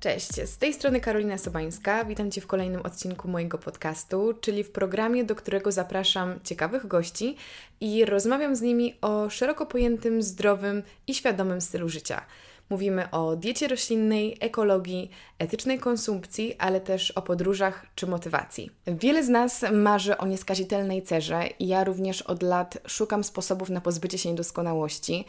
Cześć, 0.00 0.28
z 0.44 0.58
tej 0.58 0.74
strony 0.74 1.00
Karolina 1.00 1.38
Sobańska. 1.38 2.04
Witam 2.04 2.30
Cię 2.30 2.40
w 2.40 2.46
kolejnym 2.46 2.82
odcinku 2.82 3.28
mojego 3.28 3.58
podcastu, 3.58 4.34
czyli 4.40 4.64
w 4.64 4.70
programie, 4.70 5.24
do 5.24 5.34
którego 5.34 5.72
zapraszam 5.72 6.40
ciekawych 6.44 6.86
gości 6.86 7.36
i 7.80 8.04
rozmawiam 8.04 8.56
z 8.56 8.60
nimi 8.60 8.94
o 9.00 9.30
szeroko 9.30 9.66
pojętym, 9.66 10.22
zdrowym 10.22 10.82
i 11.06 11.14
świadomym 11.14 11.60
stylu 11.60 11.88
życia. 11.88 12.22
Mówimy 12.70 13.10
o 13.10 13.36
diecie 13.36 13.68
roślinnej, 13.68 14.36
ekologii, 14.40 15.10
etycznej 15.38 15.78
konsumpcji, 15.78 16.54
ale 16.58 16.80
też 16.80 17.10
o 17.10 17.22
podróżach 17.22 17.86
czy 17.94 18.06
motywacji. 18.06 18.70
Wiele 18.86 19.24
z 19.24 19.28
nas 19.28 19.64
marzy 19.72 20.18
o 20.18 20.26
nieskazitelnej 20.26 21.02
cerze 21.02 21.46
i 21.58 21.66
ja 21.66 21.84
również 21.84 22.22
od 22.22 22.42
lat 22.42 22.78
szukam 22.86 23.24
sposobów 23.24 23.70
na 23.70 23.80
pozbycie 23.80 24.18
się 24.18 24.28
niedoskonałości. 24.28 25.24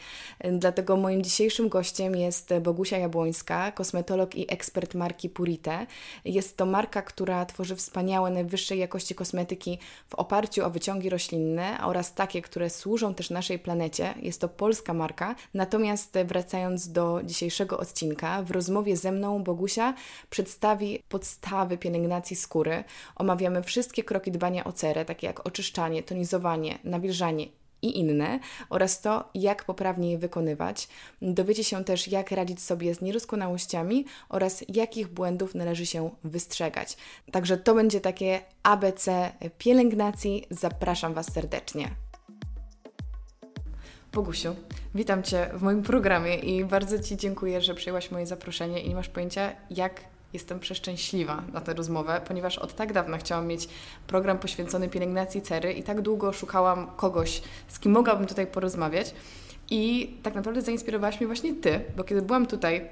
Dlatego 0.52 0.96
moim 0.96 1.22
dzisiejszym 1.22 1.68
gościem 1.68 2.16
jest 2.16 2.54
Bogusia 2.60 2.98
Jabłońska, 2.98 3.72
kosmetolog 3.72 4.34
i 4.34 4.52
ekspert 4.52 4.94
marki 4.94 5.28
Purite. 5.28 5.86
Jest 6.24 6.56
to 6.56 6.66
marka, 6.66 7.02
która 7.02 7.46
tworzy 7.46 7.76
wspaniałe, 7.76 8.30
najwyższej 8.30 8.78
jakości 8.78 9.14
kosmetyki 9.14 9.78
w 10.08 10.14
oparciu 10.14 10.64
o 10.66 10.70
wyciągi 10.70 11.10
roślinne 11.10 11.78
oraz 11.84 12.14
takie, 12.14 12.42
które 12.42 12.70
służą 12.70 13.14
też 13.14 13.30
naszej 13.30 13.58
planecie. 13.58 14.14
Jest 14.22 14.40
to 14.40 14.48
polska 14.48 14.94
marka. 14.94 15.34
Natomiast 15.54 16.18
wracając 16.24 16.92
do 16.92 17.20
dzisiejszego 17.28 17.78
odcinka, 17.78 18.42
w 18.42 18.50
rozmowie 18.50 18.96
ze 18.96 19.12
mną 19.12 19.44
Bogusia 19.44 19.94
przedstawi 20.30 21.02
podstawy 21.08 21.78
pielęgnacji 21.78 22.36
skóry. 22.36 22.84
Omawiamy 23.16 23.62
wszystkie 23.62 24.04
kroki 24.04 24.32
dbania 24.32 24.64
o 24.64 24.72
cerę, 24.72 25.04
takie 25.04 25.26
jak 25.26 25.46
oczyszczanie, 25.46 26.02
tonizowanie, 26.02 26.78
nawilżanie 26.84 27.46
i 27.82 27.98
inne 27.98 28.40
oraz 28.70 29.00
to, 29.00 29.30
jak 29.34 29.64
poprawnie 29.64 30.10
je 30.10 30.18
wykonywać. 30.18 30.88
Dowiecie 31.22 31.64
się 31.64 31.84
też, 31.84 32.08
jak 32.08 32.30
radzić 32.30 32.62
sobie 32.62 32.94
z 32.94 33.00
niedoskonałościami 33.00 34.04
oraz 34.28 34.64
jakich 34.68 35.08
błędów 35.08 35.54
należy 35.54 35.86
się 35.86 36.10
wystrzegać. 36.24 36.96
Także 37.32 37.56
to 37.56 37.74
będzie 37.74 38.00
takie 38.00 38.40
ABC 38.62 39.32
pielęgnacji. 39.58 40.46
Zapraszam 40.50 41.14
Was 41.14 41.32
serdecznie. 41.32 42.07
Bogusiu, 44.12 44.56
witam 44.94 45.22
Cię 45.22 45.50
w 45.54 45.62
moim 45.62 45.82
programie 45.82 46.36
i 46.36 46.64
bardzo 46.64 46.98
Ci 46.98 47.16
dziękuję, 47.16 47.60
że 47.60 47.74
przyjęłaś 47.74 48.10
moje 48.10 48.26
zaproszenie 48.26 48.80
i 48.82 48.88
nie 48.88 48.94
masz 48.94 49.08
pojęcia, 49.08 49.52
jak 49.70 50.00
jestem 50.32 50.60
przeszczęśliwa 50.60 51.42
na 51.52 51.60
tę 51.60 51.74
rozmowę, 51.74 52.20
ponieważ 52.28 52.58
od 52.58 52.74
tak 52.74 52.92
dawna 52.92 53.18
chciałam 53.18 53.46
mieć 53.46 53.68
program 54.06 54.38
poświęcony 54.38 54.88
pielęgnacji 54.88 55.42
cery 55.42 55.72
i 55.72 55.82
tak 55.82 56.00
długo 56.00 56.32
szukałam 56.32 56.86
kogoś, 56.96 57.42
z 57.68 57.78
kim 57.78 57.92
mogłabym 57.92 58.26
tutaj 58.26 58.46
porozmawiać. 58.46 59.14
I 59.70 60.14
tak 60.22 60.34
naprawdę 60.34 60.62
zainspirowałaś 60.62 61.20
mnie 61.20 61.26
właśnie 61.26 61.54
Ty, 61.54 61.80
bo 61.96 62.04
kiedy 62.04 62.22
byłam 62.22 62.46
tutaj 62.46 62.88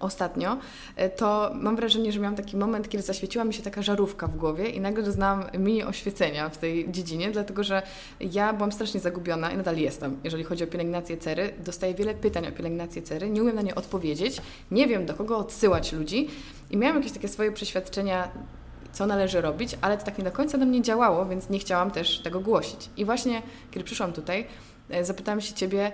ostatnio, 0.00 0.58
e, 0.96 1.10
to 1.10 1.50
mam 1.54 1.76
wrażenie, 1.76 2.12
że 2.12 2.20
miałam 2.20 2.36
taki 2.36 2.56
moment, 2.56 2.88
kiedy 2.88 3.02
zaświeciła 3.02 3.44
mi 3.44 3.54
się 3.54 3.62
taka 3.62 3.82
żarówka 3.82 4.26
w 4.26 4.36
głowie 4.36 4.68
i 4.68 4.80
nagle 4.80 5.02
doznałam 5.02 5.44
mini 5.58 5.82
oświecenia 5.82 6.48
w 6.48 6.58
tej 6.58 6.92
dziedzinie, 6.92 7.30
dlatego 7.30 7.64
że 7.64 7.82
ja 8.20 8.52
byłam 8.52 8.72
strasznie 8.72 9.00
zagubiona 9.00 9.50
i 9.50 9.56
nadal 9.56 9.76
jestem, 9.76 10.20
jeżeli 10.24 10.44
chodzi 10.44 10.64
o 10.64 10.66
pielęgnację 10.66 11.16
cery. 11.16 11.54
Dostaję 11.64 11.94
wiele 11.94 12.14
pytań 12.14 12.46
o 12.46 12.52
pielęgnację 12.52 13.02
cery, 13.02 13.30
nie 13.30 13.42
umiem 13.42 13.56
na 13.56 13.62
nie 13.62 13.74
odpowiedzieć, 13.74 14.40
nie 14.70 14.86
wiem 14.86 15.06
do 15.06 15.14
kogo 15.14 15.38
odsyłać 15.38 15.92
ludzi 15.92 16.28
i 16.70 16.76
miałam 16.76 16.96
jakieś 16.96 17.12
takie 17.12 17.28
swoje 17.28 17.52
przeświadczenia, 17.52 18.28
co 18.92 19.06
należy 19.06 19.40
robić, 19.40 19.76
ale 19.80 19.98
to 19.98 20.04
tak 20.04 20.18
nie 20.18 20.24
do 20.24 20.32
końca 20.32 20.58
na 20.58 20.66
mnie 20.66 20.82
działało, 20.82 21.26
więc 21.26 21.50
nie 21.50 21.58
chciałam 21.58 21.90
też 21.90 22.20
tego 22.22 22.40
głosić. 22.40 22.90
I 22.96 23.04
właśnie, 23.04 23.42
kiedy 23.70 23.84
przyszłam 23.84 24.12
tutaj, 24.12 24.46
e, 24.90 25.04
zapytałam 25.04 25.40
się 25.40 25.54
Ciebie, 25.54 25.92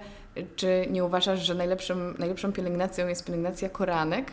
czy 0.56 0.86
nie 0.90 1.04
uważasz, 1.04 1.46
że 1.46 1.54
najlepszym, 1.54 2.14
najlepszą 2.18 2.52
pielęgnacją 2.52 3.08
jest 3.08 3.24
pielęgnacja 3.24 3.68
koreanek? 3.68 4.32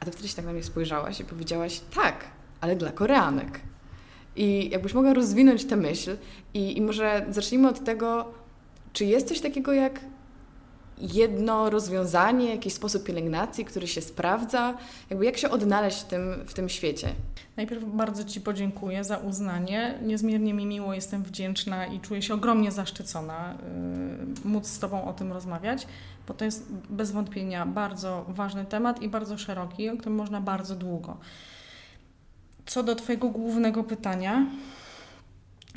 A 0.00 0.04
ty 0.04 0.10
wtedy 0.10 0.28
się 0.28 0.36
tak 0.36 0.44
na 0.44 0.52
mnie 0.52 0.62
spojrzałaś 0.62 1.20
i 1.20 1.24
powiedziałaś, 1.24 1.80
tak, 1.94 2.24
ale 2.60 2.76
dla 2.76 2.92
koreanek. 2.92 3.60
I 4.36 4.70
jakbyś 4.70 4.94
mogła 4.94 5.14
rozwinąć 5.14 5.64
tę 5.64 5.76
myśl 5.76 6.16
i, 6.54 6.76
i 6.78 6.82
może 6.82 7.26
zacznijmy 7.30 7.68
od 7.68 7.84
tego, 7.84 8.32
czy 8.92 9.04
jest 9.04 9.28
coś 9.28 9.40
takiego 9.40 9.72
jak 9.72 10.00
jedno 11.02 11.70
rozwiązanie, 11.70 12.50
jakiś 12.50 12.72
sposób 12.72 13.04
pielęgnacji, 13.04 13.64
który 13.64 13.88
się 13.88 14.00
sprawdza? 14.00 14.74
Jakby 15.10 15.24
jak 15.24 15.36
się 15.36 15.50
odnaleźć 15.50 16.00
w 16.00 16.04
tym, 16.04 16.44
w 16.46 16.54
tym 16.54 16.68
świecie? 16.68 17.08
Najpierw 17.56 17.84
bardzo 17.84 18.24
Ci 18.24 18.40
podziękuję 18.40 19.04
za 19.04 19.16
uznanie. 19.16 19.98
Niezmiernie 20.02 20.54
mi 20.54 20.66
miło, 20.66 20.94
jestem 20.94 21.22
wdzięczna 21.22 21.86
i 21.86 22.00
czuję 22.00 22.22
się 22.22 22.34
ogromnie 22.34 22.72
zaszczycona 22.72 23.54
yy, 24.44 24.50
móc 24.50 24.66
z 24.66 24.78
Tobą 24.78 25.04
o 25.04 25.12
tym 25.12 25.32
rozmawiać, 25.32 25.86
bo 26.28 26.34
to 26.34 26.44
jest 26.44 26.72
bez 26.90 27.10
wątpienia 27.10 27.66
bardzo 27.66 28.24
ważny 28.28 28.64
temat 28.64 29.02
i 29.02 29.08
bardzo 29.08 29.38
szeroki, 29.38 29.90
o 29.90 29.96
którym 29.96 30.14
można 30.14 30.40
bardzo 30.40 30.76
długo. 30.76 31.16
Co 32.66 32.82
do 32.82 32.94
Twojego 32.94 33.28
głównego 33.28 33.84
pytania, 33.84 34.46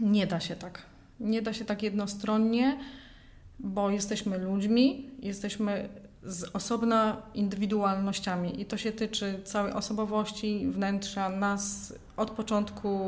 nie 0.02 0.28
da 0.28 0.40
się 0.40 0.56
tak. 0.56 0.82
Nie 1.20 1.42
da 1.42 1.54
się 1.54 1.66
tak 1.66 1.84
jednostronnie 1.84 2.78
bo 3.60 3.90
jesteśmy 3.90 4.38
ludźmi, 4.38 5.10
jesteśmy 5.20 5.90
z 6.24 6.44
osobna 6.56 7.22
indywidualnościami 7.34 8.62
i 8.62 8.66
to 8.66 8.78
się 8.78 8.92
tyczy 8.92 9.40
całej 9.44 9.74
osobowości, 9.74 10.68
wnętrza 10.68 11.30
nas 11.30 11.94
od 12.18 12.32
początku 12.32 13.00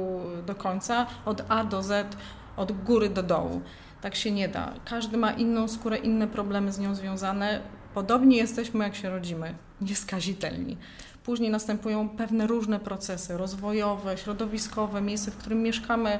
do 0.45 0.55
końca, 0.55 1.07
od 1.25 1.43
A 1.49 1.63
do 1.63 1.83
Z, 1.83 2.17
od 2.57 2.71
góry 2.71 3.09
do 3.09 3.23
dołu. 3.23 3.61
Tak 4.01 4.15
się 4.15 4.31
nie 4.31 4.47
da. 4.47 4.73
Każdy 4.85 5.17
ma 5.17 5.31
inną 5.31 5.67
skórę, 5.67 5.97
inne 5.97 6.27
problemy 6.27 6.71
z 6.71 6.79
nią 6.79 6.95
związane. 6.95 7.61
Podobnie 7.93 8.37
jesteśmy, 8.37 8.83
jak 8.83 8.95
się 8.95 9.09
rodzimy, 9.09 9.55
nieskazitelni. 9.81 10.77
Później 11.23 11.49
następują 11.49 12.09
pewne 12.09 12.47
różne 12.47 12.79
procesy 12.79 13.37
rozwojowe, 13.37 14.17
środowiskowe, 14.17 15.01
miejsce, 15.01 15.31
w 15.31 15.37
którym 15.37 15.61
mieszkamy, 15.61 16.19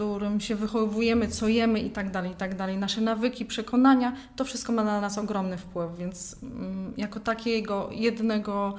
którym 0.00 0.40
się 0.40 0.56
wychowujemy, 0.56 1.28
co 1.28 1.48
jemy 1.48 1.80
i 1.80 1.90
tak 1.90 2.10
dalej, 2.10 2.30
i 2.30 2.34
tak 2.34 2.54
dalej, 2.54 2.78
nasze 2.78 3.00
nawyki, 3.00 3.44
przekonania, 3.44 4.12
to 4.36 4.44
wszystko 4.44 4.72
ma 4.72 4.84
na 4.84 5.00
nas 5.00 5.18
ogromny 5.18 5.58
wpływ, 5.58 5.96
więc 5.98 6.36
mm, 6.42 6.92
jako 6.96 7.20
takiego 7.20 7.88
jednego 7.92 8.74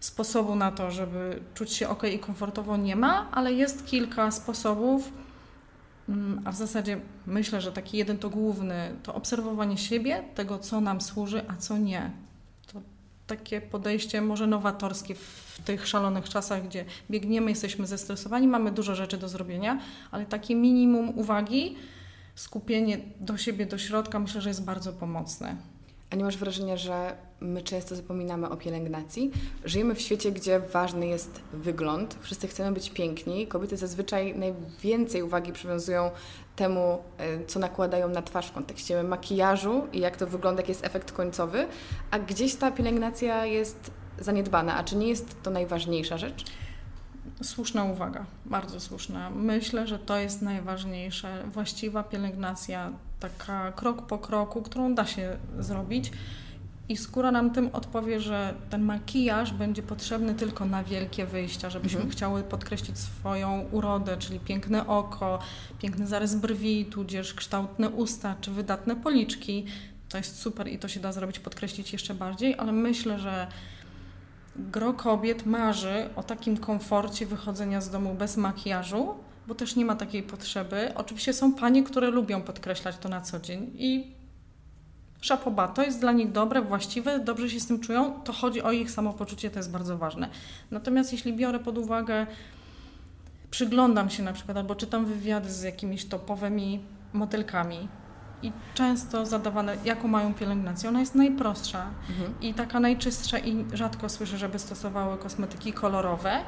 sposobu 0.00 0.54
na 0.54 0.70
to, 0.70 0.90
żeby 0.90 1.40
czuć 1.54 1.72
się 1.72 1.88
ok 1.88 2.02
i 2.04 2.18
komfortowo 2.18 2.76
nie 2.76 2.96
ma, 2.96 3.30
ale 3.30 3.52
jest 3.52 3.86
kilka 3.86 4.30
sposobów, 4.30 5.12
mm, 6.08 6.40
a 6.44 6.52
w 6.52 6.56
zasadzie 6.56 7.00
myślę, 7.26 7.60
że 7.60 7.72
taki 7.72 7.98
jeden 7.98 8.18
to 8.18 8.30
główny, 8.30 8.96
to 9.02 9.14
obserwowanie 9.14 9.78
siebie, 9.78 10.24
tego 10.34 10.58
co 10.58 10.80
nam 10.80 11.00
służy, 11.00 11.42
a 11.48 11.56
co 11.56 11.78
nie 11.78 12.10
takie 13.36 13.60
podejście 13.60 14.20
może 14.20 14.46
nowatorskie 14.46 15.14
w 15.14 15.58
tych 15.64 15.88
szalonych 15.88 16.28
czasach, 16.28 16.66
gdzie 16.66 16.84
biegniemy, 17.10 17.50
jesteśmy 17.50 17.86
zestresowani, 17.86 18.46
mamy 18.46 18.72
dużo 18.72 18.94
rzeczy 18.94 19.18
do 19.18 19.28
zrobienia, 19.28 19.80
ale 20.10 20.26
takie 20.26 20.54
minimum 20.54 21.18
uwagi, 21.18 21.76
skupienie 22.34 22.98
do 23.20 23.36
siebie, 23.36 23.66
do 23.66 23.78
środka, 23.78 24.18
myślę, 24.18 24.40
że 24.40 24.50
jest 24.50 24.64
bardzo 24.64 24.92
pomocne. 24.92 25.56
A 26.10 26.16
nie 26.16 26.24
masz 26.24 26.36
wrażenia, 26.36 26.76
że 26.76 27.16
my 27.42 27.62
często 27.62 27.96
zapominamy 27.96 28.48
o 28.48 28.56
pielęgnacji? 28.56 29.30
Żyjemy 29.64 29.94
w 29.94 30.00
świecie, 30.00 30.32
gdzie 30.32 30.60
ważny 30.60 31.06
jest 31.06 31.40
wygląd, 31.52 32.16
wszyscy 32.20 32.48
chcemy 32.48 32.72
być 32.72 32.90
piękni. 32.90 33.46
Kobiety 33.46 33.76
zazwyczaj 33.76 34.38
najwięcej 34.38 35.22
uwagi 35.22 35.52
przywiązują 35.52 36.10
temu, 36.56 36.98
e, 37.18 37.46
co 37.46 37.60
nakładają 37.60 38.08
na 38.08 38.22
twarz 38.22 38.46
w 38.46 38.52
kontekście 38.52 39.02
makijażu 39.02 39.86
i 39.92 40.00
jak 40.00 40.16
to 40.16 40.26
wygląda, 40.26 40.60
jaki 40.60 40.70
jest 40.70 40.84
efekt 40.84 41.12
końcowy, 41.12 41.66
a 42.10 42.18
gdzieś 42.18 42.54
ta 42.54 42.72
pielęgnacja 42.72 43.46
jest 43.46 43.90
zaniedbana. 44.18 44.76
A 44.76 44.84
czy 44.84 44.96
nie 44.96 45.08
jest 45.08 45.42
to 45.42 45.50
najważniejsza 45.50 46.18
rzecz? 46.18 46.44
Słuszna 47.42 47.84
uwaga, 47.84 48.24
bardzo 48.44 48.80
słuszna. 48.80 49.30
Myślę, 49.30 49.86
że 49.86 49.98
to 49.98 50.16
jest 50.16 50.42
najważniejsze. 50.42 51.44
Właściwa 51.52 52.02
pielęgnacja, 52.02 52.92
taka 53.20 53.72
krok 53.72 54.06
po 54.06 54.18
kroku, 54.18 54.62
którą 54.62 54.94
da 54.94 55.06
się 55.06 55.36
zrobić. 55.58 56.10
I 56.92 56.96
skóra 56.96 57.30
nam 57.30 57.50
tym 57.50 57.70
odpowie, 57.72 58.20
że 58.20 58.54
ten 58.70 58.82
makijaż 58.82 59.52
będzie 59.52 59.82
potrzebny 59.82 60.34
tylko 60.34 60.64
na 60.64 60.84
wielkie 60.84 61.26
wyjścia, 61.26 61.70
żebyśmy 61.70 61.98
mhm. 61.98 62.12
chciały 62.12 62.42
podkreślić 62.42 62.98
swoją 62.98 63.68
urodę, 63.70 64.16
czyli 64.16 64.40
piękne 64.40 64.86
oko, 64.86 65.38
piękny 65.78 66.06
zarys 66.06 66.34
brwi, 66.34 66.84
tudzież 66.84 67.34
kształtne 67.34 67.88
usta 67.88 68.34
czy 68.40 68.50
wydatne 68.50 68.96
policzki. 68.96 69.66
To 70.08 70.18
jest 70.18 70.38
super 70.38 70.68
i 70.68 70.78
to 70.78 70.88
się 70.88 71.00
da 71.00 71.12
zrobić, 71.12 71.38
podkreślić 71.38 71.92
jeszcze 71.92 72.14
bardziej, 72.14 72.54
ale 72.58 72.72
myślę, 72.72 73.18
że 73.18 73.46
gro 74.56 74.92
kobiet 74.92 75.46
marzy 75.46 76.08
o 76.16 76.22
takim 76.22 76.56
komforcie 76.56 77.26
wychodzenia 77.26 77.80
z 77.80 77.90
domu 77.90 78.14
bez 78.14 78.36
makijażu, 78.36 79.14
bo 79.46 79.54
też 79.54 79.76
nie 79.76 79.84
ma 79.84 79.96
takiej 79.96 80.22
potrzeby. 80.22 80.92
Oczywiście 80.94 81.32
są 81.32 81.54
panie, 81.54 81.84
które 81.84 82.10
lubią 82.10 82.42
podkreślać 82.42 82.96
to 82.98 83.08
na 83.08 83.20
co 83.20 83.40
dzień 83.40 83.70
i 83.74 84.21
szapoba, 85.22 85.68
to 85.68 85.82
jest 85.82 86.00
dla 86.00 86.12
nich 86.12 86.32
dobre, 86.32 86.62
właściwe, 86.62 87.18
dobrze 87.18 87.50
się 87.50 87.60
z 87.60 87.66
tym 87.66 87.80
czują, 87.80 88.20
to 88.24 88.32
chodzi 88.32 88.62
o 88.62 88.72
ich 88.72 88.90
samopoczucie, 88.90 89.50
to 89.50 89.58
jest 89.58 89.70
bardzo 89.70 89.98
ważne. 89.98 90.28
Natomiast 90.70 91.12
jeśli 91.12 91.32
biorę 91.32 91.58
pod 91.58 91.78
uwagę, 91.78 92.26
przyglądam 93.50 94.10
się 94.10 94.22
na 94.22 94.32
przykład 94.32 94.56
albo 94.56 94.74
czytam 94.74 95.06
wywiady 95.06 95.50
z 95.50 95.62
jakimiś 95.62 96.04
topowymi 96.04 96.80
modelkami, 97.12 97.88
i 98.42 98.52
często 98.74 99.26
zadawane, 99.26 99.76
jaką 99.84 100.08
mają 100.08 100.34
pielęgnację. 100.34 100.88
Ona 100.88 101.00
jest 101.00 101.14
najprostsza 101.14 101.86
mhm. 102.10 102.34
i 102.40 102.54
taka 102.54 102.80
najczystsza 102.80 103.38
i 103.38 103.64
rzadko 103.72 104.08
słyszę, 104.08 104.38
żeby 104.38 104.58
stosowały 104.58 105.18
kosmetyki 105.18 105.72
kolorowe. 105.72 106.38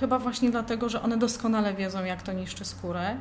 Chyba 0.00 0.18
właśnie 0.18 0.50
dlatego, 0.50 0.88
że 0.88 1.02
one 1.02 1.16
doskonale 1.16 1.74
wiedzą, 1.74 2.04
jak 2.04 2.22
to 2.22 2.32
niszczy 2.32 2.64
skórę. 2.64 3.16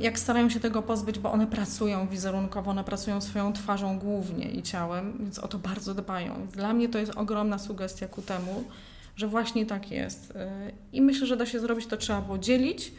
Jak 0.00 0.18
starają 0.18 0.50
się 0.50 0.60
tego 0.60 0.82
pozbyć, 0.82 1.18
bo 1.18 1.32
one 1.32 1.46
pracują 1.46 2.08
wizerunkowo, 2.08 2.70
one 2.70 2.84
pracują 2.84 3.20
swoją 3.20 3.52
twarzą 3.52 3.98
głównie 3.98 4.50
i 4.50 4.62
ciałem, 4.62 5.18
więc 5.18 5.38
o 5.38 5.48
to 5.48 5.58
bardzo 5.58 5.94
dbają. 5.94 6.46
Dla 6.52 6.72
mnie 6.72 6.88
to 6.88 6.98
jest 6.98 7.12
ogromna 7.16 7.58
sugestia 7.58 8.08
ku 8.08 8.22
temu, 8.22 8.64
że 9.16 9.28
właśnie 9.28 9.66
tak 9.66 9.90
jest. 9.90 10.30
Y, 10.30 10.34
I 10.92 11.02
myślę, 11.02 11.26
że 11.26 11.36
da 11.36 11.46
się 11.46 11.60
zrobić 11.60 11.86
to, 11.86 11.96
trzeba 11.96 12.20
było 12.20 12.38
dzielić, 12.38 12.92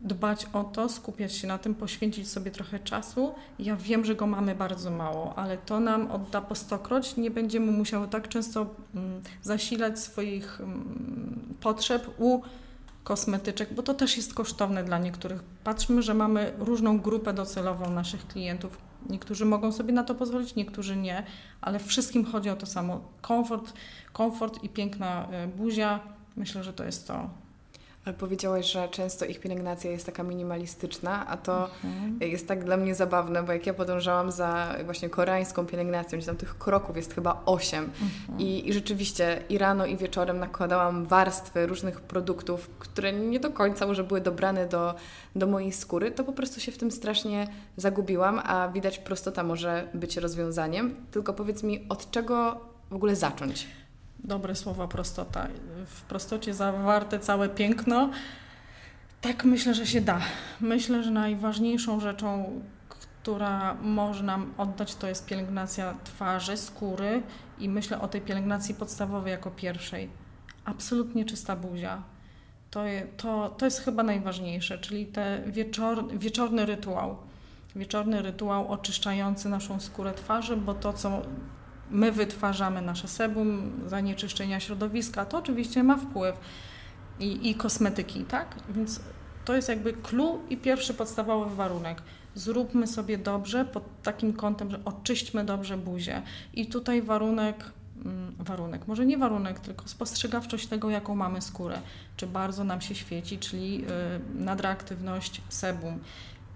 dbać 0.00 0.46
o 0.52 0.64
to, 0.64 0.88
skupiać 0.88 1.32
się 1.32 1.48
na 1.48 1.58
tym, 1.58 1.74
poświęcić 1.74 2.28
sobie 2.28 2.50
trochę 2.50 2.78
czasu. 2.78 3.34
Ja 3.58 3.76
wiem, 3.76 4.04
że 4.04 4.14
go 4.14 4.26
mamy 4.26 4.54
bardzo 4.54 4.90
mało, 4.90 5.34
ale 5.38 5.58
to 5.58 5.80
nam 5.80 6.10
odda 6.10 6.40
po 6.40 6.54
stokroć. 6.54 7.16
Nie 7.16 7.30
będziemy 7.30 7.72
musiały 7.72 8.08
tak 8.08 8.28
często 8.28 8.66
mm, 8.94 9.22
zasilać 9.42 9.98
swoich 9.98 10.60
mm, 10.60 11.54
potrzeb 11.60 12.08
u 12.18 12.40
kosmetyczek, 13.06 13.74
bo 13.74 13.82
to 13.82 13.94
też 13.94 14.16
jest 14.16 14.34
kosztowne 14.34 14.84
dla 14.84 14.98
niektórych. 14.98 15.42
Patrzmy, 15.64 16.02
że 16.02 16.14
mamy 16.14 16.52
różną 16.58 17.00
grupę 17.00 17.32
docelową 17.32 17.90
naszych 17.90 18.26
klientów. 18.26 18.78
Niektórzy 19.08 19.44
mogą 19.44 19.72
sobie 19.72 19.92
na 19.92 20.04
to 20.04 20.14
pozwolić, 20.14 20.54
niektórzy 20.54 20.96
nie, 20.96 21.26
ale 21.60 21.78
wszystkim 21.78 22.24
chodzi 22.24 22.50
o 22.50 22.56
to 22.56 22.66
samo. 22.66 23.00
Komfort, 23.20 23.72
komfort 24.12 24.64
i 24.64 24.68
piękna 24.68 25.28
e, 25.30 25.48
buzia. 25.48 26.00
Myślę, 26.36 26.64
że 26.64 26.72
to 26.72 26.84
jest 26.84 27.06
to, 27.06 27.30
ale 28.06 28.14
powiedziałaś, 28.14 28.72
że 28.72 28.88
często 28.88 29.24
ich 29.24 29.40
pielęgnacja 29.40 29.90
jest 29.90 30.06
taka 30.06 30.22
minimalistyczna, 30.22 31.26
a 31.26 31.36
to 31.36 31.70
mhm. 31.84 32.18
jest 32.20 32.48
tak 32.48 32.64
dla 32.64 32.76
mnie 32.76 32.94
zabawne, 32.94 33.42
bo 33.42 33.52
jak 33.52 33.66
ja 33.66 33.74
podążałam 33.74 34.32
za 34.32 34.74
właśnie 34.84 35.08
koreańską 35.08 35.66
pielęgnacją, 35.66 36.18
gdzie 36.18 36.26
tam 36.26 36.36
tych 36.36 36.58
kroków 36.58 36.96
jest 36.96 37.14
chyba 37.14 37.42
osiem 37.46 37.84
mhm. 37.84 38.40
I, 38.40 38.68
i 38.68 38.72
rzeczywiście 38.72 39.42
i 39.48 39.58
rano 39.58 39.86
i 39.86 39.96
wieczorem 39.96 40.38
nakładałam 40.38 41.04
warstwy 41.04 41.66
różnych 41.66 42.00
produktów, 42.00 42.70
które 42.78 43.12
nie 43.12 43.40
do 43.40 43.50
końca 43.50 43.86
może 43.86 44.04
były 44.04 44.20
dobrane 44.20 44.66
do, 44.66 44.94
do 45.36 45.46
mojej 45.46 45.72
skóry, 45.72 46.10
to 46.10 46.24
po 46.24 46.32
prostu 46.32 46.60
się 46.60 46.72
w 46.72 46.78
tym 46.78 46.90
strasznie 46.90 47.46
zagubiłam, 47.76 48.40
a 48.44 48.68
widać 48.68 48.98
prostota 48.98 49.42
może 49.42 49.88
być 49.94 50.16
rozwiązaniem. 50.16 50.94
Tylko 51.10 51.32
powiedz 51.32 51.62
mi, 51.62 51.86
od 51.88 52.10
czego 52.10 52.60
w 52.90 52.94
ogóle 52.94 53.16
zacząć? 53.16 53.66
Dobre 54.26 54.54
słowa 54.54 54.88
prostota. 54.88 55.48
W 55.86 56.02
prostocie 56.02 56.54
zawarte 56.54 57.18
całe 57.18 57.48
piękno. 57.48 58.10
Tak 59.20 59.44
myślę, 59.44 59.74
że 59.74 59.86
się 59.86 60.00
da. 60.00 60.20
Myślę, 60.60 61.02
że 61.02 61.10
najważniejszą 61.10 62.00
rzeczą, 62.00 62.60
która 62.88 63.74
może 63.74 64.24
nam 64.24 64.54
oddać, 64.58 64.94
to 64.94 65.08
jest 65.08 65.26
pielęgnacja 65.26 65.94
twarzy, 66.04 66.56
skóry 66.56 67.22
i 67.58 67.68
myślę 67.68 68.00
o 68.00 68.08
tej 68.08 68.20
pielęgnacji 68.20 68.74
podstawowej 68.74 69.30
jako 69.30 69.50
pierwszej. 69.50 70.10
Absolutnie 70.64 71.24
czysta 71.24 71.56
buzia. 71.56 72.02
To, 72.70 72.80
to, 73.16 73.54
to 73.58 73.64
jest 73.64 73.80
chyba 73.80 74.02
najważniejsze, 74.02 74.78
czyli 74.78 75.06
ten 75.06 75.52
wieczor, 75.52 76.18
wieczorny 76.18 76.66
rytuał. 76.66 77.16
Wieczorny 77.76 78.22
rytuał 78.22 78.72
oczyszczający 78.72 79.48
naszą 79.48 79.80
skórę 79.80 80.14
twarzy, 80.14 80.56
bo 80.56 80.74
to, 80.74 80.92
co 80.92 81.22
my 81.90 82.12
wytwarzamy 82.12 82.82
nasze 82.82 83.08
sebum, 83.08 83.72
zanieczyszczenia 83.86 84.60
środowiska, 84.60 85.24
to 85.24 85.38
oczywiście 85.38 85.82
ma 85.82 85.96
wpływ 85.96 86.36
i, 87.20 87.50
i 87.50 87.54
kosmetyki, 87.54 88.24
tak? 88.24 88.54
Więc 88.68 89.00
to 89.44 89.56
jest 89.56 89.68
jakby 89.68 89.92
clue 89.92 90.38
i 90.50 90.56
pierwszy 90.56 90.94
podstawowy 90.94 91.56
warunek. 91.56 92.02
Zróbmy 92.34 92.86
sobie 92.86 93.18
dobrze 93.18 93.64
pod 93.64 94.02
takim 94.02 94.32
kątem, 94.32 94.70
że 94.70 94.80
oczyśćmy 94.84 95.44
dobrze 95.44 95.76
buzię. 95.76 96.22
I 96.54 96.66
tutaj 96.66 97.02
warunek, 97.02 97.64
mm, 98.04 98.34
warunek, 98.38 98.86
może 98.88 99.06
nie 99.06 99.18
warunek, 99.18 99.60
tylko 99.60 99.88
spostrzegawczość 99.88 100.66
tego, 100.66 100.90
jaką 100.90 101.14
mamy 101.14 101.42
skórę. 101.42 101.78
Czy 102.16 102.26
bardzo 102.26 102.64
nam 102.64 102.80
się 102.80 102.94
świeci, 102.94 103.38
czyli 103.38 103.84
y, 103.84 104.44
nadreaktywność 104.44 105.42
sebum 105.48 105.98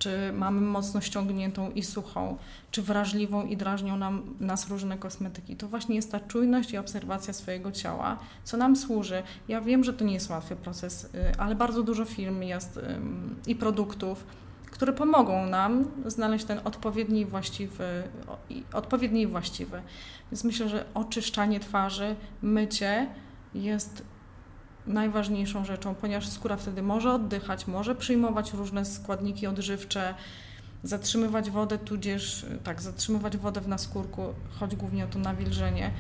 czy 0.01 0.33
mamy 0.33 0.61
mocno 0.61 1.01
ściągniętą 1.01 1.71
i 1.71 1.83
suchą, 1.83 2.37
czy 2.71 2.83
wrażliwą 2.83 3.47
i 3.47 3.57
drażnią 3.57 3.97
nam, 3.97 4.35
nas 4.41 4.69
różne 4.69 4.99
kosmetyki. 4.99 5.57
To 5.57 5.69
właśnie 5.69 5.95
jest 5.95 6.13
ta 6.13 6.21
czujność 6.21 6.73
i 6.73 6.79
obserwacja 6.79 7.33
swojego 7.33 7.73
ciała, 7.73 8.19
co 8.45 8.57
nam 8.57 8.77
służy. 8.77 9.23
Ja 9.49 9.61
wiem, 9.61 9.85
że 9.85 9.93
to 9.93 10.05
nie 10.05 10.15
jest 10.15 10.31
łatwy 10.31 10.57
proces, 10.57 11.05
y, 11.05 11.09
ale 11.39 11.55
bardzo 11.55 11.83
dużo 11.83 12.05
firm 12.05 12.43
jest 12.43 12.81
i 13.47 13.57
produktów, 13.57 14.25
które 14.71 14.93
pomogą 14.93 15.47
nam 15.47 15.85
znaleźć 16.07 16.45
ten 16.45 16.61
odpowiedni 16.65 17.21
i 17.21 17.27
właściwy, 17.27 18.03
odpowiedni 18.73 19.21
i 19.21 19.27
właściwy. 19.27 19.83
Więc 20.31 20.45
myślę, 20.45 20.69
że 20.69 20.85
oczyszczanie 20.95 21.61
twarzy, 21.61 22.17
mycie 22.43 23.07
jest 23.55 24.05
najważniejszą 24.87 25.65
rzeczą, 25.65 25.95
ponieważ 25.95 26.29
skóra 26.29 26.57
wtedy 26.57 26.83
może 26.83 27.13
oddychać, 27.13 27.67
może 27.67 27.95
przyjmować 27.95 28.53
różne 28.53 28.85
składniki 28.85 29.47
odżywcze, 29.47 30.15
zatrzymywać 30.83 31.51
wodę, 31.51 31.79
tudzież 31.79 32.47
tak, 32.65 32.83
zatrzymywać 32.83 33.37
wodę 33.37 33.61
w 33.61 33.69
naskórku, 33.69 34.23
chodzi 34.61 34.77
głównie 34.77 35.05
o 35.05 35.09
to 35.09 35.19
nawilżenie. 35.19 35.91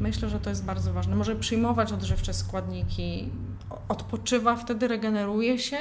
Myślę, 0.00 0.28
że 0.28 0.40
to 0.40 0.50
jest 0.50 0.64
bardzo 0.64 0.92
ważne. 0.92 1.16
Może 1.16 1.36
przyjmować 1.36 1.92
odżywcze 1.92 2.34
składniki, 2.34 3.28
odpoczywa, 3.88 4.56
wtedy 4.56 4.88
regeneruje 4.88 5.58
się 5.58 5.78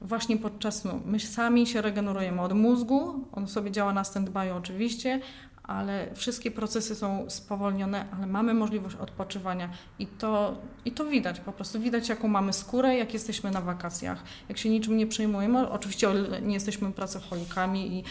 właśnie 0.00 0.36
podczas 0.36 0.76
snu. 0.76 1.00
My 1.04 1.20
sami 1.20 1.66
się 1.66 1.82
regenerujemy 1.82 2.40
od 2.40 2.52
mózgu, 2.52 3.28
on 3.32 3.48
sobie 3.48 3.70
działa 3.70 3.92
na 3.92 4.02
stand-by 4.02 4.56
oczywiście, 4.56 5.20
ale 5.66 6.14
wszystkie 6.14 6.50
procesy 6.50 6.94
są 6.94 7.30
spowolnione, 7.30 8.06
ale 8.16 8.26
mamy 8.26 8.54
możliwość 8.54 8.96
odpoczywania 8.96 9.68
i 9.98 10.06
to, 10.06 10.56
i 10.84 10.92
to 10.92 11.04
widać, 11.04 11.40
po 11.40 11.52
prostu 11.52 11.80
widać 11.80 12.08
jaką 12.08 12.28
mamy 12.28 12.52
skórę, 12.52 12.96
jak 12.96 13.14
jesteśmy 13.14 13.50
na 13.50 13.60
wakacjach, 13.60 14.22
jak 14.48 14.58
się 14.58 14.70
niczym 14.70 14.96
nie 14.96 15.06
przejmujemy, 15.06 15.70
oczywiście 15.70 16.08
nie 16.42 16.54
jesteśmy 16.54 16.92
pracocholikami 16.92 17.98
i 17.98 18.04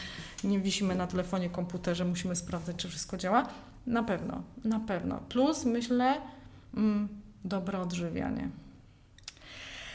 nie 0.47 0.59
wisimy 0.59 0.95
na 0.95 1.07
telefonie, 1.07 1.49
komputerze, 1.49 2.05
musimy 2.05 2.35
sprawdzać, 2.35 2.75
czy 2.75 2.89
wszystko 2.89 3.17
działa, 3.17 3.47
na 3.87 4.03
pewno, 4.03 4.43
na 4.63 4.79
pewno. 4.79 5.19
Plus 5.29 5.65
myślę, 5.65 6.21
mm, 6.77 7.07
dobre 7.43 7.79
odżywianie. 7.79 8.49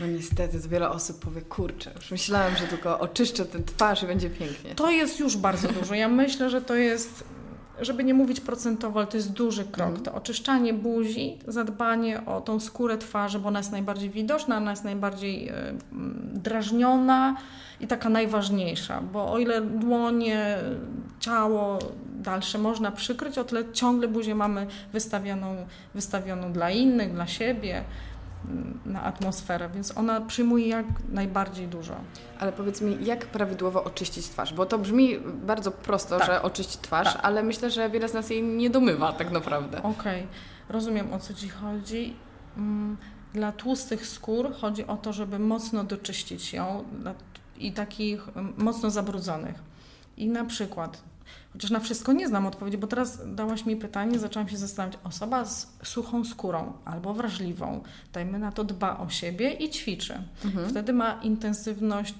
No 0.00 0.06
niestety, 0.06 0.60
to 0.60 0.68
wiele 0.68 0.90
osób 0.90 1.24
powie, 1.24 1.42
kurczę, 1.42 1.92
już 1.96 2.10
myślałem, 2.10 2.56
że 2.56 2.66
tylko 2.66 3.00
oczyszczę 3.00 3.44
ten 3.44 3.64
twarz 3.64 4.02
i 4.02 4.06
będzie 4.06 4.30
pięknie. 4.30 4.74
To 4.74 4.90
jest 4.90 5.20
już 5.20 5.36
bardzo 5.36 5.68
dużo. 5.68 5.94
Ja 5.94 6.08
myślę, 6.08 6.50
że 6.50 6.60
to 6.62 6.74
jest 6.74 7.24
żeby 7.80 8.04
nie 8.04 8.14
mówić 8.14 8.40
procentowo, 8.40 9.00
ale 9.00 9.06
to 9.06 9.16
jest 9.16 9.32
duży 9.32 9.64
krok. 9.64 9.88
Mm. 9.88 10.02
To 10.02 10.14
oczyszczanie 10.14 10.74
buzi, 10.74 11.38
zadbanie 11.49 12.26
o 12.26 12.40
tą 12.40 12.60
skórę 12.60 12.99
twarzy, 12.99 13.38
bo 13.38 13.49
ona 13.49 13.58
jest 13.58 13.72
najbardziej 13.72 14.10
widoczna, 14.10 14.56
ona 14.56 14.70
jest 14.70 14.84
najbardziej 14.84 15.49
y, 15.49 15.52
drażniona 16.32 17.37
i 17.80 17.87
taka 17.87 18.08
najważniejsza, 18.08 19.00
bo 19.12 19.32
o 19.32 19.38
ile 19.38 19.60
dłonie, 19.60 20.58
ciało 21.20 21.78
dalsze 22.06 22.58
można 22.58 22.90
przykryć, 22.90 23.38
o 23.38 23.44
tyle 23.44 23.72
ciągle 23.72 24.08
buzię 24.08 24.34
mamy 24.34 24.66
wystawioną, 24.92 25.66
wystawioną 25.94 26.52
dla 26.52 26.70
innych, 26.70 27.12
dla 27.12 27.26
siebie 27.26 27.84
na 28.87 29.02
atmosferę, 29.02 29.68
więc 29.75 29.99
ona 29.99 30.20
przyjmuje 30.20 30.68
jak 30.68 30.87
najbardziej 31.09 31.68
dużo. 31.68 31.94
Ale 32.38 32.52
powiedz 32.52 32.80
mi, 32.80 33.04
jak 33.04 33.26
prawidłowo 33.26 33.85
oczyścić 33.85 34.28
twarz? 34.28 34.54
Bo 34.54 34.66
to 34.66 34.78
brzmi 34.78 35.18
bardzo 35.20 35.70
prosto, 35.70 36.18
tak. 36.18 36.26
że 36.26 36.42
oczyścić 36.42 36.80
twarz, 36.80 37.12
tak. 37.12 37.25
ale 37.25 37.42
myślę, 37.42 37.70
że 37.70 37.90
wiele 37.90 38.09
z 38.09 38.14
nas 38.14 38.30
jej 38.30 38.42
nie 38.42 38.70
domywa 38.70 39.12
tak 39.12 39.30
naprawdę. 39.30 39.78
Okej, 39.78 39.90
okay. 40.20 40.26
rozumiem 40.68 41.12
o 41.12 41.18
co 41.18 41.35
Ci 41.35 41.49
chodzi. 41.49 42.16
Mm, 42.56 42.97
dla 43.35 43.52
tłustych 43.52 44.06
skór 44.06 44.54
chodzi 44.61 44.87
o 44.87 44.97
to, 44.97 45.12
żeby 45.12 45.38
mocno 45.38 45.85
doczyścić 45.85 46.52
ją 46.52 46.85
i 47.59 47.73
takich 47.73 48.28
mm, 48.28 48.54
mocno 48.59 48.90
zabrudzonych. 48.90 49.62
I 50.16 50.28
na 50.28 50.44
przykład 50.44 51.02
Chociaż 51.52 51.70
na 51.70 51.80
wszystko 51.80 52.12
nie 52.12 52.28
znam 52.28 52.46
odpowiedzi, 52.46 52.78
bo 52.78 52.87
teraz 52.87 53.34
dałaś 53.34 53.66
mi 53.66 53.76
pytanie, 53.76 54.18
zaczęłam 54.18 54.49
się 54.49 54.56
zastanawiać. 54.56 55.00
Osoba 55.04 55.44
z 55.44 55.68
suchą 55.82 56.25
skórą 56.25 56.72
albo 56.84 57.14
wrażliwą, 57.14 57.82
dajmy 58.12 58.38
na 58.38 58.52
to, 58.52 58.64
dba 58.64 58.99
o 58.99 59.08
siebie 59.08 59.52
i 59.52 59.70
ćwiczy. 59.70 60.22
Mhm. 60.44 60.68
Wtedy 60.68 60.92
ma 60.92 61.20
intensywność 61.22 62.14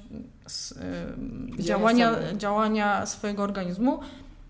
y, 1.59 1.63
działania, 1.63 2.13
działania 2.37 3.07
swojego 3.07 3.43
organizmu. 3.43 4.01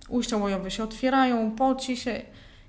Ujścia 0.08 0.36
łojowe 0.36 0.70
się 0.70 0.84
otwierają, 0.84 1.50
poci 1.50 1.96
się 1.96 2.22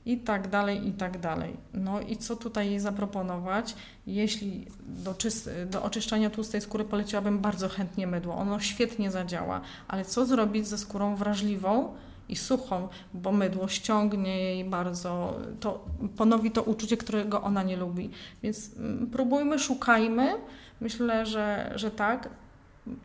i 0.06 0.18
tak 0.18 0.48
dalej, 0.48 0.88
i 0.88 0.92
tak 0.92 1.20
dalej. 1.20 1.58
No 1.74 2.02
i 2.02 2.18
co 2.18 2.36
tutaj 2.36 2.70
jej 2.70 2.80
zaproponować? 2.80 3.76
Jeśli 4.08 4.68
do, 4.88 5.14
czysty, 5.14 5.66
do 5.66 5.84
oczyszczania 5.84 6.30
tłustej 6.30 6.62
skóry 6.62 6.84
poleciłabym 6.86 7.40
bardzo 7.40 7.70
chętnie 7.70 8.08
mydło, 8.08 8.36
ono 8.36 8.60
świetnie 8.60 9.12
zadziała, 9.12 9.62
ale 9.88 10.06
co 10.06 10.26
zrobić 10.26 10.68
ze 10.68 10.78
skórą 10.78 11.16
wrażliwą 11.16 11.94
i 12.30 12.36
suchą, 12.36 12.88
bo 13.14 13.32
mydło 13.32 13.68
ściągnie 13.68 14.38
jej 14.38 14.66
bardzo, 14.66 15.40
to 15.60 15.86
ponowi 16.18 16.52
to 16.52 16.64
uczucie, 16.64 16.98
którego 16.98 17.42
ona 17.42 17.64
nie 17.64 17.78
lubi. 17.78 18.10
Więc 18.44 18.78
mm, 18.78 19.08
próbujmy, 19.08 19.60
szukajmy. 19.60 20.34
Myślę, 20.82 21.26
że, 21.26 21.72
że 21.76 21.92
tak. 21.92 22.30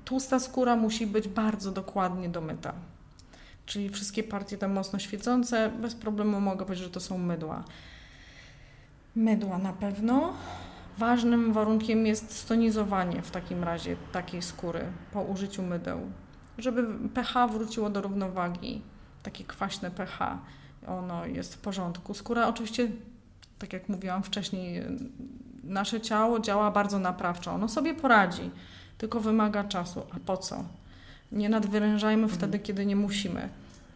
Tłusta 0.05 0.39
skóra 0.39 0.77
musi 0.77 1.07
być 1.07 1.29
bardzo 1.29 1.73
dokładnie 1.73 2.29
domyta 2.29 2.75
czyli 3.67 3.89
wszystkie 3.89 4.23
partie 4.23 4.59
te 4.59 4.69
mocno 4.69 4.99
świecące, 4.99 5.71
bez 5.71 5.95
problemu 5.95 6.41
mogę 6.41 6.65
powiedzieć, 6.65 6.85
że 6.85 6.91
to 6.91 7.01
są 7.01 7.19
mydła. 7.19 7.65
Mydła 9.17 9.59
na 9.59 9.73
pewno. 9.73 10.33
Ważnym 10.99 11.53
warunkiem 11.53 12.07
jest 12.07 12.39
stonizowanie 12.39 13.23
w 13.23 13.31
takim 13.31 13.65
razie 13.65 13.97
takiej 14.13 14.43
skóry 14.43 14.85
po 15.13 15.23
użyciu 15.23 15.63
mydeł, 15.63 16.01
żeby 16.59 17.09
pH 17.09 17.49
wróciło 17.49 17.91
do 17.91 18.01
równowagi, 18.03 18.83
takie 19.23 19.45
kwaśne 19.45 19.91
pH, 19.91 20.39
ono 20.87 21.27
jest 21.27 21.55
w 21.55 21.59
porządku. 21.59 22.15
Skóra 22.15 22.49
oczywiście, 22.49 22.89
tak 23.59 23.73
jak 23.73 23.89
mówiłam 23.89 24.23
wcześniej, 24.23 24.83
nasze 25.65 26.01
ciało 26.01 26.41
działa 26.41 26.71
bardzo 26.71 26.99
naprawczo, 26.99 27.53
ono 27.53 27.69
sobie 27.69 27.95
poradzi, 27.95 28.51
tylko 28.99 29.21
wymaga 29.21 29.65
czasu. 29.65 30.03
A 30.17 30.21
po 30.27 30.37
co? 30.37 30.65
Nie 31.33 31.49
nadwyrężajmy 31.49 32.23
mhm. 32.23 32.39
wtedy, 32.39 32.59
kiedy 32.59 32.87
nie 32.87 32.97
musimy. 32.97 33.49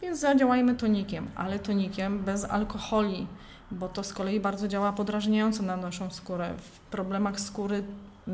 Więc 0.02 0.20
zadziałajmy 0.20 0.75
tonikiem, 0.75 1.26
ale 1.37 1.58
tonikiem 1.58 2.18
bez 2.18 2.44
alkoholi, 2.44 3.26
bo 3.70 3.88
to 3.88 4.02
z 4.02 4.12
kolei 4.12 4.40
bardzo 4.40 4.68
działa 4.68 4.92
podrażniająco 4.92 5.62
na 5.62 5.76
naszą 5.76 6.10
skórę. 6.10 6.54
W 6.58 6.80
problemach 6.80 7.40
skóry 7.40 7.82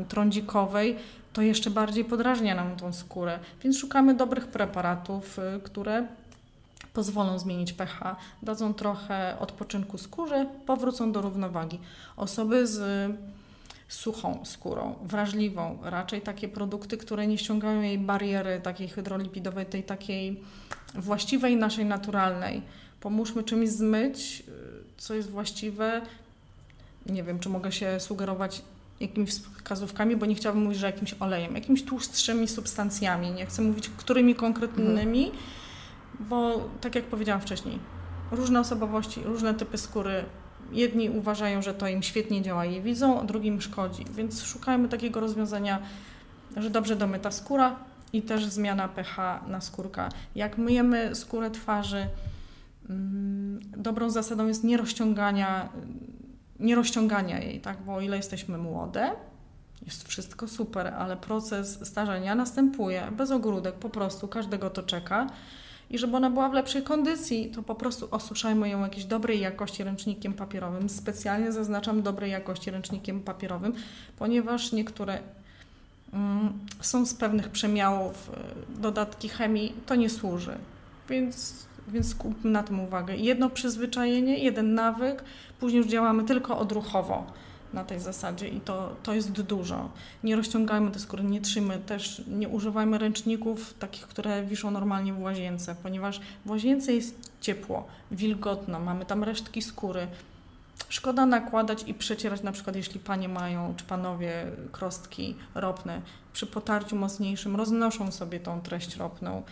trądzikowej 0.07 0.97
to 1.33 1.41
jeszcze 1.41 1.69
bardziej 1.69 2.05
podrażnia 2.05 2.55
nam 2.55 2.75
tą 2.75 2.93
skórę, 2.93 3.39
więc 3.63 3.77
szukamy 3.77 4.13
dobrych 4.13 4.47
preparatów, 4.47 5.39
y, 5.39 5.59
które 5.63 6.07
pozwolą 6.93 7.39
zmienić 7.39 7.73
pH, 7.73 8.15
dadzą 8.43 8.73
trochę 8.73 9.37
odpoczynku 9.39 9.97
skórze, 9.97 10.45
powrócą 10.65 11.11
do 11.11 11.21
równowagi. 11.21 11.79
Osoby 12.17 12.67
z 12.67 13.11
suchą 13.87 14.45
skórą, 14.45 14.95
wrażliwą, 15.03 15.77
raczej 15.83 16.21
takie 16.21 16.47
produkty, 16.47 16.97
które 16.97 17.27
nie 17.27 17.37
ściągają 17.37 17.81
jej 17.81 17.97
bariery 17.97 18.61
takiej 18.63 18.87
hydrolipidowej, 18.87 19.65
tej 19.65 19.83
takiej 19.83 20.43
właściwej 20.95 21.55
naszej, 21.55 21.85
naturalnej. 21.85 22.61
Pomóżmy 22.99 23.43
czymś 23.43 23.69
zmyć, 23.69 24.43
co 24.97 25.13
jest 25.13 25.29
właściwe. 25.29 26.01
Nie 27.05 27.23
wiem, 27.23 27.39
czy 27.39 27.49
mogę 27.49 27.71
się 27.71 27.99
sugerować 27.99 28.61
jakimiś 28.99 29.29
wskazówkami, 29.29 30.15
bo 30.15 30.25
nie 30.25 30.35
chciałabym 30.35 30.63
mówić, 30.63 30.79
że 30.79 30.85
jakimś 30.85 31.15
olejem, 31.19 31.55
jakimiś 31.55 31.83
tłustszymi 31.83 32.47
substancjami. 32.47 33.31
Nie 33.31 33.45
chcę 33.45 33.61
mówić, 33.61 33.89
którymi 33.89 34.35
konkretnymi, 34.35 35.25
mhm. 35.25 35.43
bo 36.19 36.69
tak 36.81 36.95
jak 36.95 37.03
powiedziałam 37.03 37.41
wcześniej, 37.41 37.79
różne 38.31 38.59
osobowości, 38.59 39.21
różne 39.23 39.53
typy 39.53 39.77
skóry. 39.77 40.23
Jedni 40.71 41.09
uważają, 41.09 41.61
że 41.61 41.73
to 41.73 41.87
im 41.87 42.03
świetnie 42.03 42.41
działa 42.41 42.65
i 42.65 42.81
widzą, 42.81 43.19
a 43.21 43.23
drugim 43.23 43.61
szkodzi. 43.61 44.05
Więc 44.15 44.43
szukajmy 44.43 44.89
takiego 44.89 45.19
rozwiązania, 45.19 45.79
że 46.57 46.69
dobrze 46.69 46.95
domyta 46.95 47.31
skóra 47.31 47.75
i 48.13 48.21
też 48.21 48.45
zmiana 48.45 48.87
pH 48.87 49.43
na 49.47 49.61
skórka. 49.61 50.09
Jak 50.35 50.57
myjemy 50.57 51.15
skórę 51.15 51.51
twarzy, 51.51 52.07
Mm, 52.89 53.59
dobrą 53.77 54.09
zasadą 54.09 54.47
jest 54.47 54.63
nierozciągania, 54.63 55.69
nierozciągania 56.59 57.39
jej, 57.39 57.61
tak? 57.61 57.81
bo 57.81 57.93
o 57.93 58.01
ile 58.01 58.17
jesteśmy 58.17 58.57
młode, 58.57 59.11
jest 59.85 60.07
wszystko 60.07 60.47
super, 60.47 60.87
ale 60.87 61.17
proces 61.17 61.87
starzenia 61.87 62.35
następuje 62.35 63.07
bez 63.11 63.31
ogródek, 63.31 63.75
po 63.75 63.89
prostu 63.89 64.27
każdego 64.27 64.69
to 64.69 64.83
czeka. 64.83 65.27
I 65.89 65.97
żeby 65.97 66.17
ona 66.17 66.29
była 66.29 66.49
w 66.49 66.53
lepszej 66.53 66.83
kondycji, 66.83 67.51
to 67.55 67.63
po 67.63 67.75
prostu 67.75 68.07
osuszajmy 68.11 68.69
ją 68.69 68.81
jakiejś 68.81 69.05
dobrej 69.05 69.39
jakości 69.39 69.83
ręcznikiem 69.83 70.33
papierowym. 70.33 70.89
Specjalnie 70.89 71.51
zaznaczam 71.51 72.01
dobrej 72.01 72.31
jakości 72.31 72.71
ręcznikiem 72.71 73.21
papierowym, 73.21 73.73
ponieważ 74.19 74.71
niektóre 74.71 75.19
mm, 76.13 76.53
są 76.81 77.05
z 77.05 77.13
pewnych 77.13 77.49
przemiałów, 77.49 78.31
y, 78.77 78.81
dodatki 78.81 79.29
chemii, 79.29 79.73
to 79.85 79.95
nie 79.95 80.09
służy. 80.09 80.57
Więc 81.09 81.67
więc 81.87 82.09
skupmy 82.09 82.51
na 82.51 82.63
tym 82.63 82.79
uwagę. 82.79 83.15
Jedno 83.15 83.49
przyzwyczajenie, 83.49 84.37
jeden 84.37 84.73
nawyk, 84.73 85.23
później 85.59 85.77
już 85.77 85.87
działamy 85.87 86.23
tylko 86.23 86.57
odruchowo 86.57 87.25
na 87.73 87.83
tej 87.83 87.99
zasadzie 87.99 88.47
i 88.47 88.61
to, 88.61 88.95
to 89.03 89.13
jest 89.13 89.31
dużo. 89.31 89.89
Nie 90.23 90.35
rozciągajmy 90.35 90.91
tej 90.91 91.01
skóry, 91.01 91.23
nie 91.23 91.41
trzymy 91.41 91.77
też, 91.77 92.21
nie 92.27 92.49
używajmy 92.49 92.97
ręczników 92.97 93.73
takich, 93.73 94.07
które 94.07 94.43
wiszą 94.43 94.71
normalnie 94.71 95.13
w 95.13 95.21
łazience, 95.21 95.75
ponieważ 95.83 96.21
w 96.45 96.49
łazience 96.49 96.93
jest 96.93 97.31
ciepło, 97.41 97.87
wilgotno, 98.11 98.79
mamy 98.79 99.05
tam 99.05 99.23
resztki 99.23 99.61
skóry. 99.61 100.07
Szkoda 100.89 101.25
nakładać 101.25 101.83
i 101.87 101.93
przecierać, 101.93 102.43
na 102.43 102.51
przykład 102.51 102.75
jeśli 102.75 102.99
panie 102.99 103.29
mają, 103.29 103.73
czy 103.77 103.85
panowie, 103.85 104.51
krostki 104.71 105.35
ropne, 105.55 106.01
przy 106.33 106.47
potarciu 106.47 106.95
mocniejszym 106.95 107.55
roznoszą 107.55 108.11
sobie 108.11 108.39
tą 108.39 108.61
treść 108.61 108.95
ropną 108.95 109.43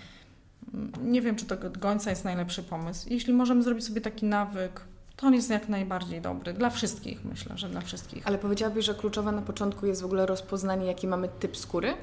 nie 1.04 1.22
wiem, 1.22 1.36
czy 1.36 1.46
to 1.46 1.56
gońca 1.80 2.10
jest 2.10 2.24
najlepszy 2.24 2.64
pomysł. 2.64 3.08
Jeśli 3.10 3.34
możemy 3.34 3.64
zrobić 3.64 3.86
sobie 3.86 4.02
taki 4.02 4.26
nawyk, 4.26 4.82
to 5.18 5.28
on 5.28 5.34
jest 5.34 5.50
jak 5.50 5.70
najbardziej 5.70 6.22
dobry. 6.22 6.54
Dla 6.54 6.70
wszystkich, 6.70 7.26
myślę, 7.26 7.58
że 7.58 7.70
dla 7.70 7.82
wszystkich. 7.82 8.28
Ale 8.28 8.38
powiedziałabyś, 8.38 8.86
że 8.86 8.94
kluczowe 8.94 9.32
na 9.32 9.42
początku 9.42 9.86
jest 9.86 10.02
w 10.02 10.06
ogóle 10.06 10.26
rozpoznanie, 10.26 10.86
jaki 10.86 11.08
mamy 11.08 11.30
typ 11.40 11.58
skóry? 11.58 11.94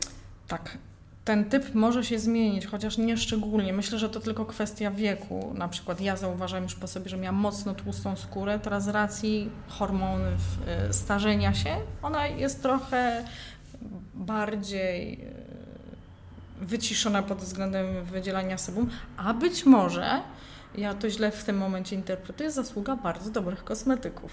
Tak. 0.49 0.79
Ten 1.25 1.45
typ 1.45 1.75
może 1.75 2.05
się 2.05 2.19
zmienić, 2.19 2.67
chociaż 2.67 2.99
nie 2.99 3.17
szczególnie. 3.17 3.73
Myślę, 3.73 3.99
że 3.99 4.09
to 4.09 4.21
tylko 4.21 4.47
kwestia 4.47 4.91
wieku. 4.91 5.53
Na 5.55 5.69
przykład 5.69 6.01
ja 6.01 6.17
zauważam 6.17 6.63
już 6.63 6.75
po 6.75 6.87
sobie, 6.87 7.11
że 7.11 7.17
miałam 7.17 7.41
mocno 7.41 7.75
tłustą 7.75 8.17
skórę. 8.17 8.59
Teraz 8.59 8.85
z 8.85 8.89
racji 8.89 9.51
hormonów, 9.69 10.41
y, 10.91 10.93
starzenia 10.93 11.55
się, 11.55 11.77
ona 12.03 12.27
jest 12.27 12.63
trochę 12.63 13.25
bardziej 14.15 15.21
y, 16.63 16.67
wyciszona 16.67 17.23
pod 17.23 17.39
względem 17.39 18.05
wydzielania 18.05 18.59
sebum, 18.59 18.91
a 19.17 19.35
być 19.35 19.67
może, 19.67 20.23
ja 20.75 20.95
to 20.95 21.11
źle 21.11 21.31
w 21.31 21.45
tym 21.45 21.57
momencie 21.59 21.97
interpretuję, 21.97 22.51
zasługa 22.51 22.97
bardzo 22.97 23.31
dobrych 23.31 23.65
kosmetyków. 23.65 24.33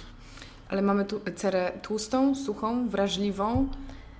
Ale 0.69 0.81
mamy 0.81 1.05
tu 1.05 1.21
cerę 1.35 1.71
tłustą, 1.81 2.35
suchą, 2.35 2.89
wrażliwą, 2.89 3.69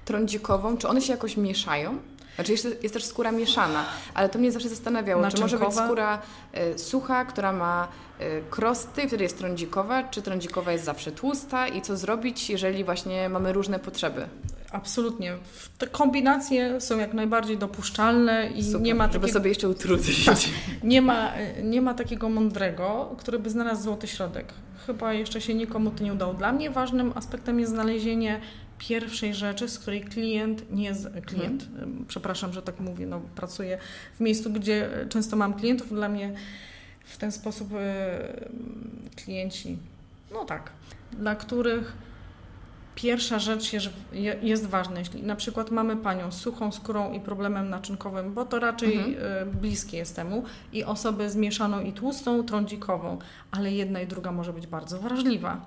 trądzikową. 0.06 0.78
Czy 0.78 0.88
one 0.88 1.02
się 1.02 1.12
jakoś 1.12 1.38
mieszają? 1.38 1.98
Znaczy 2.36 2.52
jest, 2.52 2.84
jest 2.84 2.94
też 2.94 3.06
skóra 3.06 3.32
mieszana, 3.32 3.86
ale 4.14 4.30
to 4.30 4.40
mnie 4.40 4.52
zawsze 4.52 4.70
zastanawiało, 4.70 5.22
Naczynkowa. 5.22 5.50
czy 5.50 5.56
może 5.60 5.66
być 5.66 5.86
skóra 5.86 6.22
y, 6.76 6.80
sucha, 6.80 7.26
która 7.26 7.52
ma 7.52 7.88
y, 8.22 8.44
krosty, 8.50 9.08
wtedy 9.08 9.24
jest 9.24 9.38
trądzikowa, 9.38 10.04
czy 10.04 10.22
trądzikowa 10.22 10.72
jest 10.72 10.86
zawsze 10.86 11.12
tłusta 11.12 11.68
i 11.68 11.82
co 11.82 11.98
zrobić, 11.98 12.50
jeżeli 12.50 12.84
właśnie 12.84 13.30
mamy 13.30 13.54
różne 13.54 13.80
potrzeby? 13.80 14.28
Absolutnie. 14.72 15.34
Te 15.78 15.88
kombinacje 15.88 16.82
są 16.82 16.98
jak 16.98 17.14
najbardziej 17.14 17.58
dopuszczalne 17.58 18.50
i 18.56 18.64
Super, 18.64 18.82
nie 18.82 18.96
ma 18.96 19.08
takiego... 19.08 19.28
Żeby 19.28 19.34
sobie 19.34 19.50
jeszcze 19.50 19.70
utrudnić. 19.70 20.26
Tak, 20.26 20.38
nie, 20.84 21.02
ma, 21.02 21.32
nie 21.64 21.82
ma 21.82 21.94
takiego 21.94 22.30
mądrego, 22.30 23.16
który 23.18 23.40
by 23.40 23.50
znalazł 23.50 23.84
złoty 23.84 24.08
środek. 24.08 24.54
Chyba 24.86 25.14
jeszcze 25.14 25.42
się 25.42 25.54
nikomu 25.54 25.92
to 25.92 26.04
nie 26.04 26.14
udało. 26.14 26.34
Dla 26.34 26.52
mnie 26.52 26.70
ważnym 26.70 27.12
aspektem 27.16 27.60
jest 27.60 27.72
znalezienie 27.72 28.42
pierwszej 28.78 29.36
rzeczy, 29.36 29.70
z 29.70 29.80
której 29.80 30.02
klient 30.02 30.72
nie 30.72 30.84
jest 30.84 31.08
klient. 31.26 31.68
Hmm. 31.78 32.06
Przepraszam, 32.08 32.54
że 32.54 32.62
tak 32.62 32.80
mówię, 32.80 33.06
no, 33.06 33.22
pracuję 33.36 33.78
w 34.16 34.20
miejscu, 34.20 34.50
gdzie 34.50 34.90
często 35.10 35.36
mam 35.36 35.54
klientów. 35.54 35.90
Dla 35.90 36.10
mnie 36.10 36.34
w 37.04 37.18
ten 37.18 37.32
sposób 37.32 37.70
klienci, 39.16 39.78
no 40.34 40.46
tak, 40.46 40.72
dla 41.12 41.36
których 41.36 41.94
pierwsza 43.02 43.40
rzecz 43.40 43.74
jest, 44.42 44.66
ważna. 44.66 45.00
Jeśli 45.00 45.24
na 45.24 45.36
przykład 45.36 45.72
mamy 45.72 45.98
panią 45.98 46.32
z 46.32 46.38
suchą 46.38 46.72
skórą 46.72 47.14
i 47.14 47.20
problemem 47.20 47.70
naczynkowym, 47.70 48.34
bo 48.34 48.46
to 48.46 48.60
raczej 48.60 48.98
mhm. 48.98 49.16
E, 49.22 49.46
bliskie 49.46 49.98
jest 49.98 50.16
temu, 50.16 50.44
i 50.74 50.84
osobę 50.84 51.30
zmieszaną 51.30 51.82
i 51.82 51.94
tłustą, 51.94 52.44
trądzikową, 52.44 53.18
ale 53.52 53.72
jedna 53.72 54.02
i 54.02 54.08
druga 54.08 54.32
może 54.32 54.54
być 54.54 54.68
bardzo 54.68 55.00
wrażliwa. 55.00 55.66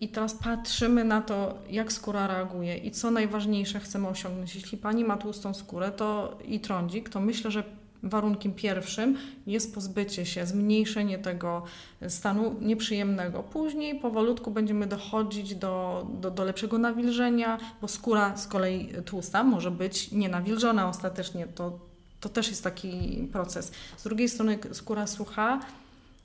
I 0.00 0.08
teraz 0.08 0.34
patrzymy 0.34 1.04
na 1.04 1.20
to, 1.20 1.54
jak 1.70 1.92
skóra 1.92 2.26
reaguje 2.26 2.76
i 2.76 2.90
co 2.90 3.10
najważniejsze 3.10 3.80
chcemy 3.80 4.08
osiągnąć. 4.08 4.54
Jeśli 4.54 4.78
pani 4.78 5.04
ma 5.04 5.16
tłustą 5.16 5.54
skórę 5.54 5.90
to 5.90 6.38
i 6.44 6.60
trądzik, 6.60 7.08
to 7.08 7.20
myślę, 7.20 7.50
że 7.50 7.64
warunkiem 8.02 8.52
pierwszym 8.52 9.18
jest 9.46 9.74
pozbycie 9.74 10.26
się, 10.26 10.46
zmniejszenie 10.46 11.18
tego 11.18 11.62
stanu 12.08 12.54
nieprzyjemnego. 12.60 13.42
Później 13.42 14.00
powolutku 14.00 14.50
będziemy 14.50 14.86
dochodzić 14.86 15.54
do, 15.54 16.06
do, 16.20 16.30
do 16.30 16.44
lepszego 16.44 16.78
nawilżenia, 16.78 17.58
bo 17.80 17.88
skóra 17.88 18.36
z 18.36 18.46
kolei 18.46 18.88
tłusta 19.04 19.44
może 19.44 19.70
być 19.70 20.12
nienawilżona 20.12 20.88
ostatecznie. 20.88 21.46
To, 21.46 21.78
to 22.20 22.28
też 22.28 22.48
jest 22.48 22.64
taki 22.64 23.22
proces. 23.32 23.72
Z 23.96 24.02
drugiej 24.04 24.28
strony 24.28 24.58
skóra 24.72 25.06
sucha 25.06 25.60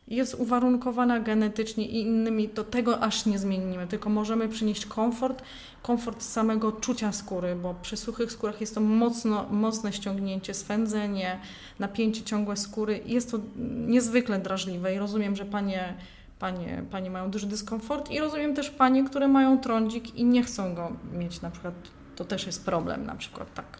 jest 0.07 0.35
uwarunkowana 0.35 1.19
genetycznie 1.19 1.85
i 1.85 2.01
innymi, 2.01 2.49
to 2.49 2.63
tego 2.63 2.99
aż 3.03 3.25
nie 3.25 3.39
zmienimy, 3.39 3.87
tylko 3.87 4.09
możemy 4.09 4.49
przynieść 4.49 4.85
komfort, 4.85 5.43
komfort 5.81 6.23
samego 6.23 6.71
czucia 6.71 7.11
skóry, 7.11 7.55
bo 7.55 7.75
przy 7.81 7.97
suchych 7.97 8.31
skórach 8.31 8.61
jest 8.61 8.75
to 8.75 8.81
mocno, 8.81 9.45
mocne 9.49 9.93
ściągnięcie, 9.93 10.53
swędzenie, 10.53 11.39
napięcie 11.79 12.21
ciągłe 12.21 12.57
skóry. 12.57 12.99
Jest 13.05 13.31
to 13.31 13.39
niezwykle 13.87 14.39
drażliwe 14.39 14.95
i 14.95 14.97
rozumiem, 14.97 15.35
że 15.35 15.45
panie, 15.45 15.93
panie, 16.39 16.83
panie 16.91 17.09
mają 17.09 17.31
duży 17.31 17.47
dyskomfort 17.47 18.11
i 18.11 18.19
rozumiem 18.19 18.55
też 18.55 18.69
panie, 18.69 19.03
które 19.03 19.27
mają 19.27 19.59
trądzik 19.59 20.15
i 20.15 20.25
nie 20.25 20.43
chcą 20.43 20.75
go 20.75 20.91
mieć 21.13 21.41
na 21.41 21.51
przykład. 21.51 21.73
To 22.15 22.25
też 22.25 22.45
jest 22.45 22.65
problem 22.65 23.05
na 23.05 23.15
przykład, 23.15 23.53
tak. 23.53 23.79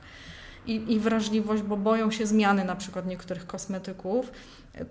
I, 0.67 0.93
i 0.93 0.99
wrażliwość, 0.99 1.63
bo 1.63 1.77
boją 1.77 2.11
się 2.11 2.25
zmiany 2.25 2.65
na 2.65 2.75
przykład 2.75 3.07
niektórych 3.07 3.47
kosmetyków. 3.47 4.31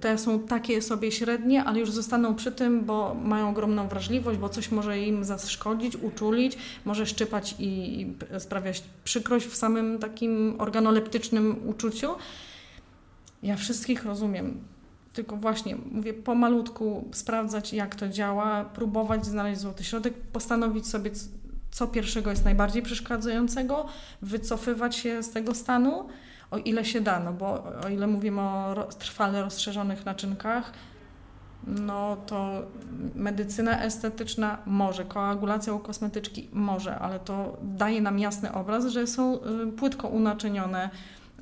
Te 0.01 0.19
są 0.19 0.41
takie 0.41 0.83
sobie 0.83 1.13
średnie, 1.13 1.65
ale 1.65 1.81
już 1.81 1.91
zostaną 1.91 2.35
przy 2.35 2.53
tym, 2.53 2.85
bo 2.85 3.15
mają 3.15 3.51
ogromną 3.51 3.89
wrażliwość, 3.89 4.39
bo 4.39 4.49
coś 4.49 4.71
może 4.71 5.01
im 5.01 5.25
zaszkodzić, 5.25 5.97
uczulić, 5.97 6.59
może 6.85 7.07
szczypać 7.07 7.55
i, 7.59 8.01
i 8.01 8.15
sprawiać 8.39 8.83
przykrość 9.05 9.47
w 9.47 9.57
samym 9.57 9.99
takim 9.99 10.55
organoleptycznym 10.59 11.69
uczuciu. 11.69 12.09
Ja 13.43 13.57
wszystkich 13.57 14.05
rozumiem 14.05 14.61
tylko 15.17 15.37
właśnie 15.37 15.77
mówię 15.93 16.15
pomalutku 16.15 17.09
sprawdzać, 17.13 17.73
jak 17.73 17.95
to 17.95 18.09
działa, 18.09 18.65
próbować 18.65 19.27
znaleźć 19.27 19.61
złoty 19.61 19.85
środek, 19.85 20.15
postanowić 20.15 20.87
sobie, 20.87 21.11
co 21.77 21.87
pierwszego 21.87 22.31
jest 22.31 22.45
najbardziej 22.45 22.83
przeszkadzającego, 22.83 23.87
wycofywać 24.23 24.97
się 24.97 25.23
z 25.23 25.31
tego 25.31 25.55
stanu, 25.55 26.09
o 26.51 26.59
ile 26.59 26.85
się 26.85 27.01
da, 27.01 27.21
no 27.21 27.33
bo 27.33 27.65
o 27.85 27.89
ile 27.89 28.07
mówimy 28.07 28.41
o 28.41 28.89
trwale 28.99 29.43
rozszerzonych 29.43 30.07
naczynkach, 30.07 30.73
no 31.67 32.17
to 32.27 32.63
medycyna 33.15 33.83
estetyczna 33.83 34.59
może, 34.67 35.05
koagulacja 35.05 35.73
u 35.73 35.79
kosmetyczki 35.79 36.49
może, 36.53 36.99
ale 36.99 37.21
to 37.21 37.57
daje 37.63 38.01
nam 38.01 38.19
jasny 38.19 38.53
obraz, 38.53 38.87
że 38.87 39.07
są 39.07 39.35
y, 39.35 39.73
płytko 39.73 40.09
unaczynione 40.09 40.91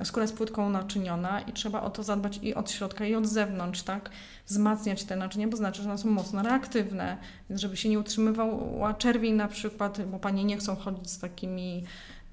skóra 0.03 0.21
jest 0.23 0.37
płytką 0.37 0.69
naczyniona 0.69 1.41
i 1.41 1.53
trzeba 1.53 1.81
o 1.81 1.89
to 1.89 2.03
zadbać 2.03 2.39
i 2.43 2.55
od 2.55 2.71
środka, 2.71 3.05
i 3.05 3.15
od 3.15 3.25
zewnątrz, 3.25 3.81
tak? 3.83 4.09
Wzmacniać 4.47 5.03
te 5.03 5.15
naczynia, 5.15 5.47
bo 5.47 5.57
znaczy, 5.57 5.83
że 5.83 5.89
one 5.89 5.97
są 5.97 6.09
mocno 6.09 6.43
reaktywne, 6.43 7.17
więc 7.49 7.61
żeby 7.61 7.77
się 7.77 7.89
nie 7.89 7.99
utrzymywała 7.99 8.93
czerwień 8.93 9.33
na 9.33 9.47
przykład, 9.47 10.01
bo 10.05 10.19
panie 10.19 10.43
nie 10.43 10.57
chcą 10.57 10.75
chodzić 10.75 11.09
z 11.09 11.19
takimi 11.19 11.83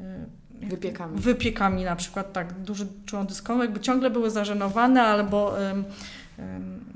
y, 0.00 0.66
wypiekami. 0.66 1.18
Wypiekami 1.18 1.84
na 1.84 1.96
przykład, 1.96 2.32
tak, 2.32 2.60
duży 2.60 2.86
czują 3.06 3.26
dyskomfort, 3.26 3.68
jakby 3.68 3.80
ciągle 3.80 4.10
były 4.10 4.30
zażenowane, 4.30 5.02
albo 5.02 5.54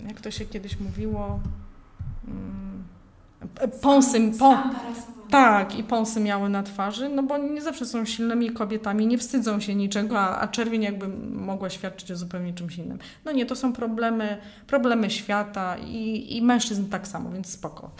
jak 0.09 0.21
to 0.21 0.31
się 0.31 0.45
kiedyś 0.45 0.81
mówiło, 0.81 1.41
pąsy, 3.81 4.33
po, 4.39 4.63
tak, 5.31 5.79
i 5.79 5.85
pąsy 5.85 6.21
miały 6.21 6.49
na 6.49 6.63
twarzy, 6.63 7.09
no 7.09 7.23
bo 7.23 7.39
nie 7.39 7.63
zawsze 7.63 7.87
są 7.87 8.05
silnymi 8.05 8.51
kobietami, 8.51 9.07
nie 9.07 9.19
wstydzą 9.19 9.61
się 9.61 9.75
niczego, 9.75 10.21
a, 10.21 10.41
a 10.41 10.49
czerwień 10.49 10.83
jakby 10.83 11.09
mogła 11.33 11.71
świadczyć 11.71 12.11
o 12.11 12.17
zupełnie 12.17 12.55
czymś 12.55 12.79
innym. 12.79 12.99
No 13.25 13.33
nie, 13.33 13.47
to 13.47 13.57
są 13.57 13.73
problemy, 13.73 14.39
problemy 14.67 15.11
świata 15.11 15.77
i, 15.79 16.37
i 16.37 16.43
mężczyzn 16.43 16.89
tak 16.91 17.09
samo, 17.09 17.31
więc 17.31 17.51
spoko. 17.51 17.91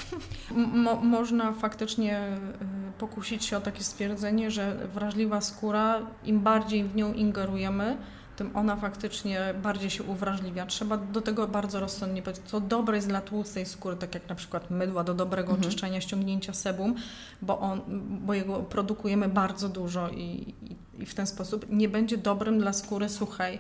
Mo, 0.75 0.97
można 0.97 1.53
faktycznie 1.53 2.19
y, 2.19 2.99
pokusić 2.99 3.45
się 3.45 3.57
o 3.57 3.61
takie 3.61 3.83
stwierdzenie, 3.83 4.51
że 4.51 4.77
wrażliwa 4.95 5.41
skóra, 5.41 6.01
im 6.25 6.41
bardziej 6.41 6.85
w 6.85 6.97
nią 6.97 7.13
ingerujemy, 7.13 7.97
tym 8.37 8.51
ona 8.57 8.77
faktycznie 8.77 9.55
bardziej 9.63 9.91
się 9.91 10.03
uwrażliwia. 10.03 10.67
Trzeba 10.67 10.97
do 10.97 11.21
tego 11.21 11.49
bardzo 11.49 11.81
rozsądnie 11.81 12.23
powiedzieć, 12.23 12.45
co 12.47 12.61
dobre 12.61 12.97
jest 12.97 13.09
dla 13.09 13.21
tłustej 13.21 13.67
skóry, 13.67 13.97
tak 13.97 14.15
jak 14.15 14.29
na 14.29 14.35
przykład 14.35 14.71
mydła 14.71 15.05
do 15.05 15.15
dobrego 15.15 15.53
mhm. 15.53 15.71
czyszczenia, 15.71 16.01
ściągnięcia 16.01 16.53
sebum, 16.53 16.95
bo, 17.43 17.59
on, 17.59 17.81
bo 18.27 18.35
jego 18.35 18.59
produkujemy 18.59 19.29
bardzo 19.29 19.69
dużo 19.69 20.09
i, 20.09 20.55
i, 20.63 21.03
i 21.03 21.07
w 21.07 21.15
ten 21.15 21.27
sposób 21.27 21.67
nie 21.71 21.89
będzie 21.89 22.19
dobrym 22.19 22.59
dla 22.59 22.73
skóry 22.73 23.09
suchej 23.09 23.59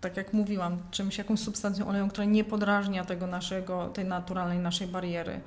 tak 0.00 0.16
jak 0.16 0.32
mówiłam, 0.32 0.78
czymś, 0.90 1.18
jakąś 1.18 1.40
substancją 1.40 1.88
oleju, 1.88 2.08
która 2.08 2.24
nie 2.24 2.44
podrażnia 2.44 3.04
tego 3.04 3.26
naszego, 3.26 3.88
tej 3.88 4.04
naturalnej 4.04 4.58
naszej 4.58 4.86
bariery. 4.86 5.40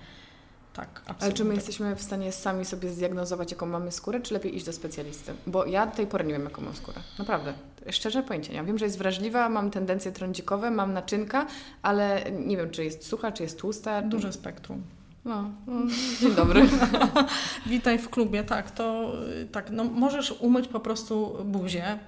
Tak, 0.73 0.87
absolutnie. 0.89 1.25
Ale 1.25 1.33
czy 1.33 1.43
my 1.45 1.55
jesteśmy 1.55 1.95
w 1.95 2.01
stanie 2.01 2.31
sami 2.31 2.65
sobie 2.65 2.89
zdiagnozować, 2.89 3.51
jaką 3.51 3.65
mamy 3.65 3.91
skórę, 3.91 4.19
czy 4.19 4.33
lepiej 4.33 4.55
iść 4.55 4.65
do 4.65 4.73
specjalisty? 4.73 5.33
Bo 5.47 5.65
ja 5.65 5.85
do 5.85 5.95
tej 5.95 6.07
pory 6.07 6.23
nie 6.23 6.33
wiem, 6.33 6.43
jaką 6.43 6.61
mam 6.61 6.75
skórę. 6.75 7.01
Naprawdę. 7.19 7.53
Szczerze 7.89 8.23
pojęcia 8.23 8.53
nie 8.53 8.57
mam. 8.57 8.65
Wiem, 8.65 8.77
że 8.77 8.85
jest 8.85 8.97
wrażliwa, 8.97 9.49
mam 9.49 9.71
tendencje 9.71 10.11
trądzikowe, 10.11 10.71
mam 10.71 10.93
naczynka, 10.93 11.47
ale 11.81 12.21
nie 12.31 12.57
wiem, 12.57 12.69
czy 12.69 12.83
jest 12.83 13.05
sucha, 13.05 13.31
czy 13.31 13.43
jest 13.43 13.59
tłusta. 13.59 14.01
Duże 14.01 14.33
spektrum. 14.33 14.83
No, 15.25 15.51
no 15.67 15.81
dzień 16.21 16.35
dobry. 16.35 16.69
Witaj 17.65 17.97
w 17.97 18.09
klubie, 18.09 18.43
tak, 18.43 18.71
to 18.71 19.13
tak, 19.51 19.71
no 19.71 19.83
możesz 19.83 20.31
umyć 20.31 20.67
po 20.67 20.79
prostu 20.79 21.37
buzię, 21.45 21.99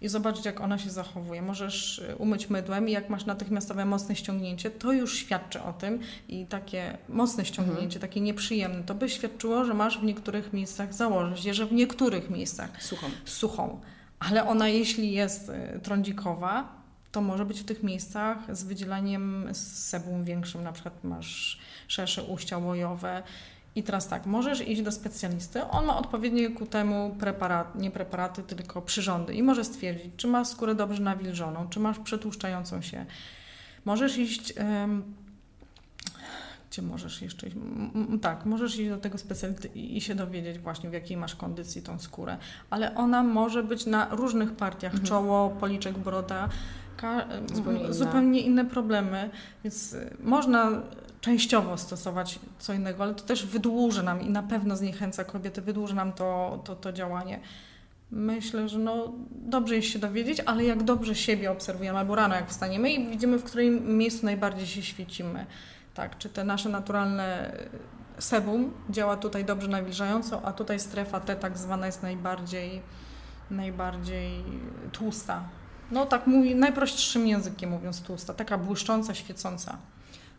i 0.00 0.08
zobaczyć, 0.08 0.44
jak 0.44 0.60
ona 0.60 0.78
się 0.78 0.90
zachowuje. 0.90 1.42
Możesz 1.42 1.98
y, 1.98 2.16
umyć 2.16 2.50
mydłem 2.50 2.88
i 2.88 2.92
jak 2.92 3.10
masz 3.10 3.26
natychmiastowe 3.26 3.84
mocne 3.84 4.16
ściągnięcie, 4.16 4.70
to 4.70 4.92
już 4.92 5.18
świadczy 5.18 5.62
o 5.62 5.72
tym 5.72 5.98
i 6.28 6.46
takie 6.46 6.98
mocne 7.08 7.44
ściągnięcie, 7.44 7.84
mhm. 7.96 8.00
takie 8.00 8.20
nieprzyjemne, 8.20 8.82
to 8.82 8.94
by 8.94 9.08
świadczyło, 9.08 9.64
że 9.64 9.74
masz 9.74 9.98
w 9.98 10.02
niektórych 10.02 10.52
miejscach 10.52 10.94
założyć, 10.94 11.56
że 11.56 11.66
w 11.66 11.72
niektórych 11.72 12.30
miejscach 12.30 12.82
suchą. 12.82 13.06
suchą. 13.24 13.80
Ale 14.20 14.48
ona, 14.48 14.68
jeśli 14.68 15.12
jest 15.12 15.48
y, 15.48 15.80
trądzikowa, 15.80 16.80
to 17.12 17.20
może 17.20 17.44
być 17.44 17.60
w 17.60 17.64
tych 17.64 17.82
miejscach 17.82 18.56
z 18.56 18.64
wydzielaniem 18.64 19.48
sebum 19.52 20.24
większym, 20.24 20.62
na 20.62 20.72
przykład 20.72 21.04
masz 21.04 21.58
szersze 21.88 22.22
uścia 22.22 22.58
łojowe 22.58 23.22
i 23.74 23.82
teraz 23.82 24.08
tak, 24.08 24.26
możesz 24.26 24.68
iść 24.68 24.82
do 24.82 24.92
specjalisty, 24.92 25.64
on 25.64 25.84
ma 25.84 25.98
odpowiednie 25.98 26.50
ku 26.50 26.66
temu 26.66 27.16
preparat, 27.18 27.74
nie 27.74 27.90
preparaty, 27.90 28.42
tylko 28.42 28.82
przyrządy. 28.82 29.34
I 29.34 29.42
może 29.42 29.64
stwierdzić, 29.64 30.12
czy 30.16 30.26
masz 30.26 30.48
skórę 30.48 30.74
dobrze 30.74 31.02
nawilżoną, 31.02 31.68
czy 31.68 31.80
masz 31.80 31.98
przetłuszczającą 31.98 32.82
się. 32.82 33.06
Możesz 33.84 34.18
iść... 34.18 34.54
gdzie 36.70 36.82
możesz 36.82 37.22
jeszcze 37.22 37.46
iść? 37.46 37.56
Tak, 38.22 38.46
możesz 38.46 38.78
iść 38.78 38.88
do 38.88 38.98
tego 38.98 39.18
specjalisty 39.18 39.68
i 39.68 40.00
się 40.00 40.14
dowiedzieć 40.14 40.58
właśnie, 40.58 40.90
w 40.90 40.92
jakiej 40.92 41.16
masz 41.16 41.34
kondycji 41.34 41.82
tą 41.82 41.98
skórę. 41.98 42.36
Ale 42.70 42.94
ona 42.94 43.22
może 43.22 43.62
być 43.62 43.86
na 43.86 44.08
różnych 44.10 44.52
partiach, 44.52 44.92
mhm. 44.92 45.08
czoło, 45.08 45.50
policzek, 45.50 45.98
broda, 45.98 46.48
zupełnie, 47.54 47.92
zupełnie 47.92 48.40
inne 48.40 48.64
problemy, 48.64 49.30
więc 49.64 49.92
y, 49.92 50.16
można 50.20 50.82
częściowo 51.20 51.76
stosować 51.76 52.38
co 52.58 52.72
innego, 52.72 53.02
ale 53.02 53.14
to 53.14 53.24
też 53.24 53.46
wydłuży 53.46 54.02
nam 54.02 54.20
i 54.20 54.30
na 54.30 54.42
pewno 54.42 54.76
zniechęca 54.76 55.24
kobiety, 55.24 55.62
wydłuży 55.62 55.94
nam 55.94 56.12
to, 56.12 56.60
to, 56.64 56.76
to 56.76 56.92
działanie. 56.92 57.40
Myślę, 58.10 58.68
że 58.68 58.78
no, 58.78 59.12
dobrze 59.30 59.76
jest 59.76 59.88
się 59.88 59.98
dowiedzieć, 59.98 60.40
ale 60.46 60.64
jak 60.64 60.82
dobrze 60.82 61.14
siebie 61.14 61.50
obserwujemy, 61.50 61.98
albo 61.98 62.14
rano 62.14 62.34
jak 62.34 62.48
wstaniemy 62.48 62.92
i 62.92 63.10
widzimy, 63.10 63.38
w 63.38 63.44
którym 63.44 63.96
miejscu 63.96 64.26
najbardziej 64.26 64.66
się 64.66 64.82
świecimy. 64.82 65.46
Tak, 65.94 66.18
czy 66.18 66.28
te 66.28 66.44
nasze 66.44 66.68
naturalne 66.68 67.52
sebum 68.18 68.74
działa 68.90 69.16
tutaj 69.16 69.44
dobrze 69.44 69.68
nawilżająco, 69.68 70.42
a 70.44 70.52
tutaj 70.52 70.80
strefa 70.80 71.20
T 71.20 71.36
tak 71.36 71.58
zwana 71.58 71.86
jest 71.86 72.02
najbardziej, 72.02 72.82
najbardziej 73.50 74.44
tłusta. 74.92 75.44
No 75.90 76.06
tak 76.06 76.26
mówi, 76.26 76.54
najprostszym 76.54 77.26
językiem 77.26 77.70
mówiąc 77.70 78.02
tłusta, 78.02 78.34
taka 78.34 78.58
błyszcząca, 78.58 79.14
świecąca. 79.14 79.78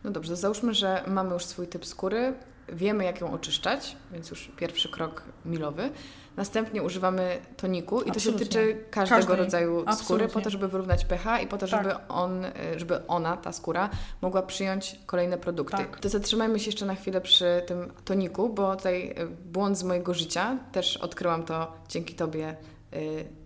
No 0.04 0.10
dobrze, 0.10 0.36
załóżmy, 0.36 0.74
że 0.74 1.02
mamy 1.06 1.32
już 1.32 1.44
swój 1.44 1.68
typ 1.68 1.86
skóry, 1.86 2.34
wiemy 2.72 3.04
jak 3.04 3.20
ją 3.20 3.32
oczyszczać, 3.32 3.96
więc 4.12 4.30
już 4.30 4.50
pierwszy 4.56 4.88
krok 4.88 5.22
milowy. 5.44 5.90
Następnie 6.36 6.82
używamy 6.82 7.38
toniku 7.56 8.02
i 8.02 8.10
Absolutnie. 8.10 8.46
to 8.46 8.52
się 8.52 8.62
tyczy 8.62 8.84
każdego 8.90 9.20
Każdej. 9.20 9.36
rodzaju 9.36 9.80
Absolutnie. 9.80 10.04
skóry 10.04 10.28
po 10.28 10.40
to, 10.40 10.50
żeby 10.50 10.68
wyrównać 10.68 11.04
pH 11.04 11.40
i 11.42 11.46
po 11.46 11.58
to, 11.58 11.66
żeby, 11.66 11.90
tak. 11.90 12.04
on, 12.08 12.44
żeby 12.76 13.06
ona, 13.06 13.36
ta 13.36 13.52
skóra, 13.52 13.90
mogła 14.22 14.42
przyjąć 14.42 14.98
kolejne 15.06 15.38
produkty. 15.38 15.76
Tak. 15.76 16.00
To 16.00 16.08
zatrzymajmy 16.08 16.60
się 16.60 16.66
jeszcze 16.66 16.86
na 16.86 16.94
chwilę 16.94 17.20
przy 17.20 17.62
tym 17.66 17.92
toniku, 18.04 18.48
bo 18.48 18.76
tutaj 18.76 19.14
e, 19.16 19.26
błąd 19.26 19.78
z 19.78 19.82
mojego 19.84 20.14
życia, 20.14 20.58
też 20.72 20.96
odkryłam 20.96 21.42
to 21.42 21.72
dzięki 21.88 22.14
Tobie 22.14 22.56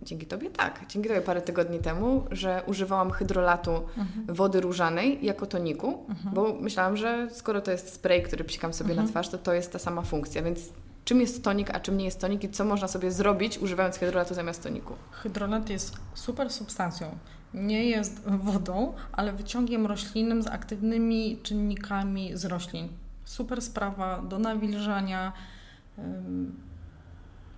dzięki 0.01 0.25
Tobie 0.25 0.49
tak, 0.49 0.85
dzięki 0.89 1.09
Tobie 1.09 1.21
parę 1.21 1.41
tygodni 1.41 1.79
temu, 1.79 2.25
że 2.31 2.63
używałam 2.65 3.11
hydrolatu 3.11 3.71
mhm. 3.71 4.35
wody 4.35 4.61
różanej 4.61 5.25
jako 5.25 5.45
toniku, 5.45 6.05
mhm. 6.09 6.35
bo 6.35 6.53
myślałam, 6.61 6.97
że 6.97 7.27
skoro 7.31 7.61
to 7.61 7.71
jest 7.71 7.93
spray, 7.93 8.23
który 8.23 8.43
psikam 8.43 8.73
sobie 8.73 8.89
mhm. 8.89 9.05
na 9.05 9.11
twarz, 9.11 9.29
to 9.29 9.37
to 9.37 9.53
jest 9.53 9.71
ta 9.71 9.79
sama 9.79 10.01
funkcja, 10.01 10.43
więc 10.43 10.69
czym 11.05 11.21
jest 11.21 11.43
tonik, 11.43 11.69
a 11.69 11.79
czym 11.79 11.97
nie 11.97 12.05
jest 12.05 12.21
tonik 12.21 12.43
i 12.43 12.49
co 12.49 12.65
można 12.65 12.87
sobie 12.87 13.11
zrobić 13.11 13.57
używając 13.57 13.97
hydrolatu 13.97 14.33
zamiast 14.33 14.63
toniku? 14.63 14.93
Hydrolat 15.11 15.69
jest 15.69 15.97
super 16.13 16.49
substancją. 16.49 17.17
Nie 17.53 17.85
jest 17.85 18.21
wodą, 18.29 18.93
ale 19.11 19.33
wyciągiem 19.33 19.85
roślinnym 19.85 20.43
z 20.43 20.47
aktywnymi 20.47 21.39
czynnikami 21.43 22.37
z 22.37 22.45
roślin. 22.45 22.87
Super 23.25 23.61
sprawa 23.61 24.21
do 24.21 24.39
nawilżania, 24.39 25.33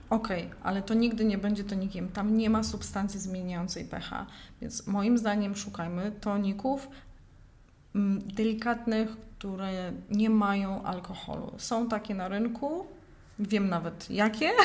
Okej, 0.10 0.45
okay, 0.45 0.60
ale 0.63 0.82
to 0.82 0.93
nigdy 0.93 1.26
nie 1.26 1.38
będzie 1.38 1.63
tonikiem. 1.63 2.12
Tam 2.12 2.38
nie 2.38 2.50
ma 2.50 2.63
substancji 2.63 3.19
zmieniającej 3.19 3.86
pH. 3.86 4.26
Więc 4.62 4.88
moim 4.88 5.17
zdaniem 5.17 5.56
szukajmy 5.56 6.12
toników 6.22 6.89
mm, 7.95 8.22
delikatnych, 8.28 9.10
które 9.38 9.91
nie 10.12 10.30
mają 10.30 10.84
alkoholu. 10.84 11.52
Są 11.58 11.88
takie 11.88 12.15
na 12.15 12.28
rynku, 12.28 12.86
wiem 13.39 13.69
nawet 13.69 14.12
jakie. 14.12 14.52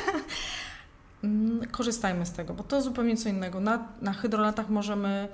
Mm, 1.25 1.67
korzystajmy 1.71 2.27
z 2.27 2.33
tego, 2.33 2.55
bo 2.55 2.63
to 2.63 2.83
zupełnie 2.83 3.17
co 3.17 3.29
innego. 3.29 3.61
Na, 3.61 3.89
na 4.01 4.13
hydrolatach 4.13 4.69
możemy 4.69 5.29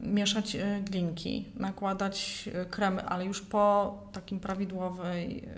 mieszać 0.00 0.56
e, 0.56 0.80
glinki, 0.84 1.44
nakładać 1.56 2.48
e, 2.54 2.64
kremy, 2.64 3.04
ale 3.04 3.24
już 3.24 3.40
po 3.40 3.94
takim 4.12 4.40
prawidłowej 4.40 5.48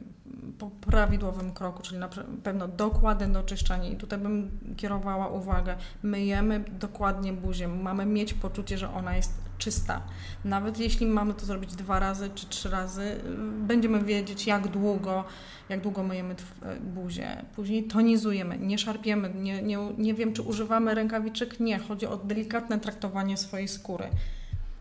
po 0.59 0.71
prawidłowym 0.71 1.53
kroku, 1.53 1.83
czyli 1.83 2.01
na 2.01 2.09
pewno 2.43 2.69
dokładne 2.69 3.29
doczyszczanie. 3.29 3.91
I 3.91 3.97
tutaj 3.97 4.19
bym 4.19 4.51
kierowała 4.77 5.29
uwagę, 5.29 5.77
myjemy 6.03 6.65
dokładnie 6.81 7.33
buzię, 7.33 7.69
mamy 7.69 8.07
mieć 8.07 8.35
poczucie, 8.35 8.79
że 8.79 8.95
ona 8.95 9.17
jest 9.17 9.33
czysta. 9.59 10.03
Nawet 10.45 10.79
jeśli 10.79 11.07
mamy 11.07 11.35
to 11.35 11.47
zrobić 11.47 11.75
dwa 11.75 11.99
razy 11.99 12.31
czy 12.35 12.47
trzy 12.47 12.71
razy, 12.71 13.03
y, 13.03 13.21
będziemy 13.67 14.05
wiedzieć, 14.05 14.47
jak 14.47 14.69
długo, 14.69 15.25
jak 15.69 15.81
długo 15.81 16.03
myjemy 16.03 16.35
y, 16.35 16.81
buzię. 16.81 17.45
Później 17.57 17.85
tonizujemy, 17.85 18.59
nie 18.59 18.79
szarpiemy, 18.79 19.35
nie, 19.35 19.63
nie, 19.63 19.79
nie 19.99 20.15
wiem, 20.15 20.33
czy 20.33 20.43
używamy 20.43 20.95
rękawiczek, 20.95 21.61
nie. 21.61 21.79
Chodzi 21.79 22.07
o 22.07 22.17
delikatne 22.17 22.81
traktowanie 22.81 23.37
swojej 23.37 23.69
skóry. 23.69 24.09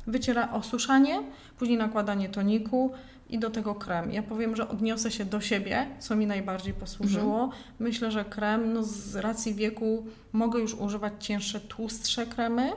Wyciera 0.08 0.52
osuszanie, 0.52 1.24
później 1.60 1.78
nakładanie 1.78 2.30
toniku 2.30 2.92
i 3.32 3.40
do 3.40 3.50
tego 3.50 3.76
krem. 3.76 4.12
Ja 4.12 4.24
powiem, 4.24 4.56
że 4.56 4.70
odniosę 4.70 5.12
się 5.12 5.26
do 5.26 5.42
siebie, 5.42 5.88
co 6.00 6.16
mi 6.16 6.28
najbardziej 6.28 6.74
posłużyło. 6.74 7.44
Mhm. 7.44 7.62
Myślę, 7.80 8.12
że 8.12 8.26
krem, 8.26 8.74
no 8.74 8.84
z 8.84 9.16
racji 9.16 9.54
wieku 9.54 10.06
mogę 10.34 10.60
już 10.60 10.74
używać 10.74 11.14
cięższe, 11.20 11.60
tłustsze 11.60 12.26
kremy, 12.26 12.72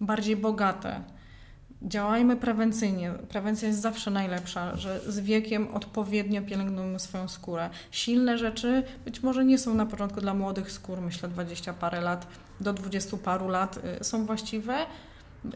bardziej 0.00 0.36
bogate. 0.36 1.00
Działajmy 1.82 2.36
prewencyjnie. 2.36 3.12
Prewencja 3.28 3.68
jest 3.68 3.80
zawsze 3.80 4.10
najlepsza, 4.10 4.76
że 4.76 5.00
z 5.00 5.20
wiekiem 5.20 5.74
odpowiednio 5.74 6.42
pielęgnujemy 6.42 6.98
swoją 6.98 7.28
skórę. 7.28 7.70
Silne 7.90 8.38
rzeczy 8.38 8.82
być 9.04 9.22
może 9.22 9.44
nie 9.44 9.58
są 9.58 9.74
na 9.74 9.86
początku 9.86 10.20
dla 10.20 10.34
młodych 10.34 10.72
skór, 10.72 11.00
myślę 11.00 11.28
20 11.28 11.72
parę 11.72 12.00
lat 12.00 12.26
do 12.60 12.72
20 12.72 13.16
paru 13.16 13.48
lat 13.48 13.78
y, 14.00 14.04
są 14.04 14.26
właściwe, 14.26 14.86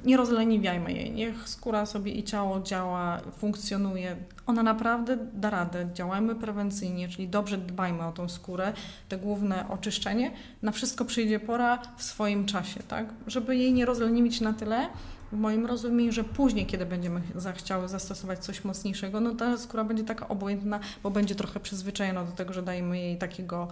nie 0.05 0.17
rozleniwiajmy 0.17 0.93
jej. 0.93 1.11
Niech 1.11 1.49
skóra 1.49 1.87
sobie 1.87 2.13
i 2.13 2.25
ciało 2.25 2.61
działa, 2.61 3.21
funkcjonuje. 3.39 4.17
Ona 4.47 4.63
naprawdę 4.63 5.17
da 5.33 5.51
radę. 5.51 5.89
Działajmy 5.95 6.35
prewencyjnie, 6.35 7.09
czyli 7.09 7.29
dobrze 7.29 7.59
dbajmy 7.59 8.07
o 8.07 8.13
tą 8.13 8.29
skórę, 8.29 8.73
te 9.09 9.19
główne 9.19 9.69
oczyszczenie. 9.69 10.33
Na 10.63 10.73
wszystko 10.73 11.05
przyjdzie 11.05 11.41
pora 11.41 11.79
w 11.97 12.03
swoim 12.03 12.47
czasie, 12.47 12.83
tak? 12.83 13.07
Żeby 13.27 13.57
jej 13.57 13.73
nie 13.73 13.85
rozleniwić 13.85 14.41
na 14.41 14.53
tyle, 14.53 14.89
w 15.33 15.37
moim 15.37 15.67
rozumieniu, 15.67 16.13
że 16.13 16.25
później, 16.25 16.67
kiedy 16.67 16.87
będziemy 16.87 17.23
zachciały 17.35 17.89
zastosować 17.89 18.39
coś 18.39 18.65
mocniejszego, 18.65 19.21
no 19.21 19.35
ta 19.35 19.57
skóra 19.57 19.85
będzie 19.85 20.05
taka 20.05 20.29
obojętna, 20.29 20.81
bo 21.03 21.11
będzie 21.11 21.35
trochę 21.35 21.61
przyzwyczajona 21.61 22.25
do 22.25 22.33
tego, 22.33 22.53
że 22.53 22.63
dajemy 22.63 22.99
jej 22.99 23.19
takiego, 23.19 23.69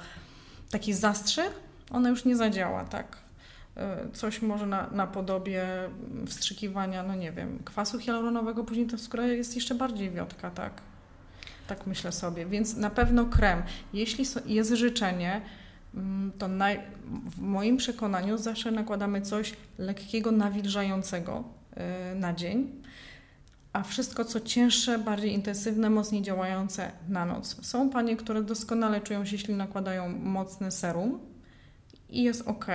taki 0.71 0.93
zastrzyk, 0.93 1.51
ona 1.91 2.09
już 2.09 2.25
nie 2.25 2.37
zadziała, 2.37 2.85
tak? 2.85 3.24
E, 3.77 4.09
coś 4.13 4.43
może 4.43 4.67
na, 4.67 4.91
na 4.91 5.07
podobie 5.07 5.67
wstrzykiwania, 6.27 7.03
no 7.03 7.15
nie 7.15 7.33
wiem, 7.33 7.59
kwasu 7.65 7.99
hialuronowego, 7.99 8.65
później 8.65 8.87
ta 8.87 8.99
skóra 8.99 9.27
jest 9.27 9.55
jeszcze 9.55 9.75
bardziej 9.75 10.11
wiotka, 10.11 10.51
tak? 10.51 10.73
Tak 11.67 11.87
myślę 11.87 12.13
sobie. 12.13 12.47
Więc 12.47 12.77
na 12.77 12.91
pewno 12.91 13.25
krem. 13.27 13.63
Jeśli 13.93 14.25
jest 14.47 14.73
życzenie, 14.73 15.41
mm, 15.95 16.33
to 16.39 16.49
naj, 16.49 16.81
w 17.31 17.41
moim 17.41 17.77
przekonaniu 17.77 18.39
zawsze 18.39 18.71
nakładamy 18.71 19.21
coś 19.21 19.53
lekkiego, 19.79 20.33
nawilżającego 20.33 21.45
e, 21.77 22.15
na 22.15 22.33
dzień, 22.33 22.83
a 23.73 23.83
wszystko 23.83 24.25
co 24.25 24.41
cięższe, 24.41 24.99
bardziej 24.99 25.33
intensywne, 25.33 25.91
mocniej 25.91 26.23
działające 26.23 26.93
na 27.09 27.25
noc. 27.25 27.67
Są 27.67 27.91
panie, 27.91 28.17
które 28.17 28.43
doskonale 28.43 29.01
czują 29.01 29.25
się, 29.25 29.37
jeśli 29.37 29.55
nakładają 29.55 30.09
mocny 30.09 30.71
serum, 30.71 31.34
i 32.19 32.23
jest 32.23 32.49
ok. 32.49 32.67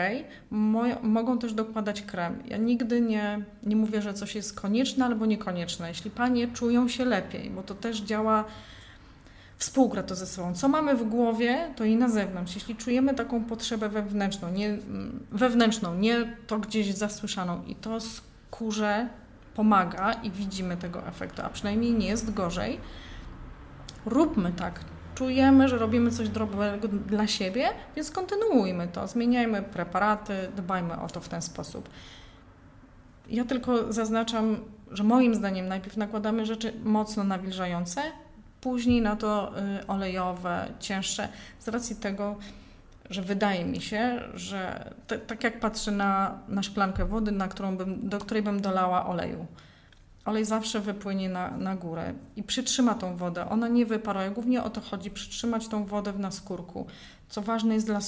mogą 1.01 1.39
też 1.39 1.53
dokładać 1.53 2.01
krem. 2.01 2.43
Ja 2.45 2.57
nigdy 2.57 3.01
nie, 3.01 3.45
nie 3.63 3.75
mówię, 3.75 4.01
że 4.01 4.13
coś 4.13 4.35
jest 4.35 4.59
konieczne 4.59 5.05
albo 5.05 5.25
niekonieczne. 5.25 5.87
Jeśli 5.87 6.11
panie 6.11 6.47
czują 6.47 6.87
się 6.87 7.05
lepiej, 7.05 7.49
bo 7.49 7.63
to 7.63 7.75
też 7.75 8.01
działa, 8.01 8.43
współgra 9.57 10.03
to 10.03 10.15
ze 10.15 10.25
sobą. 10.25 10.53
Co 10.53 10.67
mamy 10.67 10.95
w 10.95 11.09
głowie, 11.09 11.73
to 11.75 11.83
i 11.83 11.95
na 11.95 12.09
zewnątrz. 12.09 12.55
Jeśli 12.55 12.75
czujemy 12.75 13.13
taką 13.13 13.43
potrzebę 13.43 13.89
wewnętrzną, 13.89 14.51
nie, 14.51 14.77
wewnętrzną, 15.31 15.95
nie 15.95 16.37
to 16.47 16.59
gdzieś 16.59 16.93
zasłyszaną 16.93 17.63
i 17.63 17.75
to 17.75 17.99
skórze 17.99 19.09
pomaga 19.55 20.13
i 20.13 20.31
widzimy 20.31 20.77
tego 20.77 21.07
efektu, 21.07 21.41
a 21.45 21.49
przynajmniej 21.49 21.93
nie 21.93 22.07
jest 22.07 22.33
gorzej, 22.33 22.79
róbmy 24.05 24.53
tak 24.53 24.79
czujemy, 25.19 25.67
że 25.67 25.77
robimy 25.77 26.11
coś 26.11 26.29
dobrego 26.29 26.87
dla 26.87 27.27
siebie, 27.27 27.69
więc 27.95 28.11
kontynuujmy 28.11 28.87
to, 28.87 29.07
zmieniajmy 29.07 29.61
preparaty, 29.61 30.33
dbajmy 30.55 31.01
o 31.01 31.07
to 31.07 31.21
w 31.21 31.29
ten 31.29 31.41
sposób. 31.41 31.89
Ja 33.29 33.45
tylko 33.45 33.93
zaznaczam, 33.93 34.57
że 34.91 35.03
moim 35.03 35.35
zdaniem 35.35 35.67
najpierw 35.67 35.97
nakładamy 35.97 36.45
rzeczy 36.45 36.73
mocno 36.83 37.23
nawilżające, 37.23 38.01
później 38.61 39.01
na 39.01 39.15
to 39.15 39.51
y, 39.81 39.87
olejowe, 39.87 40.67
cięższe, 40.79 41.27
z 41.59 41.67
racji 41.67 41.95
tego, 41.95 42.35
że 43.09 43.21
wydaje 43.21 43.65
mi 43.65 43.81
się, 43.81 44.21
że 44.33 44.93
tak 45.27 45.43
jak 45.43 45.59
patrzę 45.59 45.91
na, 45.91 46.39
na 46.47 46.63
szklankę 46.63 47.05
wody, 47.05 47.31
na 47.31 47.47
którą 47.47 47.77
bym, 47.77 48.09
do 48.09 48.19
której 48.19 48.43
bym 48.43 48.61
dolała 48.61 49.05
oleju 49.05 49.45
olej 50.29 50.45
zawsze 50.45 50.79
wypłynie 50.79 51.29
na, 51.29 51.57
na 51.57 51.75
górę 51.75 52.13
i 52.35 52.43
przytrzyma 52.43 52.95
tą 52.95 53.17
wodę. 53.17 53.49
Ona 53.49 53.67
nie 53.67 53.85
wyparuje. 53.85 54.31
Głównie 54.31 54.63
o 54.63 54.69
to 54.69 54.81
chodzi, 54.81 55.11
przytrzymać 55.11 55.67
tą 55.67 55.85
wodę 55.85 56.13
w 56.13 56.19
naskórku, 56.19 56.85
co 57.29 57.41
ważne 57.41 57.73
jest 57.73 57.85
dla 57.85 57.99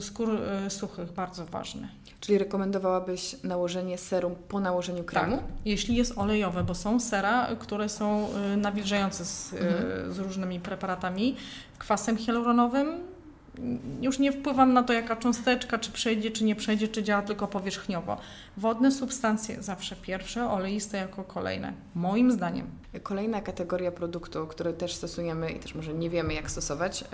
skór 0.00 0.30
e, 0.30 0.70
suchych, 0.70 1.12
bardzo 1.12 1.46
ważne. 1.46 1.88
Czyli 2.20 2.38
rekomendowałabyś 2.38 3.36
nałożenie 3.42 3.98
serum 3.98 4.34
po 4.48 4.60
nałożeniu 4.60 5.04
kremu? 5.04 5.36
Tak, 5.36 5.46
jeśli 5.64 5.96
jest 5.96 6.18
olejowe, 6.18 6.64
bo 6.64 6.74
są 6.74 7.00
sera, 7.00 7.48
które 7.58 7.88
są 7.88 8.28
e, 8.34 8.56
nawilżające 8.56 9.24
z, 9.24 9.52
e, 9.52 9.58
mhm. 9.58 10.12
z 10.12 10.18
różnymi 10.18 10.60
preparatami, 10.60 11.36
kwasem 11.78 12.16
hialuronowym, 12.16 13.00
już 14.00 14.18
nie 14.18 14.32
wpływam 14.32 14.72
na 14.72 14.82
to, 14.82 14.92
jaka 14.92 15.16
cząsteczka, 15.16 15.78
czy 15.78 15.92
przejdzie, 15.92 16.30
czy 16.30 16.44
nie 16.44 16.56
przejdzie, 16.56 16.88
czy 16.88 17.02
działa 17.02 17.22
tylko 17.22 17.46
powierzchniowo. 17.46 18.16
Wodne 18.56 18.92
substancje 18.92 19.62
zawsze 19.62 19.96
pierwsze, 19.96 20.50
oleiste 20.50 20.98
jako 20.98 21.24
kolejne, 21.24 21.72
moim 21.94 22.32
zdaniem. 22.32 22.66
Kolejna 23.02 23.40
kategoria 23.40 23.92
produktu, 23.92 24.46
które 24.46 24.72
też 24.72 24.94
stosujemy 24.94 25.50
i 25.50 25.60
też 25.60 25.74
może 25.74 25.94
nie 25.94 26.10
wiemy, 26.10 26.34
jak 26.34 26.50
stosować. 26.50 27.04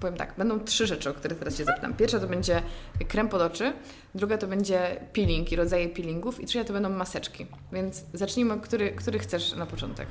Powiem 0.00 0.16
tak, 0.16 0.34
będą 0.38 0.60
trzy 0.60 0.86
rzeczy, 0.86 1.10
o 1.10 1.14
które 1.14 1.36
teraz 1.36 1.56
Cię 1.56 1.64
zapytam. 1.64 1.94
Pierwsza 1.94 2.20
to 2.20 2.26
będzie 2.26 2.62
krem 3.08 3.28
pod 3.28 3.42
oczy, 3.42 3.72
druga 4.14 4.38
to 4.38 4.46
będzie 4.46 5.00
peeling 5.12 5.52
i 5.52 5.56
rodzaje 5.56 5.88
peelingów 5.88 6.40
i 6.40 6.46
trzecia 6.46 6.64
to 6.64 6.72
będą 6.72 6.88
maseczki. 6.88 7.46
Więc 7.72 8.04
zacznijmy, 8.14 8.60
który, 8.60 8.92
który 8.92 9.18
chcesz 9.18 9.54
na 9.54 9.66
początek? 9.66 10.08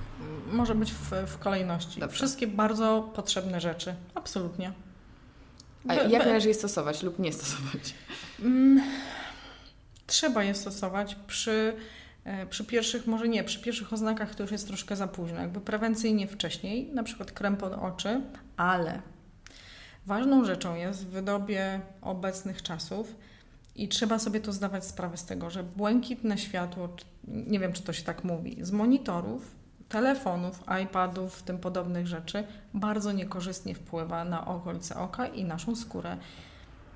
Może 0.52 0.76
być 0.76 0.92
w, 0.92 1.12
w 1.28 1.38
kolejności. 1.38 2.00
Dobrze. 2.00 2.16
Wszystkie 2.16 2.48
bardzo 2.48 3.12
potrzebne 3.16 3.62
rzeczy, 3.62 3.96
absolutnie. 4.16 4.74
A 5.88 5.94
jak 5.94 6.26
należy 6.26 6.48
je 6.48 6.54
stosować 6.54 7.04
lub 7.04 7.20
nie 7.20 7.34
stosować? 7.34 7.94
Mm, 8.40 8.84
trzeba 10.08 10.44
je 10.44 10.56
stosować 10.56 11.16
przy, 11.28 11.74
e, 12.24 12.46
przy 12.46 12.66
pierwszych, 12.66 13.08
może 13.08 13.28
nie, 13.28 13.44
przy 13.44 13.62
pierwszych 13.62 13.94
oznakach 13.94 14.36
to 14.36 14.44
już 14.44 14.52
jest 14.52 14.68
troszkę 14.68 14.96
za 14.96 15.08
późno. 15.08 15.42
Jakby 15.42 15.62
prewencyjnie 15.62 16.28
wcześniej, 16.28 16.90
na 16.94 17.04
przykład 17.04 17.32
krem 17.32 17.58
pod 17.58 17.74
oczy, 17.74 18.22
ale 18.58 19.02
ważną 20.06 20.46
rzeczą 20.46 20.76
jest 20.76 21.06
w 21.06 21.10
wydobie 21.10 21.82
obecnych 22.02 22.62
czasów 22.62 23.16
i 23.76 23.88
trzeba 23.88 24.20
sobie 24.20 24.40
to 24.40 24.54
zdawać 24.54 24.86
sprawę 24.86 25.18
z 25.18 25.26
tego, 25.26 25.50
że 25.50 25.64
błękitne 25.64 26.38
światło, 26.38 26.90
nie 27.28 27.60
wiem 27.60 27.74
czy 27.74 27.84
to 27.84 27.94
się 27.94 28.04
tak 28.04 28.24
mówi, 28.24 28.58
z 28.62 28.72
monitorów 28.72 29.59
telefonów, 29.90 30.64
iPadów, 30.84 31.44
tym 31.44 31.60
podobnych 31.60 32.08
rzeczy 32.08 32.44
bardzo 32.74 33.12
niekorzystnie 33.12 33.76
wpływa 33.76 34.26
na 34.26 34.48
okolice 34.48 34.96
oka 34.96 35.28
i 35.28 35.44
naszą 35.44 35.76
skórę. 35.76 36.18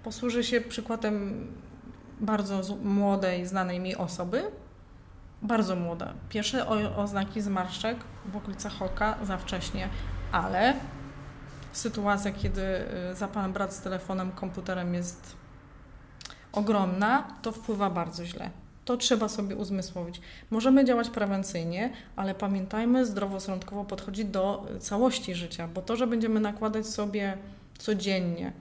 Posłużę 0.04 0.44
się 0.44 0.62
przykładem 0.62 1.48
bardzo 2.20 2.76
młodej, 2.84 3.46
znanej 3.46 3.80
mi 3.80 3.96
osoby. 3.96 4.44
Bardzo 5.42 5.76
młoda. 5.76 6.14
Pierwsze 6.30 6.68
oznaki 6.98 7.42
zmarszczek 7.42 7.98
w 8.26 8.36
okolicach 8.36 8.82
oka 8.82 9.18
za 9.24 9.38
wcześnie, 9.38 9.90
ale 10.32 10.74
sytuacja, 11.72 12.32
kiedy 12.32 12.62
y, 13.12 13.16
za 13.16 13.28
pan 13.28 13.54
brat 13.54 13.74
z 13.74 13.82
telefonem, 13.82 14.32
komputerem 14.32 14.94
jest 14.94 15.36
ogromna, 16.52 17.28
to 17.42 17.52
wpływa 17.52 17.90
bardzo 17.90 18.26
źle. 18.26 18.50
To 18.86 18.98
trzeba 18.98 19.30
sobie 19.30 19.56
uzmysłowić. 19.56 20.22
Możemy 20.52 20.86
działać 20.86 21.10
prewencyjnie, 21.10 21.90
ale 22.16 22.36
pamiętajmy, 22.36 23.06
zdrowosądkowo 23.06 23.84
podchodzić 23.84 24.26
do 24.26 24.66
całości 24.80 25.36
życia, 25.36 25.68
bo 25.74 25.82
to, 25.82 25.96
że 25.96 26.08
będziemy 26.08 26.40
nakładać 26.40 26.88
sobie 26.88 27.38
codziennie 27.78 28.52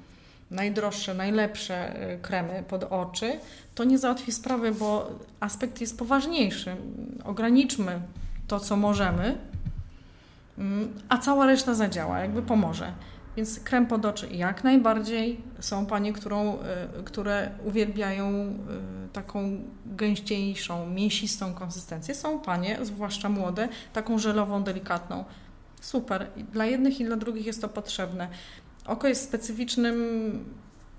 najdroższe, 0.53 1.15
najlepsze 1.15 1.97
y, 2.15 2.19
kremy 2.19 2.65
pod 2.69 2.85
oczy, 2.85 3.33
to 3.75 3.85
nie 3.85 3.99
załatwi 3.99 4.33
sprawy, 4.33 4.73
bo 4.73 5.11
aspekt 5.41 5.81
jest 5.81 5.99
poważniejszy. 5.99 6.77
Ograniczmy 7.25 8.01
to, 8.49 8.61
co 8.61 8.77
możemy, 8.77 9.39
mm, 10.59 10.93
a 11.09 11.19
cała 11.19 11.47
reszta 11.47 11.75
zadziała, 11.75 12.19
jakby 12.19 12.43
pomoże. 12.43 12.93
Więc 13.37 13.61
krem 13.61 13.87
pod 13.87 14.05
oczy 14.05 14.29
jak 14.29 14.65
najbardziej. 14.65 15.41
Są 15.61 15.87
panie, 15.87 16.13
którą, 16.13 16.59
y, 17.01 17.05
które 17.05 17.51
uwielbiają 17.65 18.31
y, 18.31 19.09
taką 19.13 19.61
gęściejszą, 19.87 20.87
mięsistą 20.91 21.55
konsystencję. 21.55 22.15
Są 22.15 22.41
panie, 22.41 22.79
zwłaszcza 22.83 23.29
młode, 23.29 23.69
taką 23.93 24.19
żelową, 24.19 24.63
delikatną. 24.63 25.25
super. 25.81 26.27
Dla 26.53 26.67
jednych 26.67 27.01
i 27.01 27.05
dla 27.05 27.17
drugich 27.17 27.47
jest 27.47 27.61
to 27.61 27.69
potrzebne. 27.69 28.29
Oko 28.87 29.09
jest 29.09 29.25
specyficznym 29.25 29.95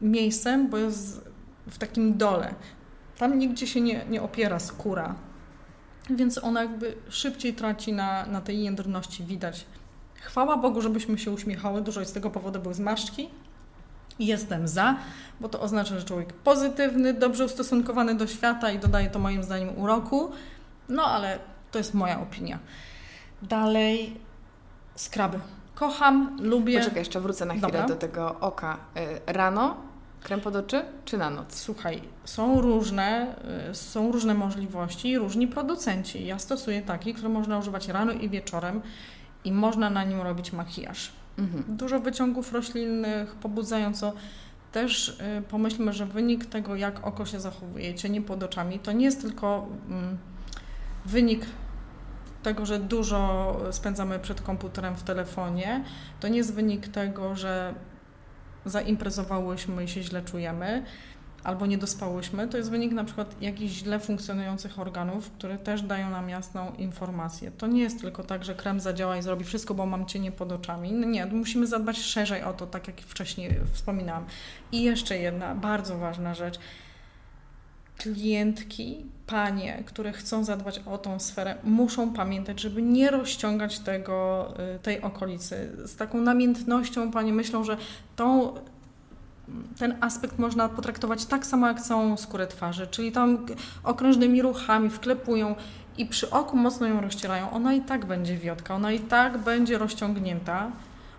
miejscem, 0.02 0.70
bo 0.70 0.78
jest 0.78 1.22
w 1.68 1.78
takim 1.78 2.18
dole. 2.18 2.54
Tam 3.18 3.40
nigdzie 3.40 3.68
się 3.68 3.82
nie, 3.82 4.06
nie 4.10 4.22
opiera 4.22 4.60
skóra, 4.60 5.16
więc 6.10 6.38
ona 6.38 6.62
jakby 6.62 6.96
szybciej 7.10 7.54
traci 7.54 7.94
na, 7.94 8.26
na 8.26 8.42
tej 8.42 8.64
jędrności, 8.64 9.24
widać. 9.24 9.66
Chwała 10.24 10.58
Bogu, 10.58 10.82
żebyśmy 10.82 11.18
się 11.18 11.32
uśmiechały, 11.32 11.82
dużo 11.82 12.06
z 12.06 12.14
tego 12.14 12.30
powodu 12.30 12.60
były 12.60 12.74
zmarszczki. 12.74 13.30
Jestem 14.20 14.68
za, 14.68 14.96
bo 15.40 15.50
to 15.50 15.62
oznacza, 15.62 16.00
że 16.00 16.06
człowiek 16.06 16.34
pozytywny, 16.34 17.14
dobrze 17.14 17.46
ustosunkowany 17.46 18.16
do 18.16 18.28
świata 18.28 18.72
i 18.72 18.80
dodaje 18.80 19.10
to 19.10 19.20
moim 19.20 19.44
zdaniem 19.44 19.80
uroku. 19.80 20.32
No 20.90 21.06
ale 21.06 21.40
to 21.72 21.78
jest 21.78 21.94
moja 21.94 22.22
opinia. 22.22 22.60
Dalej, 23.42 24.18
skraby. 24.96 25.40
Kocham, 25.76 26.38
lubię. 26.42 26.80
Poczekaj, 26.80 27.00
jeszcze 27.00 27.22
wrócę 27.22 27.46
na 27.46 27.54
chwilę 27.54 27.68
Dobra. 27.72 27.88
do 27.88 27.96
tego 27.96 28.40
oka. 28.40 28.78
Y, 29.28 29.34
Rano 29.34 29.78
krem 30.24 30.42
pod 30.42 30.56
oczy 30.56 30.86
czy 31.06 31.18
na 31.18 31.30
noc? 31.30 31.56
Słuchaj, 31.56 32.02
są 32.26 32.62
różne, 32.62 33.36
y, 33.72 33.76
są 33.76 34.12
różne 34.12 34.34
możliwości 34.34 35.10
i 35.10 35.18
różni 35.18 35.48
producenci. 35.48 36.26
Ja 36.26 36.40
stosuję 36.40 36.82
taki, 36.82 37.14
który 37.14 37.30
można 37.30 37.58
używać 37.58 37.88
rano 37.88 38.12
i 38.12 38.30
wieczorem 38.30 38.82
i 39.46 39.52
można 39.52 39.90
na 39.90 40.04
nim 40.04 40.22
robić 40.22 40.54
makijaż. 40.54 41.12
Mhm. 41.38 41.78
Dużo 41.78 42.00
wyciągów 42.00 42.54
roślinnych, 42.54 43.36
pobudzająco. 43.36 44.14
Też 44.72 45.10
y, 45.10 45.42
pomyślmy, 45.50 45.94
że 45.94 46.06
wynik 46.06 46.46
tego, 46.46 46.76
jak 46.76 47.08
oko 47.08 47.26
się 47.26 47.40
zachowuje, 47.40 47.96
cienie 47.96 48.22
pod 48.22 48.44
oczami, 48.44 48.80
to 48.80 48.92
nie 48.92 49.06
jest 49.06 49.22
tylko 49.22 49.68
mm, 49.90 50.18
wynik 51.06 51.46
tego, 52.44 52.66
że 52.66 52.80
dużo 52.80 53.56
spędzamy 53.72 54.20
przed 54.20 54.42
komputerem 54.42 54.96
w 54.96 55.04
telefonie. 55.04 55.84
To 56.20 56.28
nie 56.28 56.38
jest 56.38 56.54
wynik 56.54 56.88
tego, 56.88 57.36
że 57.36 57.74
zaimprezowałyśmy 58.66 59.84
i 59.84 59.88
się 59.88 60.04
źle 60.04 60.22
czujemy, 60.22 60.84
albo 61.44 61.66
nie 61.66 61.78
dospałyśmy. 61.78 62.48
To 62.48 62.58
jest 62.58 62.72
wynik 62.72 62.92
na 62.92 63.04
przykład 63.04 63.42
jakichś 63.42 63.74
źle 63.74 64.00
funkcjonujących 64.00 64.80
organów, 64.80 65.32
które 65.32 65.58
też 65.58 65.82
dają 65.82 66.10
nam 66.10 66.30
jasną 66.30 66.72
informację. 66.78 67.52
To 67.52 67.68
nie 67.68 67.82
jest 67.82 68.02
tylko 68.02 68.24
tak, 68.24 68.44
że 68.44 68.56
krem 68.56 68.80
zadziała 68.80 69.18
i 69.18 69.22
zrobi 69.22 69.46
wszystko, 69.46 69.74
bo 69.74 69.86
mam 69.86 70.06
cienie 70.06 70.32
pod 70.32 70.52
oczami. 70.52 70.92
No 70.92 71.08
nie, 71.08 71.26
musimy 71.26 71.68
zadbać 71.68 71.98
szerzej 71.98 72.44
o 72.44 72.54
to, 72.54 72.68
tak 72.68 72.88
jak 72.88 73.02
wcześniej 73.02 73.60
wspominałam. 73.74 74.26
I 74.72 74.84
jeszcze 74.84 75.18
jedna 75.18 75.56
bardzo 75.56 75.98
ważna 75.98 76.34
rzecz. 76.34 76.60
Klientki, 77.98 79.06
panie, 79.28 79.84
które 79.86 80.12
chcą 80.12 80.44
zadbać 80.44 80.80
o 80.86 80.98
tą 80.98 81.20
sferę, 81.20 81.56
muszą 81.64 82.14
pamiętać, 82.14 82.62
żeby 82.62 82.82
nie 82.82 83.12
rozciągać 83.12 83.80
tego, 83.80 84.48
y, 84.76 84.80
tej 84.80 85.02
okolicy. 85.02 85.72
Z 85.86 85.96
taką 85.96 86.22
namiętnością 86.22 87.12
panie 87.12 87.34
myślą, 87.34 87.64
że 87.64 87.78
tą 88.16 88.54
ten 89.78 89.96
aspekt 90.02 90.40
można 90.40 90.70
potraktować 90.70 91.26
tak 91.26 91.46
samo 91.46 91.68
jak 91.68 91.82
całą 91.82 92.18
skórę 92.18 92.48
twarzy, 92.48 92.88
czyli 92.88 93.12
tam 93.12 93.46
okrężnymi 93.84 94.42
ruchami 94.42 94.90
wklepują 94.90 95.56
i 95.98 96.06
przy 96.06 96.30
oku 96.30 96.58
mocno 96.58 96.88
ją 96.88 97.02
rozcierają. 97.02 97.52
Ona 97.52 97.74
i 97.74 97.82
tak 97.82 98.06
będzie 98.06 98.38
wiotka, 98.38 98.76
ona 98.76 98.92
i 98.92 99.00
tak 99.00 99.38
będzie 99.38 99.78
rozciągnięta, 99.78 100.72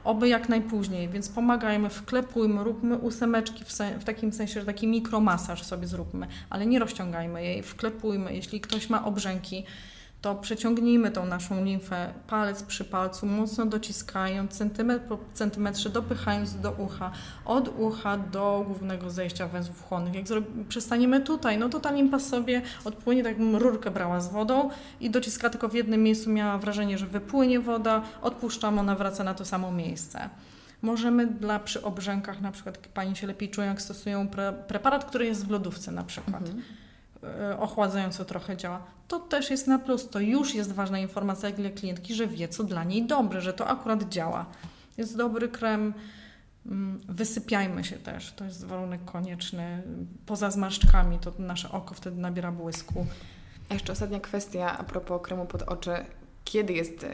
oby 0.04 0.28
jak 0.28 0.48
najpóźniej, 0.48 1.08
więc 1.08 1.28
pomagajmy, 1.28 1.90
wklepujmy, 1.90 2.64
róbmy 2.64 2.96
ósemeczki 2.98 3.64
w, 3.64 3.68
w 4.00 4.04
takim 4.04 4.32
sensie, 4.32 4.60
że 4.60 4.66
taki 4.66 4.87
mikromasaż 4.87 5.62
sobie 5.62 5.87
zróbmy, 5.87 6.26
ale 6.50 6.66
nie 6.66 6.78
rozciągajmy 6.78 7.44
jej, 7.44 7.62
wklepujmy. 7.62 8.34
Jeśli 8.34 8.60
ktoś 8.60 8.90
ma 8.90 9.04
obrzęki, 9.04 9.64
to 10.24 10.34
przeciągnijmy 10.34 11.10
tą 11.10 11.26
naszą 11.26 11.64
limfę 11.64 12.12
palec 12.26 12.62
przy 12.62 12.84
palcu, 12.84 13.26
mocno 13.26 13.66
dociskając, 13.66 14.52
centymetr 14.52 15.04
po 15.04 15.18
centymetrze, 15.34 15.90
dopychając 15.90 16.60
do 16.60 16.72
ucha, 16.72 17.10
od 17.44 17.78
ucha 17.78 18.16
do 18.18 18.64
głównego 18.66 19.10
zejścia 19.10 19.48
węzłów 19.48 19.82
chłonnych. 19.82 20.14
Jak 20.14 20.24
przestaniemy 20.68 21.20
tutaj, 21.20 21.58
no 21.58 21.68
to 21.68 21.80
ta 21.80 21.92
limfa 21.92 22.18
sobie 22.18 22.62
odpłynie, 22.84 23.22
tak 23.22 23.32
jakbym 23.32 23.56
rurkę 23.56 23.90
brała 23.90 24.20
z 24.20 24.28
wodą 24.28 24.70
i 25.00 25.10
dociska 25.10 25.50
tylko 25.50 25.68
w 25.68 25.74
jednym 25.74 26.02
miejscu, 26.02 26.30
miała 26.30 26.58
wrażenie, 26.58 26.98
że 26.98 27.06
wypłynie 27.06 27.60
woda, 27.60 28.02
odpuszczam, 28.22 28.78
ona 28.78 28.94
wraca 28.94 29.24
na 29.24 29.34
to 29.34 29.44
samo 29.44 29.72
miejsce. 29.72 30.30
Możemy 30.82 31.26
dla 31.26 31.58
przy 31.58 31.82
obrzękach, 31.82 32.40
na 32.40 32.52
przykład 32.52 32.78
Pani 32.78 33.16
się 33.16 33.26
lepiej 33.26 33.50
czują, 33.50 33.66
jak 33.66 33.82
stosują 33.82 34.28
pre, 34.28 34.52
preparat, 34.52 35.04
który 35.04 35.26
jest 35.26 35.46
w 35.46 35.50
lodówce 35.50 35.92
na 35.92 36.04
przykład. 36.04 36.42
Mhm. 36.42 36.62
E, 37.40 37.58
ochładzająco 37.58 38.24
trochę 38.24 38.56
działa. 38.56 38.82
To 39.08 39.18
też 39.20 39.50
jest 39.50 39.66
na 39.66 39.78
plus. 39.78 40.08
To 40.08 40.20
już 40.20 40.54
jest 40.54 40.72
ważna 40.72 40.98
informacja 40.98 41.50
dla 41.50 41.70
klientki, 41.70 42.14
że 42.14 42.26
wie, 42.26 42.48
co 42.48 42.64
dla 42.64 42.84
niej 42.84 43.06
dobre, 43.06 43.40
że 43.40 43.52
to 43.52 43.66
akurat 43.68 44.08
działa. 44.08 44.46
Jest 44.96 45.16
dobry 45.16 45.48
krem. 45.48 45.94
Mm, 46.66 47.00
Wysypiajmy 47.08 47.84
się 47.84 47.96
też. 47.96 48.32
To 48.32 48.44
jest 48.44 48.64
warunek 48.64 49.04
konieczny. 49.04 49.82
Poza 50.26 50.50
zmarszczkami 50.50 51.18
to 51.18 51.32
nasze 51.38 51.70
oko 51.72 51.94
wtedy 51.94 52.20
nabiera 52.20 52.52
błysku. 52.52 53.06
A 53.68 53.74
jeszcze 53.74 53.92
ostatnia 53.92 54.20
kwestia 54.20 54.78
a 54.78 54.84
propos 54.84 55.22
kremu 55.22 55.46
pod 55.46 55.62
oczy. 55.62 55.90
Kiedy 56.44 56.72
jest 56.72 57.04
y, 57.04 57.08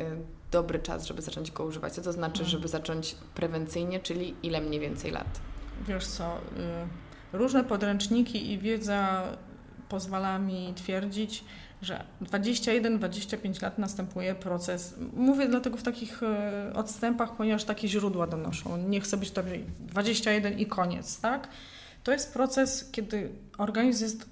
dobry 0.51 0.79
czas, 0.79 1.07
żeby 1.07 1.23
zacząć 1.23 1.51
go 1.51 1.64
używać? 1.64 1.92
Co 1.92 2.03
to 2.03 2.12
znaczy, 2.12 2.33
Mhm. 2.42 2.49
żeby 2.51 2.68
zacząć 2.68 3.14
prewencyjnie, 3.35 4.01
czyli 4.01 4.35
ile 4.42 4.61
mniej 4.61 4.81
więcej 4.81 5.11
lat? 5.11 5.40
Wiesz 5.88 6.07
co, 6.07 6.37
y, 6.37 6.38
różne 7.38 7.64
podręczniki 7.64 8.53
i 8.53 8.59
wiedza 8.59 9.23
pozwala 9.90 10.38
mi 10.38 10.72
twierdzić, 10.76 11.44
że 11.83 12.05
21-25 12.22 13.62
lat 13.62 13.79
następuje 13.79 14.35
proces. 14.35 14.94
Mówię 15.16 15.48
dlatego 15.48 15.76
w 15.76 15.83
takich 15.83 16.22
y, 16.22 16.74
odstępach, 16.74 17.37
ponieważ 17.37 17.64
takie 17.64 17.88
źródła 17.88 18.26
donoszą. 18.26 18.76
Nie 18.76 19.00
chcę 19.00 19.16
być 19.16 19.31
to 19.31 19.42
21 19.81 20.59
i 20.59 20.66
koniec, 20.66 21.20
tak? 21.20 21.48
To 22.05 22.12
jest 22.12 22.33
proces, 22.33 22.88
kiedy 22.92 23.31
organizm 23.59 24.05
jest 24.05 24.29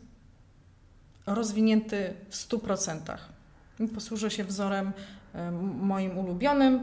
rozwinięty 1.26 2.14
w 2.30 2.34
100%. 2.36 2.98
I 3.80 3.88
Posłużę 3.88 4.30
się 4.30 4.44
wzorem 4.44 4.92
y, 5.34 5.38
moim 5.82 6.18
ulubionym. 6.18 6.82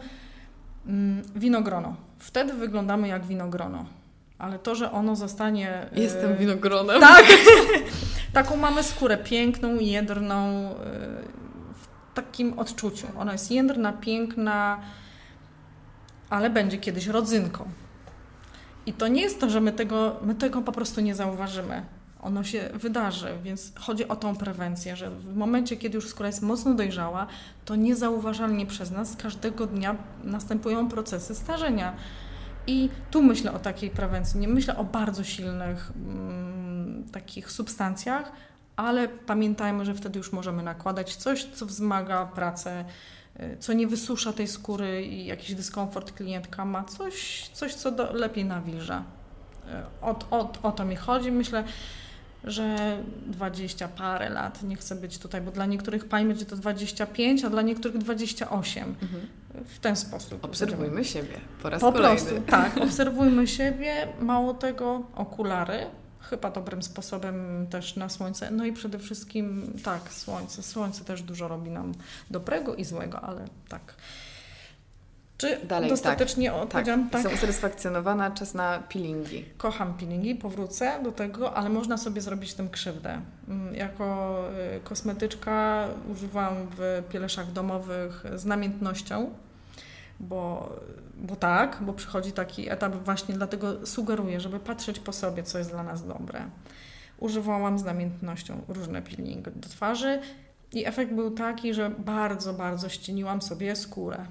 Mm, 0.88 1.24
Winogrono. 1.36 1.96
Wtedy 2.20 2.54
wyglądamy 2.54 3.08
jak 3.08 3.26
winogrono. 3.26 3.86
Ale 4.38 4.60
to, 4.60 4.76
że 4.76 4.92
ono 4.92 5.16
zostanie. 5.16 5.90
y, 5.98 6.02
Jestem 6.02 6.38
winogronem. 6.38 7.02
Tak. 7.02 7.26
Taką 8.36 8.56
mamy 8.58 8.84
skórę 8.84 9.18
piękną, 9.18 9.76
jedrną, 9.80 10.72
y, 10.72 10.76
w 11.74 12.14
takim 12.14 12.60
odczuciu. 12.60 13.08
Ona 13.18 13.32
jest 13.32 13.52
jędrna, 13.52 13.94
piękna, 13.94 14.80
ale 16.30 16.50
będzie 16.50 16.78
kiedyś 16.78 17.08
rodzynką. 17.08 17.70
I 18.86 18.94
to 18.94 19.08
nie 19.08 19.22
jest 19.22 19.40
to, 19.40 19.50
że 19.50 19.62
my 19.62 19.72
tego, 19.72 20.16
my 20.22 20.36
tego 20.36 20.62
po 20.62 20.72
prostu 20.72 21.02
nie 21.02 21.16
zauważymy. 21.16 21.86
Ono 22.22 22.44
się 22.44 22.70
wydarzy, 22.74 23.30
więc 23.44 23.72
chodzi 23.80 24.08
o 24.08 24.16
tą 24.16 24.36
prewencję, 24.36 24.96
że 24.96 25.10
w 25.10 25.36
momencie, 25.36 25.78
kiedy 25.78 25.96
już 25.96 26.08
skóra 26.08 26.28
jest 26.28 26.42
mocno 26.42 26.74
dojrzała, 26.74 27.28
to 27.66 27.76
niezauważalnie 27.76 28.66
przez 28.66 28.92
nas 28.92 29.16
każdego 29.16 29.68
dnia 29.68 29.96
następują 30.24 30.90
procesy 30.90 31.36
starzenia. 31.36 31.96
I 32.68 32.90
tu 33.12 33.24
myślę 33.24 33.54
o 33.54 33.60
takiej 33.60 33.90
prewencji. 33.90 34.40
Nie 34.40 34.48
myślę 34.48 34.78
o 34.78 34.84
bardzo 34.84 35.24
silnych 35.24 35.92
mm, 35.96 36.65
takich 37.12 37.52
substancjach, 37.52 38.32
ale 38.76 39.08
pamiętajmy, 39.08 39.86
że 39.86 39.94
wtedy 39.94 40.18
już 40.18 40.32
możemy 40.32 40.64
nakładać 40.64 41.16
coś, 41.16 41.44
co 41.46 41.66
wzmaga 41.66 42.26
pracę, 42.26 42.86
y, 43.40 43.58
co 43.60 43.74
nie 43.74 43.88
wysusza 43.88 44.34
tej 44.34 44.48
skóry 44.48 45.06
i 45.06 45.26
jakiś 45.26 45.56
dyskomfort 45.56 46.12
klientka 46.12 46.66
ma, 46.66 46.84
coś, 46.84 47.50
coś 47.54 47.74
co 47.74 47.92
do, 47.92 48.14
lepiej 48.14 48.46
nawilża. 48.46 49.04
Y, 49.68 49.72
O, 50.02 50.16
o, 50.32 50.52
o 50.64 50.72
to 50.72 50.86
mi 50.86 50.96
chodzi. 50.96 51.32
Myślę, 51.32 51.64
że 52.44 52.98
20 53.28 53.88
parę 53.88 54.30
lat, 54.30 54.64
nie 54.64 54.76
chcę 54.76 54.96
być 54.96 55.18
tutaj, 55.18 55.42
bo 55.42 55.52
dla 55.52 55.66
niektórych 55.66 56.08
pań 56.08 56.28
będzie 56.28 56.46
to 56.46 56.56
25, 56.56 57.44
a 57.44 57.50
dla 57.50 57.62
niektórych 57.62 57.98
28. 57.98 58.84
Mhm. 59.02 59.28
W 59.66 59.80
ten 59.80 59.96
sposób. 59.96 60.46
Obserwujmy 60.46 61.06
siebie 61.06 61.40
po 61.62 61.70
raz 61.70 61.82
Po 61.82 61.92
kolejny. 61.92 62.18
prostu, 62.22 62.42
tak. 62.52 62.78
Obserwujmy 62.86 63.48
siebie, 63.48 64.08
mało 64.22 64.54
tego, 64.54 65.02
okulary, 65.16 65.80
chyba 66.30 66.52
dobrym 66.52 66.84
sposobem 66.84 67.68
też 67.70 67.96
na 67.96 68.10
słońce. 68.10 68.52
No 68.52 68.66
i 68.66 68.74
przede 68.74 69.00
wszystkim, 69.00 69.74
tak, 69.84 70.14
słońce. 70.14 70.64
Słońce 70.64 71.04
też 71.04 71.22
dużo 71.22 71.48
robi 71.48 71.70
nam 71.72 71.92
dobrego 72.32 72.76
i 72.76 72.86
złego, 72.86 73.22
ale 73.22 73.46
tak. 73.70 73.94
Czy 75.38 75.60
Dalej, 75.66 75.90
dostatecznie 75.90 76.52
Tak, 76.52 76.62
odpowiedziałam? 76.62 77.10
Tak. 77.10 77.14
jestem 77.22 77.38
usatysfakcjonowana. 77.38 78.32
Czas 78.32 78.54
na 78.54 78.80
peelingi. 78.94 79.46
Kocham 79.58 79.94
peelingi, 79.94 80.36
powrócę 80.36 81.04
do 81.04 81.12
tego, 81.12 81.54
ale 81.54 81.70
można 81.70 81.98
sobie 81.98 82.22
zrobić 82.22 82.54
tym 82.54 82.70
krzywdę. 82.70 83.22
Mm, 83.48 83.76
Jako 83.76 84.40
y, 84.78 84.80
kosmetyczka 84.84 85.88
używam 86.12 86.54
w 86.78 87.04
pieleszach 87.10 87.52
domowych 87.52 88.24
z 88.36 88.46
namiętnością, 88.46 89.30
bo, 90.20 90.76
bo 91.18 91.36
tak, 91.36 91.78
bo 91.82 91.94
przychodzi 91.94 92.32
taki 92.32 92.70
etap 92.70 92.96
właśnie, 92.96 93.36
dlatego 93.36 93.88
sugeruję, 93.88 94.40
żeby 94.40 94.60
patrzeć 94.60 95.00
po 95.00 95.14
sobie, 95.14 95.44
co 95.44 95.58
jest 95.58 95.70
dla 95.72 95.84
nas 95.84 96.08
dobre. 96.08 96.50
Używałam 97.18 97.80
z 97.80 97.84
namiętnością 97.84 98.62
różne 98.68 99.02
peelingi 99.02 99.52
do 99.56 99.70
twarzy 99.70 100.22
i 100.74 100.86
efekt 100.86 101.14
był 101.14 101.32
taki, 101.32 101.74
że 101.74 101.90
bardzo, 101.90 102.54
bardzo 102.54 102.90
ścieniłam 102.90 103.42
sobie 103.42 103.76
skórę. 103.76 104.26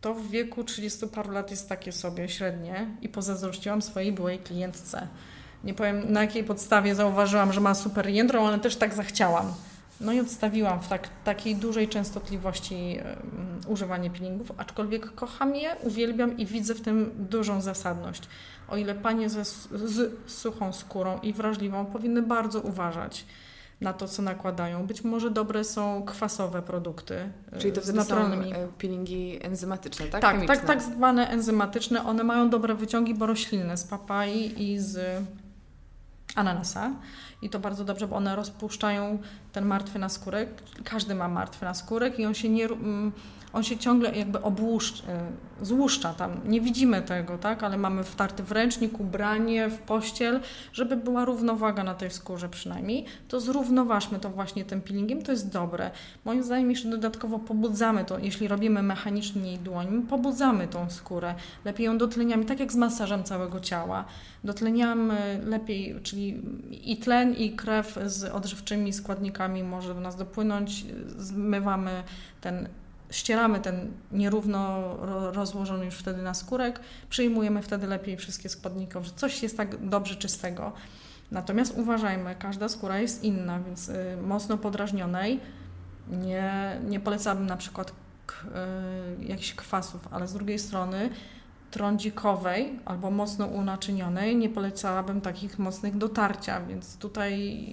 to 0.00 0.14
w 0.14 0.30
wieku 0.30 0.64
30 0.64 1.06
paru 1.06 1.30
lat 1.30 1.50
jest 1.50 1.68
takie 1.68 1.92
sobie 1.92 2.28
średnie 2.28 2.86
i 3.02 3.08
pozazdrościłam 3.08 3.82
swojej 3.82 4.12
byłej 4.12 4.38
klientce. 4.38 5.08
Nie 5.64 5.74
powiem 5.74 6.12
na 6.12 6.20
jakiej 6.20 6.44
podstawie 6.44 6.94
zauważyłam, 6.94 7.52
że 7.52 7.60
ma 7.60 7.74
super 7.74 8.08
jędrą, 8.08 8.46
ale 8.46 8.58
też 8.58 8.76
tak 8.76 8.94
zachciałam. 8.94 9.54
No 10.00 10.12
i 10.12 10.20
odstawiłam 10.20 10.80
w 10.80 10.88
tak, 10.88 11.08
takiej 11.24 11.56
dużej 11.56 11.88
częstotliwości 11.88 12.98
um, 12.98 13.60
używanie 13.66 14.10
peelingów, 14.10 14.52
aczkolwiek 14.56 15.14
kocham 15.14 15.56
je, 15.56 15.76
uwielbiam 15.82 16.38
i 16.38 16.46
widzę 16.46 16.74
w 16.74 16.80
tym 16.80 17.10
dużą 17.16 17.60
zasadność. 17.60 18.22
O 18.68 18.76
ile 18.76 18.94
panie 18.94 19.28
ze, 19.28 19.44
z 19.44 20.12
suchą 20.26 20.72
skórą 20.72 21.18
i 21.20 21.32
wrażliwą 21.32 21.86
powinny 21.86 22.22
bardzo 22.22 22.60
uważać 22.60 23.24
na 23.80 23.92
to, 23.92 24.08
co 24.08 24.22
nakładają. 24.22 24.86
Być 24.86 25.04
może 25.04 25.30
dobre 25.30 25.64
są 25.64 26.02
kwasowe 26.02 26.62
produkty 26.62 27.30
e, 27.52 27.58
Czyli 27.58 27.72
to 27.72 27.82
z 27.82 27.94
naturalnymi. 27.94 28.52
są 28.52 28.68
peelingi 28.78 29.38
enzymatyczne, 29.42 30.06
tak? 30.06 30.22
Tak, 30.22 30.46
tak, 30.46 30.64
tak 30.64 30.82
zwane 30.82 31.28
enzymatyczne. 31.28 32.04
One 32.04 32.24
mają 32.24 32.50
dobre 32.50 32.74
wyciągi, 32.74 33.14
bo 33.14 33.26
roślinne 33.26 33.76
z 33.76 33.84
papai 33.84 34.62
i 34.62 34.78
z 34.78 35.22
ananasa. 36.34 36.90
I 37.42 37.50
to 37.50 37.58
bardzo 37.58 37.84
dobrze, 37.84 38.08
bo 38.08 38.16
one 38.16 38.36
rozpuszczają 38.36 39.18
ten 39.52 39.64
martwy 39.64 39.98
naskórek. 39.98 40.48
Każdy 40.84 41.14
ma 41.14 41.28
martwy 41.28 41.64
naskórek 41.64 42.18
i 42.18 42.26
on 42.26 42.34
się 42.34 42.48
nie 42.48 42.64
mm, 42.64 43.12
on 43.52 43.64
się 43.64 43.76
ciągle 43.76 44.16
jakby 44.16 44.42
obłuszcz, 44.42 45.00
y, 45.00 45.04
złuszcza 45.62 46.14
tam. 46.14 46.40
Nie 46.44 46.60
widzimy 46.60 47.02
tego, 47.02 47.38
tak? 47.38 47.62
Ale 47.62 47.78
mamy 47.78 48.04
wtarty 48.04 48.42
w 48.42 48.52
ręcznik, 48.52 49.00
ubranie, 49.00 49.68
w 49.68 49.78
pościel, 49.78 50.40
żeby 50.72 50.96
była 50.96 51.24
równowaga 51.24 51.84
na 51.84 51.94
tej 51.94 52.10
skórze 52.10 52.48
przynajmniej. 52.48 53.04
To 53.28 53.40
zrównoważmy 53.40 54.18
to 54.18 54.30
właśnie 54.30 54.64
tym 54.64 54.80
peelingiem, 54.80 55.22
to 55.22 55.32
jest 55.32 55.52
dobre. 55.52 55.90
Moim 56.24 56.42
zdaniem 56.42 56.70
jeszcze 56.70 56.88
dodatkowo 56.88 57.38
pobudzamy 57.38 58.04
to, 58.04 58.18
jeśli 58.18 58.48
robimy 58.48 58.82
mechanicznie 58.82 59.42
jej 59.42 59.58
dłońmi, 59.58 60.02
pobudzamy 60.02 60.68
tą 60.68 60.90
skórę. 60.90 61.34
Lepiej 61.64 61.86
ją 61.86 61.98
dotleniamy, 61.98 62.44
tak 62.44 62.60
jak 62.60 62.72
z 62.72 62.76
masażem 62.76 63.24
całego 63.24 63.60
ciała. 63.60 64.04
Dotleniamy 64.44 65.40
lepiej, 65.44 66.00
czyli 66.02 66.42
i 66.70 66.96
tlen, 66.96 67.34
i 67.34 67.52
krew 67.52 67.98
z 68.06 68.24
odżywczymi 68.24 68.92
składnikami 68.92 69.62
może 69.62 69.94
do 69.94 70.00
nas 70.00 70.16
dopłynąć. 70.16 70.84
Zmywamy 71.16 72.02
ten 72.40 72.68
ścieramy 73.10 73.60
ten 73.60 73.92
nierówno 74.12 74.96
rozłożony 75.32 75.84
już 75.84 75.94
wtedy 75.94 76.22
na 76.22 76.34
skórek, 76.34 76.80
przyjmujemy 77.10 77.62
wtedy 77.62 77.86
lepiej 77.86 78.16
wszystkie 78.16 78.48
składniki, 78.48 78.92
że 79.00 79.10
coś 79.16 79.42
jest 79.42 79.56
tak 79.56 79.88
dobrze 79.88 80.16
czystego. 80.16 80.72
Natomiast 81.30 81.78
uważajmy, 81.78 82.36
każda 82.38 82.68
skóra 82.68 82.98
jest 82.98 83.24
inna, 83.24 83.60
więc 83.60 83.88
y, 83.88 84.16
mocno 84.22 84.58
podrażnionej 84.58 85.40
nie, 86.10 86.80
nie 86.88 87.00
polecałabym 87.00 87.46
na 87.46 87.56
przykład 87.56 87.90
y, 87.90 89.24
jakichś 89.24 89.54
kwasów, 89.54 90.08
ale 90.10 90.28
z 90.28 90.32
drugiej 90.32 90.58
strony 90.58 91.10
trądzikowej 91.70 92.78
albo 92.84 93.10
mocno 93.10 93.46
unaczynionej 93.46 94.36
nie 94.36 94.48
polecałabym 94.48 95.20
takich 95.20 95.58
mocnych 95.58 95.96
dotarcia, 95.96 96.60
więc 96.60 96.96
tutaj 96.96 97.64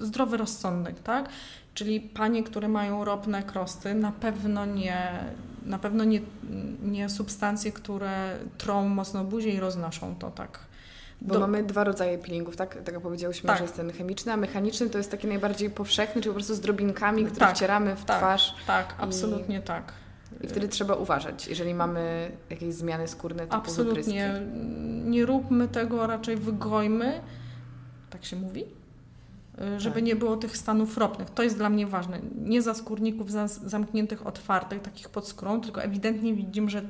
zdrowy 0.00 0.36
rozsądek, 0.36 1.00
tak? 1.00 1.28
Czyli 1.74 2.00
panie, 2.00 2.42
które 2.42 2.68
mają 2.68 3.04
ropne 3.04 3.42
krosty, 3.42 3.94
na 3.94 4.12
pewno 4.12 4.66
nie, 4.66 5.12
na 5.66 5.78
pewno 5.78 6.04
nie, 6.04 6.20
nie 6.82 7.08
substancje, 7.08 7.72
które 7.72 8.38
trą 8.58 8.88
mocno 8.88 9.24
buzię 9.24 9.50
i 9.50 9.60
roznoszą 9.60 10.14
to 10.14 10.30
tak. 10.30 10.58
Bo 11.20 11.34
Do... 11.34 11.40
mamy 11.40 11.62
dwa 11.62 11.84
rodzaje 11.84 12.18
peelingów, 12.18 12.56
tak? 12.56 12.82
Tak 12.84 12.94
jak 12.94 13.02
powiedziałyśmy, 13.02 13.46
tak. 13.46 13.58
że 13.58 13.64
jest 13.64 13.76
ten 13.76 13.92
chemiczny, 13.92 14.32
a 14.32 14.36
mechaniczny 14.36 14.90
to 14.90 14.98
jest 14.98 15.10
taki 15.10 15.26
najbardziej 15.26 15.70
powszechny, 15.70 16.22
czyli 16.22 16.26
po 16.26 16.34
prostu 16.34 16.54
z 16.54 16.60
drobinkami, 16.60 17.24
które 17.24 17.46
tak, 17.46 17.56
wcieramy 17.56 17.96
w 17.96 18.04
tak, 18.04 18.18
twarz. 18.18 18.54
Tak, 18.66 18.94
i... 18.98 19.02
absolutnie 19.02 19.62
tak. 19.62 19.92
I 20.40 20.48
wtedy 20.48 20.68
trzeba 20.68 20.94
uważać, 20.94 21.48
jeżeli 21.48 21.74
mamy 21.74 22.30
jakieś 22.50 22.74
zmiany 22.74 23.08
skórne 23.08 23.42
typu 23.42 23.56
Absolutnie. 23.56 23.92
Wypryski. 23.94 24.14
Nie 25.10 25.26
róbmy 25.26 25.68
tego, 25.68 26.06
raczej 26.06 26.36
wygojmy. 26.36 27.20
Tak 28.10 28.24
się 28.24 28.36
mówi? 28.36 28.64
Żeby 29.78 29.94
tak. 29.94 30.04
nie 30.04 30.16
było 30.16 30.36
tych 30.36 30.56
stanów 30.56 30.98
ropnych. 30.98 31.30
To 31.30 31.42
jest 31.42 31.56
dla 31.56 31.70
mnie 31.70 31.86
ważne. 31.86 32.18
Nie 32.44 32.62
za 32.62 32.74
skórników 32.74 33.30
zamkniętych, 33.64 34.26
otwartych, 34.26 34.82
takich 34.82 35.08
pod 35.08 35.28
skórą, 35.28 35.60
tylko 35.60 35.82
ewidentnie 35.82 36.34
widzimy, 36.34 36.70
że 36.70 36.82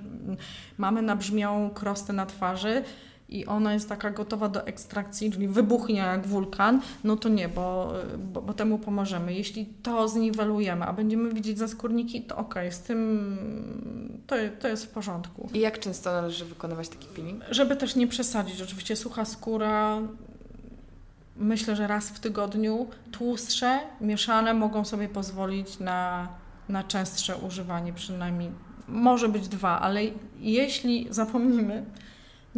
mamy 0.79 1.03
nabrzmiałą 1.03 1.71
krostę 1.71 2.13
na 2.13 2.27
twarzy 2.27 2.85
i 3.29 3.47
ona 3.47 3.73
jest 3.75 3.89
taka 3.89 4.11
gotowa 4.11 4.49
do 4.49 4.67
ekstrakcji, 4.67 5.33
czyli 5.33 5.49
wybuchnie 5.49 5.97
jak 5.97 6.27
wulkan, 6.27 6.81
no 7.05 7.17
to 7.17 7.29
nie, 7.29 7.49
bo, 7.49 7.93
bo, 8.19 8.43
bo 8.43 8.55
temu 8.55 8.79
pomożemy. 8.79 9.35
Jeśli 9.35 9.67
to 9.67 10.09
zniwelujemy, 10.09 10.85
a 10.85 10.93
będziemy 10.93 11.35
widzieć 11.35 11.59
zaskórniki, 11.59 12.23
to 12.23 12.37
okej, 12.37 12.69
okay, 12.69 12.73
z 12.73 12.81
tym 12.81 14.19
to, 14.27 14.37
to 14.61 14.69
jest 14.69 14.85
w 14.85 14.89
porządku. 14.89 15.49
I 15.55 15.61
jak 15.61 15.79
często 15.79 16.13
należy 16.13 16.45
wykonywać 16.45 16.89
taki 16.89 17.09
peeling? 17.09 17.45
Żeby 17.51 17.77
też 17.77 17.97
nie 17.97 18.07
przesadzić. 18.07 18.63
Oczywiście 18.63 18.97
sucha 18.97 19.25
skóra 19.25 19.99
myślę, 21.39 21.77
że 21.77 21.87
raz 21.87 22.09
w 22.09 22.21
tygodniu. 22.21 22.87
Tłustsze, 23.13 23.81
mieszane 24.01 24.55
mogą 24.55 24.85
sobie 24.85 25.09
pozwolić 25.09 25.79
na, 25.79 26.29
na 26.69 26.85
częstsze 26.85 27.37
używanie, 27.37 27.93
przynajmniej 27.93 28.51
może 28.89 29.29
być 29.29 29.49
dwa, 29.49 29.81
ale 29.81 30.01
jeśli 30.39 31.07
zapomnimy, 31.11 31.85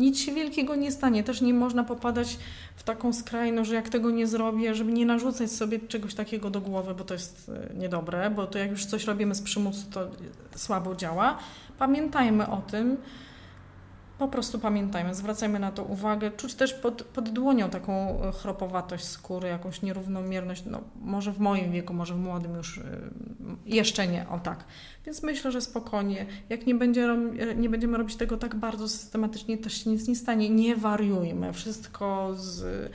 nic 0.01 0.19
się 0.19 0.33
wielkiego 0.33 0.77
nie 0.77 0.93
stanie. 0.93 1.25
Też 1.25 1.41
nie 1.41 1.55
można 1.55 1.85
popadać 1.85 2.39
w 2.77 2.83
taką 2.83 3.13
skrajność, 3.13 3.71
że 3.71 3.77
jak 3.77 3.89
tego 3.89 4.11
nie 4.11 4.27
zrobię, 4.27 4.75
żeby 4.75 4.93
nie 4.93 5.07
narzucać 5.07 5.53
sobie 5.53 5.81
czegoś 5.81 6.15
takiego 6.15 6.51
do 6.51 6.61
głowy, 6.61 6.95
bo 6.95 7.05
to 7.05 7.15
jest 7.15 7.51
e, 7.71 7.75
niedobre, 7.75 8.31
bo 8.31 8.47
to 8.47 8.59
jak 8.59 8.71
już 8.71 8.85
coś 8.85 9.05
robimy 9.05 9.35
z 9.35 9.43
przymusu, 9.43 9.91
to 9.91 10.09
słabo 10.57 10.95
działa. 10.95 11.39
Pamiętajmy 11.79 12.49
o 12.49 12.57
tym, 12.57 12.97
po 14.21 14.29
prostu 14.29 14.59
pamiętajmy, 14.59 15.15
zwracajmy 15.15 15.59
na 15.59 15.73
to 15.73 15.85
uwagę. 15.85 16.31
Czuć 16.31 16.55
też 16.55 16.75
pod, 16.75 17.03
pod 17.03 17.29
dłonią 17.29 17.71
taką 17.71 18.23
e, 18.23 18.33
chropowatość 18.33 19.05
skóry, 19.05 19.49
jakąś 19.49 19.83
nierównomierność. 19.83 20.65
No, 20.67 20.81
może 21.03 21.33
w 21.33 21.39
moim 21.39 21.73
wieku, 21.73 21.95
może 21.95 22.15
w 22.15 22.19
młodym 22.19 22.57
już 22.57 22.79
e, 22.79 22.83
jeszcze 23.67 24.07
nie, 24.07 24.29
o 24.29 24.39
tak. 24.39 24.65
Więc 25.07 25.23
myślę, 25.23 25.53
że 25.53 25.61
spokojnie. 25.61 26.27
Jak 26.49 26.67
nie, 26.67 26.75
będzie, 26.75 27.05
e, 27.05 27.55
nie 27.55 27.69
będziemy 27.69 27.99
robić 27.99 28.17
tego 28.17 28.37
tak 28.37 28.55
bardzo 28.55 28.89
systematycznie, 28.89 29.59
też 29.59 29.85
się 29.85 29.91
nic 29.91 30.09
nie 30.09 30.17
stanie. 30.17 30.51
Nie 30.51 30.77
wariujmy. 30.77 31.53
Wszystko 31.53 32.35
z, 32.35 32.93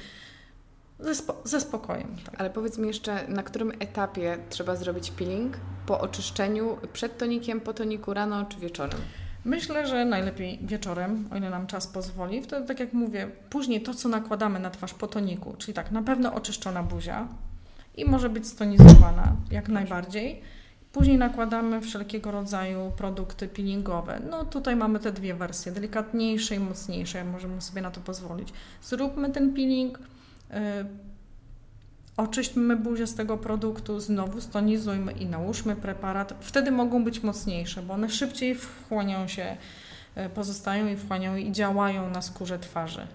ze, 0.99 1.15
spo, 1.15 1.41
ze 1.43 1.61
spokojem. 1.61 2.15
Tak. 2.25 2.35
Ale 2.41 2.49
powiedz 2.49 2.77
mi 2.77 2.87
jeszcze, 2.87 3.27
na 3.27 3.43
którym 3.43 3.71
etapie 3.79 4.37
trzeba 4.49 4.75
zrobić 4.75 5.11
peeling? 5.11 5.57
Po 5.85 5.99
oczyszczeniu, 5.99 6.77
przed 6.93 7.17
tonikiem, 7.17 7.61
po 7.61 7.73
toniku, 7.73 8.13
rano 8.13 8.45
czy 8.45 8.59
wieczorem? 8.59 8.99
Myślę, 9.45 9.87
że 9.87 10.05
najlepiej 10.05 10.59
wieczorem, 10.61 11.27
o 11.31 11.37
ile 11.37 11.49
nam 11.49 11.67
czas 11.67 11.87
pozwoli. 11.87 12.41
Wtedy, 12.41 12.67
tak 12.67 12.79
jak 12.79 12.93
mówię, 12.93 13.27
później 13.49 13.81
to, 13.81 13.93
co 13.93 14.09
nakładamy 14.09 14.59
na 14.59 14.69
twarz 14.69 14.93
po 14.93 15.07
toniku, 15.07 15.55
czyli 15.57 15.73
tak, 15.73 15.91
na 15.91 16.01
pewno 16.01 16.33
oczyszczona 16.33 16.83
buzia 16.83 17.27
i 17.95 18.05
może 18.05 18.29
być 18.29 18.47
stonizowana, 18.47 19.35
jak 19.51 19.69
najbardziej. 19.69 20.41
Później 20.91 21.17
nakładamy 21.17 21.81
wszelkiego 21.81 22.31
rodzaju 22.31 22.91
produkty 22.97 23.47
peelingowe. 23.47 24.21
No 24.29 24.45
tutaj 24.45 24.75
mamy 24.75 24.99
te 24.99 25.11
dwie 25.11 25.33
wersje, 25.33 25.71
delikatniejsze 25.71 26.55
i 26.55 26.59
mocniejsze, 26.59 27.25
możemy 27.25 27.61
sobie 27.61 27.81
na 27.81 27.91
to 27.91 28.01
pozwolić. 28.01 28.53
Zróbmy 28.81 29.29
ten 29.29 29.53
peeling, 29.53 29.99
y, 29.99 30.03
Oczyśćmy 32.17 32.75
buzię 32.75 33.07
z 33.07 33.15
tego 33.15 33.37
produktu, 33.37 33.99
znowu 33.99 34.41
stonizujmy 34.41 35.11
i 35.11 35.25
nałóżmy 35.25 35.75
preparat. 35.75 36.33
Wtedy 36.39 36.71
mogą 36.71 37.03
być 37.03 37.23
mocniejsze, 37.23 37.81
bo 37.81 37.93
one 37.93 38.09
szybciej 38.09 38.55
wchłaniają 38.55 39.27
się, 39.27 39.57
e, 40.15 40.29
pozostają 40.29 40.87
i 40.87 40.97
wchłaniają 40.97 41.35
i 41.35 41.51
działają 41.51 42.09
na 42.09 42.21
skórze 42.21 42.59
twarzy. 42.59 43.07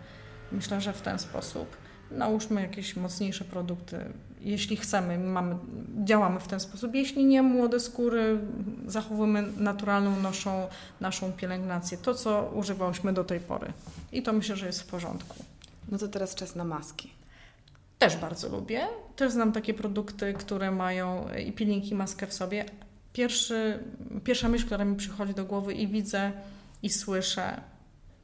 Myślę, 0.52 0.80
że 0.80 0.92
w 0.92 1.02
ten 1.02 1.18
sposób. 1.18 1.76
Nałóżmy 2.10 2.62
jakieś 2.62 2.96
mocniejsze 2.96 3.44
produkty, 3.44 4.04
jeśli 4.40 4.76
chcemy, 4.76 5.18
mamy, 5.18 5.56
działamy 6.04 6.40
w 6.40 6.48
ten 6.48 6.60
sposób. 6.60 6.94
Jeśli 6.94 7.24
nie, 7.24 7.42
młode 7.42 7.80
skóry, 7.80 8.38
zachowujemy 8.86 9.44
naturalną 9.56 10.20
naszą, 10.20 10.66
naszą 11.00 11.32
pielęgnację, 11.32 11.98
to 11.98 12.14
co 12.14 12.50
używałyśmy 12.54 13.12
do 13.12 13.24
tej 13.24 13.40
pory. 13.40 13.72
I 14.12 14.22
to 14.22 14.32
myślę, 14.32 14.56
że 14.56 14.66
jest 14.66 14.82
w 14.82 14.86
porządku. 14.86 15.44
No 15.88 15.98
to 15.98 16.08
teraz 16.08 16.34
czas 16.34 16.56
na 16.56 16.64
maski. 16.64 17.19
Też 18.00 18.16
bardzo 18.16 18.48
lubię. 18.48 18.86
Też 19.16 19.32
znam 19.32 19.52
takie 19.52 19.74
produkty, 19.74 20.32
które 20.32 20.70
mają 20.70 21.28
i 21.46 21.52
pilniki, 21.52 21.90
i 21.90 21.94
maskę 21.94 22.26
w 22.26 22.32
sobie. 22.32 22.64
Pierwszy, 23.12 23.84
pierwsza 24.24 24.48
myśl, 24.48 24.66
która 24.66 24.84
mi 24.84 24.96
przychodzi 24.96 25.34
do 25.34 25.44
głowy 25.44 25.74
i 25.74 25.88
widzę 25.88 26.32
i 26.82 26.90
słyszę 26.90 27.60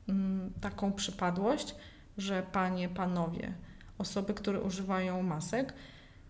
mm, 0.09 0.53
taką 0.61 0.93
przypadłość, 0.93 1.75
że 2.19 2.43
panie, 2.53 2.89
panowie, 2.89 3.53
osoby, 3.99 4.35
które 4.35 4.61
używają 4.61 5.23
masek, 5.23 5.73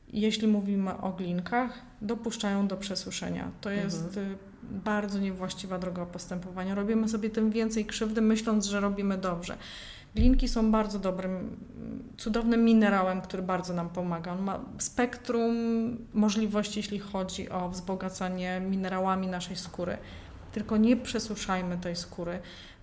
jeśli 0.08 0.46
mówimy 0.46 0.96
o 0.96 1.12
glinkach, 1.12 1.82
dopuszczają 2.02 2.68
do 2.68 2.76
przesuszenia. 2.76 3.50
To 3.60 3.70
jest 3.70 4.06
mhm. 4.06 4.36
Bardzo 4.62 5.18
niewłaściwa 5.18 5.78
droga 5.78 6.06
postępowania. 6.06 6.74
Robimy 6.74 7.08
sobie 7.08 7.30
tym 7.30 7.50
więcej 7.50 7.86
krzywdy, 7.86 8.20
myśląc, 8.20 8.66
że 8.66 8.80
robimy 8.80 9.18
dobrze. 9.18 9.56
Glinki 10.16 10.48
są 10.48 10.72
bardzo 10.72 10.98
dobrym, 10.98 11.56
cudownym 12.16 12.64
minerałem, 12.64 13.20
który 13.20 13.42
bardzo 13.42 13.74
nam 13.74 13.88
pomaga. 13.88 14.32
On 14.32 14.42
ma 14.42 14.60
spektrum 14.78 15.54
możliwości, 16.14 16.78
jeśli 16.78 16.98
chodzi 16.98 17.50
o 17.50 17.68
wzbogacanie 17.68 18.60
minerałami 18.60 19.26
naszej 19.26 19.56
skóry. 19.56 19.98
tylko 20.52 20.76
nie 20.76 20.96
przesuszajmy 20.96 21.78
tej 21.78 21.96
skóry. 21.96 22.38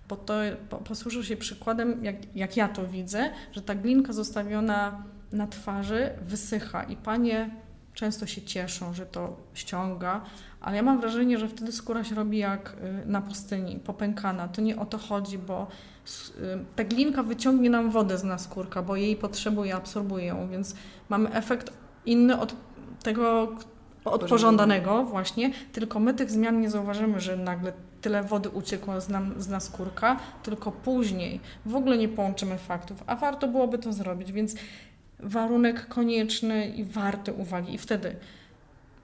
Bo 0.08 0.16
to 0.16 0.34
po, 0.70 0.76
posłużę 0.76 1.24
się 1.24 1.36
przykładem, 1.36 2.04
jak, 2.04 2.36
jak 2.36 2.56
ja 2.56 2.68
to 2.68 2.86
widzę, 2.86 3.30
że 3.52 3.62
ta 3.62 3.74
glinka 3.74 4.12
zostawiona 4.12 5.04
na 5.32 5.46
twarzy 5.46 6.10
wysycha 6.22 6.82
i 6.82 6.96
panie 6.96 7.50
często 7.94 8.26
się 8.26 8.42
cieszą, 8.42 8.94
że 8.94 9.06
to 9.06 9.36
ściąga, 9.54 10.20
ale 10.64 10.76
ja 10.76 10.82
mam 10.82 11.00
wrażenie, 11.00 11.38
że 11.38 11.48
wtedy 11.48 11.72
skóra 11.72 12.04
się 12.04 12.14
robi 12.14 12.38
jak 12.38 12.76
y, 13.04 13.08
na 13.08 13.20
pustyni, 13.20 13.76
popękana. 13.76 14.48
To 14.48 14.62
nie 14.62 14.76
o 14.76 14.86
to 14.86 14.98
chodzi, 14.98 15.38
bo 15.38 15.66
y, 16.38 16.42
ta 16.76 16.84
glinka 16.84 17.22
wyciągnie 17.22 17.70
nam 17.70 17.90
wodę 17.90 18.18
z 18.18 18.24
naskórka, 18.24 18.82
bo 18.82 18.96
jej 18.96 19.16
potrzebuje, 19.16 19.74
absorbuje 19.74 20.26
ją, 20.26 20.48
więc 20.48 20.74
mamy 21.08 21.32
efekt 21.32 21.72
inny 22.06 22.40
od 22.40 22.54
tego, 23.02 23.48
od 24.04 24.28
pożądanego 24.28 25.04
właśnie, 25.04 25.50
tylko 25.72 26.00
my 26.00 26.14
tych 26.14 26.30
zmian 26.30 26.60
nie 26.60 26.70
zauważymy, 26.70 27.20
że 27.20 27.36
nagle 27.36 27.72
tyle 28.00 28.22
wody 28.22 28.48
uciekło 28.48 29.00
z, 29.00 29.08
nam, 29.08 29.34
z 29.38 29.48
naskórka, 29.48 30.16
tylko 30.42 30.72
później 30.72 31.40
w 31.66 31.76
ogóle 31.76 31.98
nie 31.98 32.08
połączymy 32.08 32.58
faktów, 32.58 33.02
a 33.06 33.16
warto 33.16 33.48
byłoby 33.48 33.78
to 33.78 33.92
zrobić, 33.92 34.32
więc 34.32 34.54
warunek 35.20 35.88
konieczny 35.88 36.68
i 36.68 36.84
warty 36.84 37.32
uwagi. 37.32 37.74
I 37.74 37.78
wtedy 37.78 38.16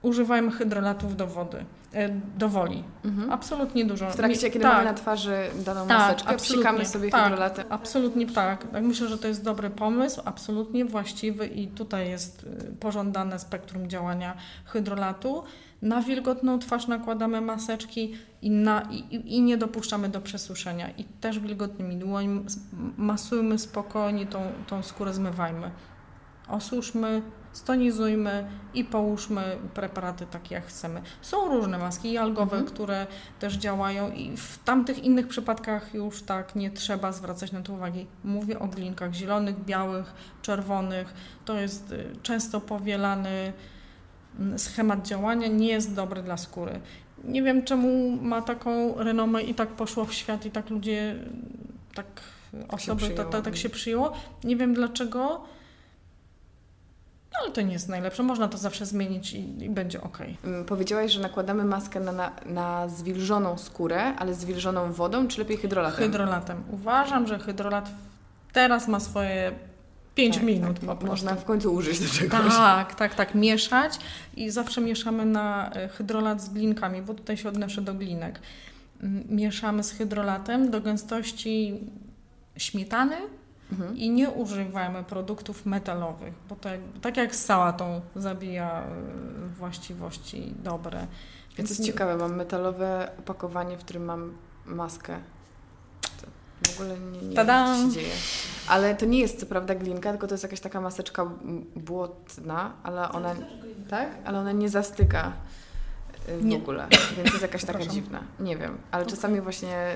używajmy 0.01 0.51
hydrolatów 0.51 1.15
do 1.15 1.27
wody, 1.27 1.65
e, 1.93 2.09
do 2.37 2.49
woli. 2.49 2.83
Mhm. 3.05 3.31
Absolutnie 3.31 3.85
dużo. 3.85 4.09
W 4.09 4.15
trakcie, 4.15 4.49
kiedy 4.49 4.59
tak. 4.59 4.73
mamy 4.73 4.85
na 4.85 4.93
twarzy 4.93 5.37
daną 5.65 5.87
tak, 5.87 5.99
maseczkę, 5.99 6.37
psikamy 6.37 6.85
sobie 6.85 7.09
tak, 7.09 7.23
hydrolaty. 7.23 7.63
Absolutnie 7.69 8.27
tak. 8.27 8.67
tak. 8.67 8.83
Myślę, 8.83 9.07
że 9.07 9.17
to 9.17 9.27
jest 9.27 9.43
dobry 9.43 9.69
pomysł, 9.69 10.21
absolutnie 10.25 10.85
właściwy 10.85 11.47
i 11.47 11.67
tutaj 11.67 12.09
jest 12.09 12.43
y, 12.43 12.75
pożądane 12.79 13.39
spektrum 13.39 13.89
działania 13.89 14.37
hydrolatu. 14.65 15.43
Na 15.81 16.01
wilgotną 16.01 16.59
twarz 16.59 16.87
nakładamy 16.87 17.41
maseczki 17.41 18.15
i, 18.41 18.51
na, 18.51 18.81
i, 18.91 19.35
i 19.37 19.41
nie 19.41 19.57
dopuszczamy 19.57 20.09
do 20.09 20.21
przesuszenia. 20.21 20.89
I 20.89 21.03
też 21.03 21.39
wilgotnymi 21.39 21.97
dłońmi 21.97 22.45
masujmy 22.97 23.57
spokojnie 23.57 24.25
tą, 24.25 24.39
tą 24.67 24.83
skórę, 24.83 25.13
zmywajmy 25.13 25.71
osuszmy, 26.51 27.21
stonizujmy 27.53 28.47
i 28.73 28.85
połóżmy 28.85 29.57
preparaty 29.73 30.25
takie 30.25 30.55
jak 30.55 30.65
chcemy. 30.65 31.01
Są 31.21 31.49
różne 31.49 31.77
maski 31.77 32.17
algowe, 32.17 32.57
mhm. 32.57 32.73
które 32.73 33.07
też 33.39 33.53
działają 33.53 34.11
i 34.11 34.37
w 34.37 34.59
tamtych 34.65 35.03
innych 35.03 35.27
przypadkach 35.27 35.93
już 35.93 36.23
tak 36.23 36.55
nie 36.55 36.71
trzeba 36.71 37.11
zwracać 37.11 37.51
na 37.51 37.61
to 37.61 37.73
uwagi. 37.73 38.07
Mówię 38.23 38.59
o 38.59 38.67
glinkach 38.67 39.13
zielonych, 39.13 39.65
białych, 39.65 40.13
czerwonych. 40.41 41.13
To 41.45 41.59
jest 41.59 41.91
y, 41.91 42.05
często 42.23 42.61
powielany 42.61 43.53
mm, 44.39 44.59
schemat 44.59 45.07
działania, 45.07 45.47
nie 45.47 45.67
jest 45.67 45.95
dobry 45.95 46.23
dla 46.23 46.37
skóry. 46.37 46.79
Nie 47.23 47.43
wiem 47.43 47.63
czemu 47.63 48.17
ma 48.21 48.41
taką 48.41 48.95
renomę 48.97 49.43
i 49.43 49.53
tak 49.53 49.69
poszło 49.69 50.05
w 50.05 50.13
świat 50.13 50.45
i 50.45 50.51
tak 50.51 50.69
ludzie, 50.69 51.15
tak 51.93 52.05
osoby, 52.67 53.09
tak, 53.09 53.29
tak, 53.29 53.41
tak 53.41 53.57
się 53.57 53.69
przyjęło. 53.69 54.13
Nie 54.43 54.55
wiem 54.55 54.73
dlaczego 54.73 55.41
ale 57.41 57.51
to 57.51 57.61
nie 57.61 57.73
jest 57.73 57.89
najlepsze. 57.89 58.23
Można 58.23 58.47
to 58.47 58.57
zawsze 58.57 58.85
zmienić 58.85 59.33
i, 59.33 59.63
i 59.63 59.69
będzie 59.69 60.01
ok. 60.01 60.17
Mm, 60.43 60.65
powiedziałaś, 60.65 61.11
że 61.11 61.21
nakładamy 61.21 61.65
maskę 61.65 61.99
na, 61.99 62.11
na, 62.11 62.31
na, 62.45 62.89
zwilżoną 62.89 63.57
skórę, 63.57 64.15
ale 64.15 64.33
zwilżoną 64.33 64.93
wodą, 64.93 65.27
czy 65.27 65.39
lepiej 65.39 65.57
hydrolatem? 65.57 65.99
Hydrolatem. 65.99 66.63
Uważam, 66.71 67.27
że 67.27 67.39
hydrolat 67.39 67.89
teraz 68.53 68.87
ma 68.87 68.99
swoje 68.99 69.51
5 70.15 70.35
tak, 70.35 70.45
minut 70.45 70.79
tak. 70.79 70.89
po 70.89 70.95
prostu. 70.95 71.07
Można 71.07 71.35
w 71.35 71.45
końcu 71.45 71.73
użyć 71.73 71.99
do 71.99 72.09
czegoś. 72.09 72.55
Tak, 72.55 72.95
tak, 72.95 73.15
tak. 73.15 73.35
Mieszać 73.35 73.99
i 74.35 74.49
zawsze 74.49 74.81
mieszamy 74.81 75.25
na 75.25 75.71
e, 75.71 75.87
hydrolat 75.87 76.41
z 76.41 76.49
glinkami, 76.49 77.01
bo 77.01 77.13
tutaj 77.13 77.37
się 77.37 77.49
odnoszę 77.49 77.81
do 77.81 77.93
glinek. 77.93 78.39
Mieszamy 79.29 79.83
z 79.83 79.91
hydrolatem 79.91 80.71
do 80.71 80.81
gęstości 80.81 81.79
śmietany, 82.57 83.15
Mhm. 83.71 83.97
I 83.97 84.09
nie 84.09 84.29
używajmy 84.29 85.03
produktów 85.03 85.65
metalowych, 85.65 86.33
bo 86.49 86.55
tak, 86.55 86.79
tak 87.01 87.17
jak 87.17 87.35
z 87.35 87.45
sałatą 87.45 88.01
zabija 88.15 88.83
y, 88.83 89.49
właściwości 89.49 90.53
dobre. 90.63 91.07
Więc 91.57 91.69
to 91.69 91.73
jest 91.73 91.85
ciekawe, 91.85 92.17
mam 92.17 92.35
metalowe 92.35 93.11
opakowanie, 93.19 93.77
w 93.77 93.79
którym 93.79 94.05
mam 94.05 94.33
maskę. 94.65 95.19
To 96.01 96.27
w 96.71 96.73
ogóle 96.73 96.99
nie, 96.99 97.21
nie 97.21 97.35
wiem, 97.35 97.47
co 97.47 97.87
się 97.87 97.91
dzieje. 97.91 98.13
Ale 98.67 98.95
to 98.95 99.05
nie 99.05 99.19
jest 99.19 99.39
co 99.39 99.45
prawda 99.45 99.75
glinka, 99.75 100.09
tylko 100.09 100.27
to 100.27 100.33
jest 100.33 100.43
jakaś 100.43 100.59
taka 100.59 100.81
maseczka 100.81 101.25
błotna, 101.75 102.73
ale 102.83 103.11
ona, 103.11 103.35
tak? 103.89 104.09
Ale 104.25 104.39
ona 104.39 104.51
nie 104.51 104.69
zastyka 104.69 105.33
w 106.27 106.45
nie. 106.45 106.57
ogóle, 106.57 106.87
więc 107.17 107.29
jest 107.29 107.41
jakaś 107.41 107.65
taka 107.65 107.85
dziwna. 107.85 108.23
Nie 108.39 108.57
wiem, 108.57 108.77
ale 108.91 109.05
czasami 109.05 109.41
właśnie, 109.41 109.95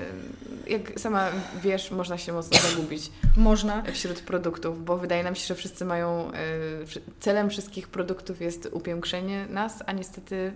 jak 0.66 1.00
sama 1.00 1.28
wiesz, 1.62 1.90
można 1.90 2.18
się 2.18 2.32
mocno 2.32 2.58
zagubić. 2.70 3.10
Można. 3.36 3.82
Wśród 3.82 4.20
produktów, 4.20 4.84
bo 4.84 4.96
wydaje 4.96 5.24
nam 5.24 5.34
się, 5.34 5.46
że 5.46 5.54
wszyscy 5.54 5.84
mają, 5.84 6.30
y, 6.30 6.32
celem 7.20 7.50
wszystkich 7.50 7.88
produktów 7.88 8.40
jest 8.40 8.68
upiększenie 8.72 9.46
nas, 9.46 9.82
a 9.86 9.92
niestety 9.92 10.52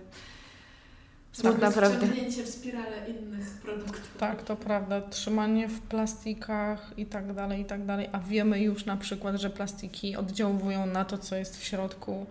smutna 1.32 1.66
tak, 1.66 1.76
prawda. 1.76 2.06
w 2.44 2.48
spirale 2.48 3.08
innych 3.08 3.50
produktów. 3.62 4.16
Tak, 4.18 4.42
to 4.42 4.56
prawda. 4.56 5.00
Trzymanie 5.00 5.68
w 5.68 5.80
plastikach 5.80 6.92
i 6.96 7.06
tak 7.06 7.32
dalej, 7.32 7.60
i 7.60 7.64
tak 7.64 7.86
dalej, 7.86 8.08
a 8.12 8.18
wiemy 8.18 8.60
już 8.60 8.84
na 8.84 8.96
przykład, 8.96 9.36
że 9.36 9.50
plastiki 9.50 10.16
oddziałują 10.16 10.86
na 10.86 11.04
to, 11.04 11.18
co 11.18 11.36
jest 11.36 11.60
w 11.60 11.64
środku 11.64 12.26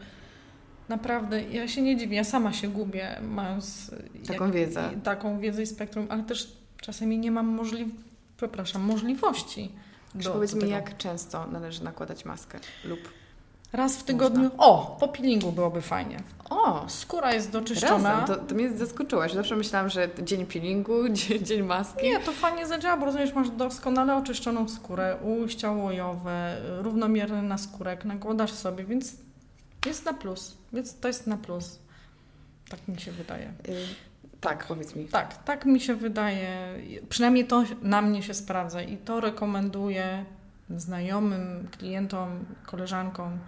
Naprawdę, 0.90 1.44
ja 1.44 1.68
się 1.68 1.82
nie 1.82 1.98
dziwię, 1.98 2.18
ja 2.18 2.24
sama 2.24 2.54
się 2.54 2.68
gubię, 2.68 3.20
mając 3.22 3.92
taką 4.28 4.46
jak, 4.46 4.54
wiedzę. 4.54 4.90
taką 5.04 5.40
wiedzę 5.40 5.64
i 5.64 5.66
spektrum, 5.66 6.08
ale 6.10 6.24
też 6.24 6.58
czasami 6.82 7.18
nie 7.18 7.32
mam 7.32 7.48
możliw 7.48 7.90
przepraszam, 8.38 8.82
możliwości. 8.82 9.72
Do, 10.16 10.32
powiedz 10.32 10.54
mi, 10.54 10.70
jak 10.70 10.98
często 10.98 11.48
należy 11.48 11.84
nakładać 11.84 12.26
maskę 12.26 12.60
lub 12.86 13.00
Raz 13.74 13.98
w 13.98 14.04
tygodniu. 14.04 14.44
Można. 14.44 14.58
O, 14.58 14.98
po 15.00 15.08
peelingu 15.08 15.52
byłoby 15.52 15.82
fajnie. 15.82 16.18
O! 16.50 16.86
Skóra 16.88 17.34
jest 17.34 17.52
doczyszczona. 17.52 18.20
Razem. 18.20 18.36
To, 18.36 18.44
to 18.46 18.56
mnie 18.56 18.78
zaskoczyłaś. 18.78 19.34
Zawsze 19.34 19.56
myślałam, 19.56 19.90
że 19.90 20.10
dzień 20.24 20.46
peelingu, 20.46 21.10
dzień, 21.10 21.46
dzień 21.46 21.64
maski. 21.64 22.04
Nie, 22.04 22.20
to 22.20 22.32
fajnie 22.32 22.68
zadziała, 22.68 22.98
bo 22.98 23.06
rozumiesz, 23.06 23.34
masz 23.34 23.50
doskonale 23.50 24.16
oczyszczoną 24.16 24.70
skórę, 24.70 25.18
ujścia 25.24 25.72
łojowe, 25.72 26.62
równomierny 26.82 27.42
naskórek, 27.42 28.06
nakładasz 28.06 28.52
sobie, 28.52 28.84
więc 28.84 29.16
jest 29.86 30.06
na 30.06 30.14
plus, 30.14 30.58
więc 30.74 31.00
to 31.00 31.08
jest 31.08 31.28
na 31.28 31.38
plus. 31.38 31.80
Tak 32.70 32.88
mi 32.88 33.00
się 33.00 33.12
wydaje. 33.12 33.54
Yy, 33.68 33.76
tak, 34.42 34.68
powiedz 34.68 34.96
mi. 34.96 35.06
Tak, 35.06 35.44
tak 35.44 35.66
mi 35.66 35.80
się 35.80 35.96
wydaje. 35.96 36.80
Przynajmniej 37.10 37.48
to 37.48 37.64
na 37.82 38.02
mnie 38.02 38.24
się 38.24 38.34
sprawdza 38.34 38.82
i 38.82 38.98
to 38.98 39.20
rekomenduję 39.20 40.26
znajomym, 40.70 41.68
klientom, 41.78 42.46
koleżankom. 42.66 43.40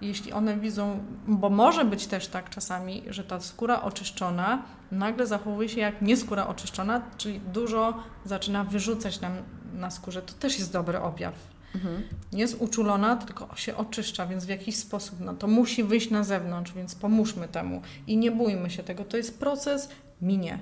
Jeśli 0.00 0.32
one 0.32 0.56
widzą, 0.56 1.04
bo 1.26 1.50
może 1.50 1.84
być 1.84 2.06
też 2.06 2.28
tak 2.28 2.50
czasami, 2.50 3.02
że 3.10 3.24
ta 3.24 3.40
skóra 3.40 3.82
oczyszczona 3.82 4.62
nagle 4.90 5.26
zachowuje 5.26 5.68
się 5.68 5.80
jak 5.80 6.02
nieskóra 6.02 6.46
oczyszczona, 6.46 7.02
czyli 7.16 7.40
dużo 7.40 8.02
zaczyna 8.24 8.64
wyrzucać 8.64 9.20
nam 9.20 9.32
na 9.74 9.90
skórze. 9.90 10.22
To 10.22 10.32
też 10.32 10.58
jest 10.58 10.72
dobry 10.72 11.00
objaw 11.00 11.34
Mhm. 11.76 12.02
Jest 12.32 12.56
uczulona, 12.60 13.16
tylko 13.16 13.56
się 13.56 13.76
oczyszcza, 13.76 14.26
więc 14.26 14.44
w 14.44 14.48
jakiś 14.48 14.76
sposób 14.76 15.20
no, 15.20 15.34
to 15.34 15.46
musi 15.46 15.84
wyjść 15.84 16.10
na 16.10 16.24
zewnątrz, 16.24 16.72
więc 16.72 16.94
pomóżmy 16.94 17.48
temu 17.48 17.82
i 18.06 18.16
nie 18.16 18.30
bójmy 18.30 18.70
się 18.70 18.82
tego. 18.82 19.04
To 19.04 19.16
jest 19.16 19.38
proces, 19.38 19.88
minie. 20.22 20.58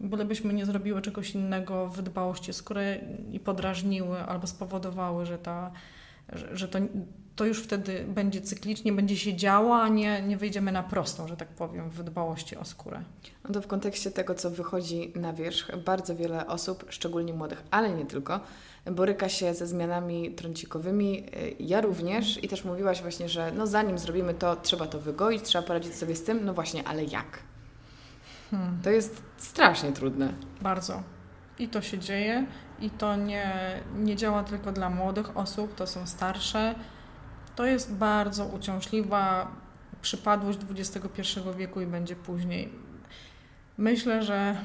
Bylebyśmy 0.00 0.54
nie 0.54 0.66
zrobiły 0.66 1.02
czegoś 1.02 1.34
innego 1.34 1.88
w 1.88 2.02
dbałości 2.02 2.52
skóry 2.52 3.00
i 3.32 3.40
podrażniły 3.40 4.18
albo 4.20 4.46
spowodowały, 4.46 5.26
że, 5.26 5.38
ta, 5.38 5.70
że, 6.32 6.56
że 6.56 6.68
to, 6.68 6.78
to 7.36 7.44
już 7.44 7.62
wtedy 7.62 8.04
będzie 8.08 8.40
cyklicznie, 8.40 8.92
będzie 8.92 9.16
się 9.16 9.34
działo, 9.34 9.76
a 9.76 9.88
nie, 9.88 10.22
nie 10.22 10.36
wyjdziemy 10.36 10.72
na 10.72 10.82
prostą, 10.82 11.28
że 11.28 11.36
tak 11.36 11.48
powiem, 11.48 11.90
w 11.90 12.02
dbałości 12.02 12.56
o 12.56 12.64
skórę. 12.64 13.02
No 13.44 13.54
to 13.54 13.60
w 13.60 13.66
kontekście 13.66 14.10
tego, 14.10 14.34
co 14.34 14.50
wychodzi 14.50 15.12
na 15.14 15.32
wierzch, 15.32 15.76
bardzo 15.76 16.16
wiele 16.16 16.46
osób, 16.46 16.84
szczególnie 16.88 17.32
młodych, 17.32 17.62
ale 17.70 17.90
nie 17.90 18.06
tylko, 18.06 18.40
boryka 18.90 19.28
się 19.28 19.54
ze 19.54 19.66
zmianami 19.66 20.30
trącikowymi. 20.30 21.18
Y, 21.18 21.56
ja 21.60 21.80
również 21.80 22.44
i 22.44 22.48
też 22.48 22.64
mówiłaś 22.64 23.02
właśnie, 23.02 23.28
że 23.28 23.52
no 23.52 23.66
zanim 23.66 23.98
zrobimy 23.98 24.34
to, 24.34 24.56
trzeba 24.56 24.86
to 24.86 25.00
wygoić, 25.00 25.42
trzeba 25.42 25.66
poradzić 25.66 25.94
sobie 25.94 26.16
z 26.16 26.24
tym. 26.24 26.44
No 26.44 26.54
właśnie, 26.54 26.88
ale 26.88 27.04
jak? 27.04 27.38
Hmm. 28.50 28.78
To 28.82 28.90
jest 28.90 29.22
strasznie 29.36 29.92
trudne. 29.92 30.32
Bardzo. 30.60 31.02
I 31.58 31.68
to 31.68 31.82
się 31.82 31.98
dzieje 31.98 32.46
i 32.80 32.90
to 32.90 33.16
nie, 33.16 33.80
nie 33.96 34.16
działa 34.16 34.44
tylko 34.44 34.72
dla 34.72 34.90
młodych 34.90 35.36
osób, 35.36 35.74
to 35.74 35.86
są 35.86 36.06
starsze. 36.06 36.74
To 37.56 37.66
jest 37.66 37.94
bardzo 37.94 38.46
uciążliwa 38.46 39.50
przypadłość 40.02 40.58
XXI 40.70 41.22
wieku 41.56 41.80
i 41.80 41.86
będzie 41.86 42.16
później. 42.16 42.72
Myślę, 43.78 44.22
że 44.22 44.56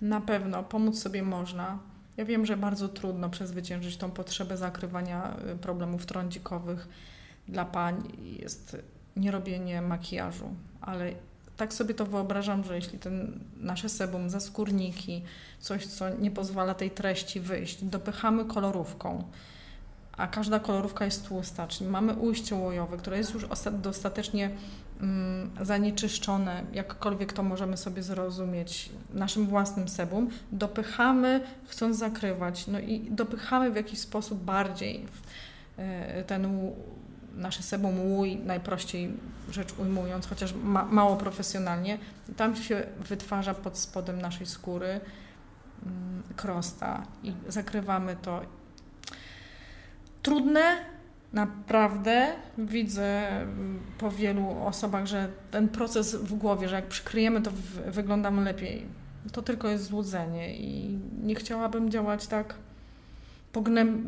na 0.00 0.20
pewno 0.20 0.62
pomóc 0.62 1.02
sobie 1.02 1.22
można, 1.22 1.78
ja 2.16 2.24
wiem, 2.24 2.46
że 2.46 2.56
bardzo 2.56 2.88
trudno 2.88 3.30
przezwyciężyć 3.30 3.96
tą 3.96 4.10
potrzebę 4.10 4.56
zakrywania 4.56 5.36
y, 5.54 5.58
problemów 5.58 6.06
trądzikowych 6.06 6.88
dla 7.48 7.64
pań 7.64 8.02
jest 8.40 8.76
nierobienie 9.16 9.82
makijażu, 9.82 10.48
ale 10.80 11.12
tak 11.56 11.74
sobie 11.74 11.94
to 11.94 12.06
wyobrażam, 12.06 12.64
że 12.64 12.76
jeśli 12.76 12.98
ten 12.98 13.40
nasze 13.56 13.88
sebum, 13.88 14.30
zaskórniki, 14.30 15.22
coś, 15.60 15.86
co 15.86 16.08
nie 16.08 16.30
pozwala 16.30 16.74
tej 16.74 16.90
treści 16.90 17.40
wyjść, 17.40 17.84
dopychamy 17.84 18.44
kolorówką, 18.44 19.24
a 20.16 20.26
każda 20.26 20.60
kolorówka 20.60 21.04
jest 21.04 21.28
tłusta, 21.28 21.68
czyli 21.68 21.90
mamy 21.90 22.14
ujście 22.14 22.54
łojowe, 22.54 22.96
które 22.96 23.18
jest 23.18 23.34
już 23.34 23.46
dostatecznie 23.72 24.50
mm, 25.00 25.50
zanieczyszczone, 25.60 26.64
jakkolwiek 26.72 27.32
to 27.32 27.42
możemy 27.42 27.76
sobie 27.76 28.02
zrozumieć, 28.02 28.90
naszym 29.14 29.46
własnym 29.46 29.88
sebum, 29.88 30.30
dopychamy, 30.52 31.40
chcąc 31.66 31.96
zakrywać, 31.96 32.66
no 32.66 32.80
i 32.80 33.00
dopychamy 33.10 33.70
w 33.70 33.76
jakiś 33.76 33.98
sposób 33.98 34.44
bardziej 34.44 35.06
e, 35.76 36.24
ten 36.24 36.72
nasze 37.34 37.62
sebum 37.62 38.00
łój, 38.00 38.36
najprościej 38.36 39.12
rzecz 39.50 39.78
ujmując, 39.78 40.26
chociaż 40.26 40.54
ma, 40.54 40.84
mało 40.84 41.16
profesjonalnie, 41.16 41.98
tam 42.36 42.56
się 42.56 42.86
wytwarza 43.08 43.54
pod 43.54 43.78
spodem 43.78 44.22
naszej 44.22 44.46
skóry 44.46 45.00
mm, 45.86 46.22
krosta 46.36 47.02
i 47.22 47.32
zakrywamy 47.48 48.16
to 48.22 48.40
trudne, 50.22 50.76
naprawdę. 51.32 52.32
Widzę 52.58 53.28
po 53.98 54.10
wielu 54.10 54.64
osobach, 54.64 55.06
że 55.06 55.28
ten 55.50 55.68
proces 55.68 56.14
w 56.14 56.34
głowie, 56.34 56.68
że 56.68 56.76
jak 56.76 56.86
przykryjemy, 56.86 57.42
to 57.42 57.50
wyglądamy 57.86 58.44
lepiej. 58.44 58.86
To 59.32 59.42
tylko 59.42 59.68
jest 59.68 59.84
złudzenie 59.84 60.56
i 60.56 60.98
nie 61.22 61.34
chciałabym 61.34 61.90
działać 61.90 62.26
tak 62.26 62.54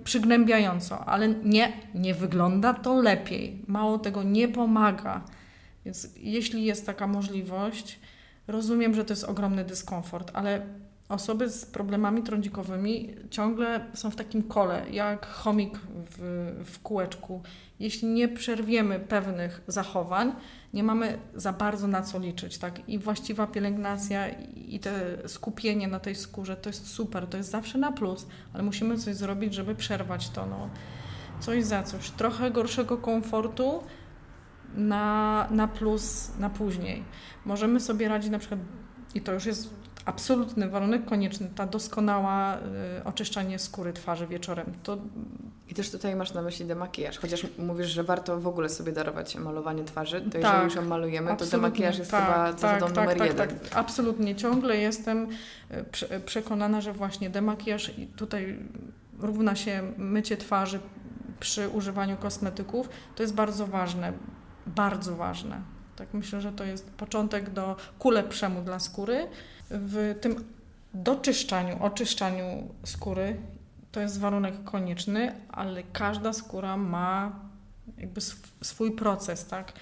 przygnębiająco, 0.05 1.05
ale 1.05 1.29
nie, 1.29 1.73
nie 1.95 2.15
wygląda 2.15 2.75
to 2.75 3.03
lepiej. 3.03 3.63
Mało 3.67 3.99
tego 3.99 4.23
nie 4.23 4.49
pomaga. 4.49 5.21
Więc 5.85 6.09
jeśli 6.17 6.65
jest 6.65 6.87
taka 6.87 7.07
możliwość, 7.07 7.99
rozumiem, 8.47 8.95
że 8.95 9.05
to 9.05 9.13
jest 9.13 9.25
ogromny 9.25 9.65
dyskomfort, 9.65 10.31
ale 10.35 10.67
osoby 11.15 11.49
z 11.49 11.67
problemami 11.67 12.23
trądzikowymi 12.23 13.15
ciągle 13.31 13.87
są 13.95 14.11
w 14.11 14.17
takim 14.17 14.43
kole, 14.43 14.87
jak 14.91 15.27
chomik 15.27 15.79
w, 15.79 16.19
w 16.65 16.83
kółeczku. 16.83 17.43
Jeśli 17.81 18.09
nie 18.09 18.29
przerwiemy 18.29 19.01
pewnych 19.01 19.61
zachowań, 19.67 20.33
nie 20.75 20.83
mamy 20.83 21.19
za 21.35 21.53
bardzo 21.53 21.87
na 21.87 22.03
co 22.03 22.19
liczyć. 22.19 22.59
Tak? 22.59 22.89
I 22.89 22.99
właściwa 22.99 23.47
pielęgnacja 23.47 24.29
i 24.55 24.81
te 24.81 24.93
skupienie 25.29 25.89
na 25.89 26.01
tej 26.01 26.15
skórze 26.15 26.57
to 26.57 26.71
jest 26.71 26.87
super, 26.87 27.27
to 27.27 27.37
jest 27.37 27.51
zawsze 27.51 27.79
na 27.79 27.93
plus, 27.93 28.27
ale 28.53 28.63
musimy 28.63 28.99
coś 28.99 29.15
zrobić, 29.15 29.55
żeby 29.55 29.75
przerwać 29.75 30.31
to. 30.31 30.47
No. 30.47 30.69
Coś 31.41 31.65
za 31.65 31.83
coś. 31.83 32.11
Trochę 32.11 32.51
gorszego 32.51 32.99
komfortu 32.99 33.83
na, 34.75 35.47
na 35.51 35.69
plus 35.69 36.33
na 36.39 36.51
później. 36.51 37.05
Możemy 37.45 37.81
sobie 37.81 38.09
radzić 38.09 38.31
na 38.31 38.39
przykład, 38.39 38.61
i 39.15 39.21
to 39.21 39.33
już 39.33 39.47
jest 39.47 39.71
absolutny 40.05 40.69
warunek 40.69 41.05
konieczny, 41.05 41.51
ta 41.55 41.67
doskonała 41.67 42.57
y, 42.57 42.61
oczyszczanie 43.05 43.59
skóry 43.59 43.93
twarzy 43.93 44.27
wieczorem. 44.27 44.73
To... 44.83 44.99
I 45.69 45.75
też 45.75 45.91
tutaj 45.91 46.17
masz 46.17 46.35
na 46.35 46.43
myśli 46.43 46.67
demakijaż, 46.67 47.19
chociaż 47.19 47.47
mówisz, 47.59 47.87
że 47.87 48.05
warto 48.05 48.41
w 48.41 48.47
ogóle 48.47 48.69
sobie 48.69 48.93
darować 48.93 49.37
malowanie 49.37 49.85
twarzy, 49.85 50.21
to 50.21 50.31
tak, 50.31 50.43
jeżeli 50.43 50.65
już 50.65 50.75
ją 50.75 50.83
malujemy, 50.83 51.37
to 51.37 51.47
demakijaż 51.47 51.99
jest 51.99 52.11
tak, 52.11 52.25
chyba 52.25 52.35
tak, 52.35 52.61
zasadą 52.61 52.87
tak, 52.87 52.97
numer 52.97 53.19
tak, 53.19 53.29
jeden. 53.29 53.49
Tak, 53.49 53.59
absolutnie. 53.75 54.37
Ciągle 54.37 54.77
jestem 54.77 55.29
y, 56.13 56.21
przekonana, 56.21 56.81
że 56.81 56.93
właśnie 56.93 57.31
demakijaż 57.31 57.99
i 57.99 58.07
tutaj 58.07 58.59
równa 59.19 59.57
się 59.57 59.93
mycie 59.99 60.37
twarzy 60.37 60.81
przy 61.41 61.69
używaniu 61.69 62.17
kosmetyków, 62.17 62.89
to 63.15 63.23
jest 63.23 63.35
bardzo 63.35 63.67
ważne, 63.67 64.13
bardzo 64.67 65.17
ważne. 65.17 65.61
Tak 65.97 66.09
myślę, 66.15 66.41
że 66.41 66.53
to 66.53 66.65
jest 66.65 66.91
początek 66.91 67.51
do 67.51 67.77
ku 67.99 68.11
lepszemu 68.11 68.63
dla 68.63 68.79
skóry 68.79 69.29
w 69.79 70.15
tym 70.21 70.45
doczyszczaniu, 70.95 71.77
oczyszczaniu 71.83 72.69
skóry 72.85 73.37
to 73.93 74.01
jest 74.01 74.21
warunek 74.21 74.65
konieczny, 74.65 75.33
ale 75.49 75.83
każda 75.93 76.33
skóra 76.33 76.77
ma 76.77 77.33
jakby 77.99 78.21
swój 78.63 78.93
proces, 78.93 79.47
tak? 79.47 79.73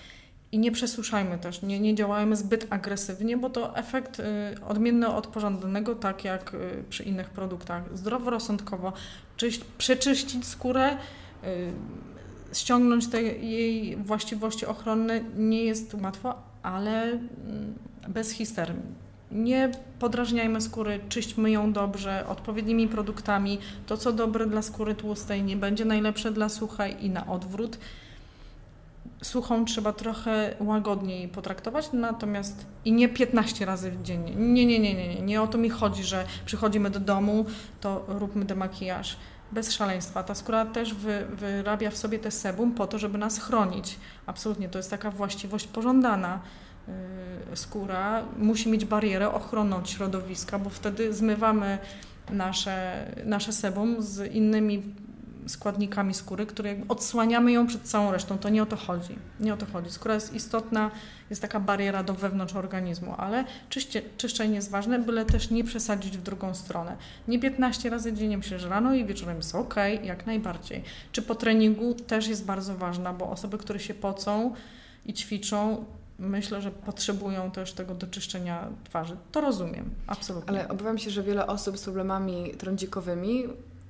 I 0.53 0.59
nie 0.59 0.73
przesuszajmy 0.73 1.39
też, 1.39 1.63
nie, 1.63 1.81
nie 1.81 1.95
działajmy 1.95 2.37
zbyt 2.37 2.67
agresywnie, 2.71 3.37
bo 3.37 3.51
to 3.51 3.77
efekt 3.77 4.21
y, 4.21 4.25
odmienny 4.69 5.09
od 5.09 5.27
pożądanego, 5.27 5.95
tak 5.95 6.25
jak 6.25 6.55
y, 6.55 6.85
przy 6.91 7.03
innych 7.03 7.31
produktach. 7.31 7.99
Zdroworozsądkowo 7.99 8.93
czyść, 9.37 9.61
przeczyścić 9.79 10.47
skórę, 10.47 10.97
y, 11.45 11.73
ściągnąć 12.53 13.09
te 13.09 13.23
jej 13.23 13.97
właściwości 13.97 14.67
ochronne 14.67 15.21
nie 15.37 15.65
jest 15.65 15.95
łatwo, 15.95 16.35
ale 16.63 17.03
mm, 17.03 17.75
bez 18.09 18.31
histerii 18.31 19.03
nie 19.33 19.71
podrażniajmy 19.99 20.61
skóry, 20.61 21.01
czyśćmy 21.09 21.51
ją 21.51 21.73
dobrze, 21.73 22.25
odpowiednimi 22.29 22.89
produktami. 22.89 23.59
To, 23.87 23.97
co 23.97 24.13
dobre 24.13 24.47
dla 24.47 24.63
skóry 24.63 24.95
tłustej, 24.95 25.43
nie 25.43 25.57
będzie 25.57 25.85
najlepsze 25.85 26.31
dla 26.31 26.49
suchej 26.49 27.05
i 27.05 27.11
na 27.11 27.27
odwrót. 27.27 27.79
Suchą 29.23 29.65
trzeba 29.65 29.93
trochę 29.93 30.55
łagodniej 30.61 31.29
potraktować, 31.29 31.93
natomiast 31.93 32.67
i 32.85 32.93
nie 32.93 33.09
15 33.09 33.67
razy 33.67 33.93
dziennie. 34.03 34.35
Nie, 34.35 34.67
nie, 34.67 34.79
nie, 34.79 34.95
nie, 34.95 35.15
nie. 35.15 35.23
Nie 35.23 35.43
o 35.43 35.47
to 35.47 35.59
mi 35.59 35.71
chodzi, 35.71 36.05
że 36.05 36.25
przychodzimy 36.47 36.91
do 36.91 37.01
domu, 37.01 37.47
to 37.81 38.05
róbmy 38.09 38.45
demakijaż. 38.45 39.17
Bez 39.53 39.73
szaleństwa. 39.73 40.23
Ta 40.23 40.35
skóra 40.35 40.67
też 40.67 40.95
wy, 40.95 41.27
wyrabia 41.33 41.91
w 41.91 41.97
sobie 41.97 42.19
te 42.19 42.31
sebum 42.31 42.75
po 42.75 42.87
to, 42.87 42.99
żeby 42.99 43.19
nas 43.19 43.39
chronić. 43.39 43.97
Absolutnie, 44.27 44.69
to 44.69 44.79
jest 44.79 44.91
taka 44.91 45.11
właściwość 45.11 45.67
pożądana 45.67 46.41
skóra 47.55 48.23
musi 48.37 48.69
mieć 48.69 48.85
barierę 48.85 49.33
ochronną 49.33 49.77
od 49.77 49.91
środowiska, 49.91 50.59
bo 50.59 50.71
wtedy 50.71 51.15
zmywamy 51.15 51.79
nasze, 52.31 53.07
nasze 53.25 53.53
sebum 53.53 54.03
z 54.03 54.33
innymi 54.35 54.83
składnikami 55.47 56.15
skóry, 56.15 56.47
które 56.47 56.75
odsłaniamy 56.89 57.53
ją 57.53 57.67
przed 57.67 57.83
całą 57.83 58.13
resztą. 58.13 58.39
To 58.39 58.49
nie 58.49 58.63
o 58.63 58.67
to 58.67 58.77
chodzi. 58.77 59.19
Nie 59.41 59.55
o 59.55 59.57
to 59.57 59.67
chodzi. 59.67 59.91
Skóra 59.91 60.15
jest 60.15 60.35
istotna, 60.35 60.91
jest 61.31 61.43
taka 61.43 61.61
bariera 61.61 62.03
do 62.03 62.15
wewnątrz 62.15 62.55
organizmu, 62.55 63.15
ale 63.19 63.45
czyście, 63.69 64.03
czyszczenie 64.17 64.55
jest 64.55 64.71
ważne, 64.71 64.99
byle 64.99 65.25
też 65.25 65.51
nie 65.51 65.65
przesadzić 65.65 66.19
w 66.19 66.23
drugą 66.23 66.55
stronę. 66.55 66.97
Nie 67.29 67.39
15 67.39 67.91
razy 67.91 68.13
dziennie, 68.13 68.39
myślę, 68.39 68.59
że 68.59 68.69
rano 68.69 68.95
i 68.95 69.05
wieczorem 69.05 69.37
jest 69.37 69.55
ok, 69.55 69.75
jak 70.03 70.27
najbardziej. 70.27 70.83
Czy 71.13 71.23
po 71.23 71.35
treningu 71.35 71.95
też 71.95 72.29
jest 72.29 72.45
bardzo 72.45 72.75
ważna, 72.77 73.13
bo 73.13 73.31
osoby, 73.31 73.59
które 73.59 73.81
się 73.81 73.95
pocą 73.95 74.55
i 75.07 75.13
ćwiczą, 75.13 75.85
myślę, 76.23 76.63
że 76.63 76.71
potrzebują 76.71 77.51
też 77.51 77.73
tego 77.73 77.95
doczyszczenia 77.95 78.69
twarzy. 78.85 79.17
To 79.33 79.41
rozumiem, 79.41 79.91
absolutnie. 80.07 80.59
Ale 80.59 80.69
obawiam 80.69 80.99
się, 80.99 81.11
że 81.11 81.23
wiele 81.23 81.47
osób 81.47 81.79
z 81.79 81.83
problemami 81.83 82.55
trądzikowymi 82.59 83.45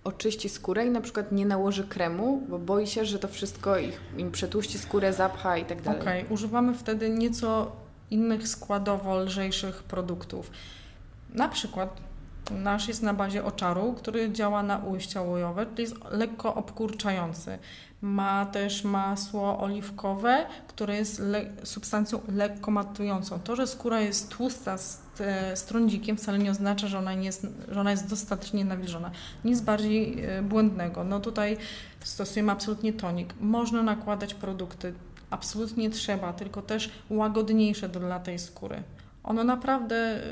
oczyści 0.04 0.48
skórę 0.48 0.86
i 0.86 0.90
na 0.90 1.00
przykład 1.00 1.32
nie 1.32 1.46
nałoży 1.46 1.84
kremu, 1.84 2.42
bo 2.48 2.58
boi 2.58 2.86
się, 2.86 3.04
że 3.04 3.18
to 3.18 3.28
wszystko 3.28 3.78
ich, 3.78 4.00
im 4.18 4.30
przetłuści 4.30 4.78
skórę, 4.78 5.12
zapcha 5.12 5.56
i 5.56 5.64
tak 5.64 5.82
dalej. 5.82 6.00
Okej, 6.00 6.22
okay. 6.22 6.34
używamy 6.34 6.74
wtedy 6.74 7.10
nieco 7.10 7.72
innych 8.10 8.48
składowo 8.48 9.18
lżejszych 9.18 9.82
produktów. 9.82 10.50
Na 11.34 11.48
przykład 11.48 12.00
nasz 12.50 12.88
jest 12.88 13.02
na 13.02 13.14
bazie 13.14 13.44
oczaru, 13.44 13.94
który 13.98 14.32
działa 14.32 14.62
na 14.62 14.78
ujścia 14.78 15.22
łojowe, 15.22 15.66
czyli 15.66 15.82
jest 15.82 15.96
lekko 16.10 16.54
obkurczający. 16.54 17.58
Ma 18.02 18.46
też 18.46 18.84
masło 18.84 19.60
oliwkowe, 19.60 20.46
które 20.68 20.96
jest 20.96 21.18
le 21.18 21.44
substancją 21.62 22.20
lekko 22.28 22.70
matującą. 22.70 23.40
To, 23.40 23.56
że 23.56 23.66
skóra 23.66 24.00
jest 24.00 24.28
tłusta 24.28 24.78
z, 24.78 25.02
e, 25.20 25.56
z 25.56 25.64
trądzikiem 25.64 26.16
wcale 26.16 26.38
nie 26.38 26.50
oznacza, 26.50 26.88
że 26.88 26.98
ona, 26.98 27.14
nie 27.14 27.24
jest, 27.24 27.46
że 27.68 27.80
ona 27.80 27.90
jest 27.90 28.10
dostatecznie 28.10 28.64
nawilżona. 28.64 29.10
Nic 29.44 29.60
bardziej 29.60 30.24
e, 30.24 30.42
błędnego. 30.42 31.04
No 31.04 31.20
tutaj 31.20 31.56
stosujemy 32.00 32.52
absolutnie 32.52 32.92
tonik. 32.92 33.34
Można 33.40 33.82
nakładać 33.82 34.34
produkty, 34.34 34.94
absolutnie 35.30 35.90
trzeba, 35.90 36.32
tylko 36.32 36.62
też 36.62 36.90
łagodniejsze 37.10 37.88
dla 37.88 38.20
tej 38.20 38.38
skóry. 38.38 38.82
Ono 39.24 39.44
naprawdę 39.44 39.96
e, 39.96 40.22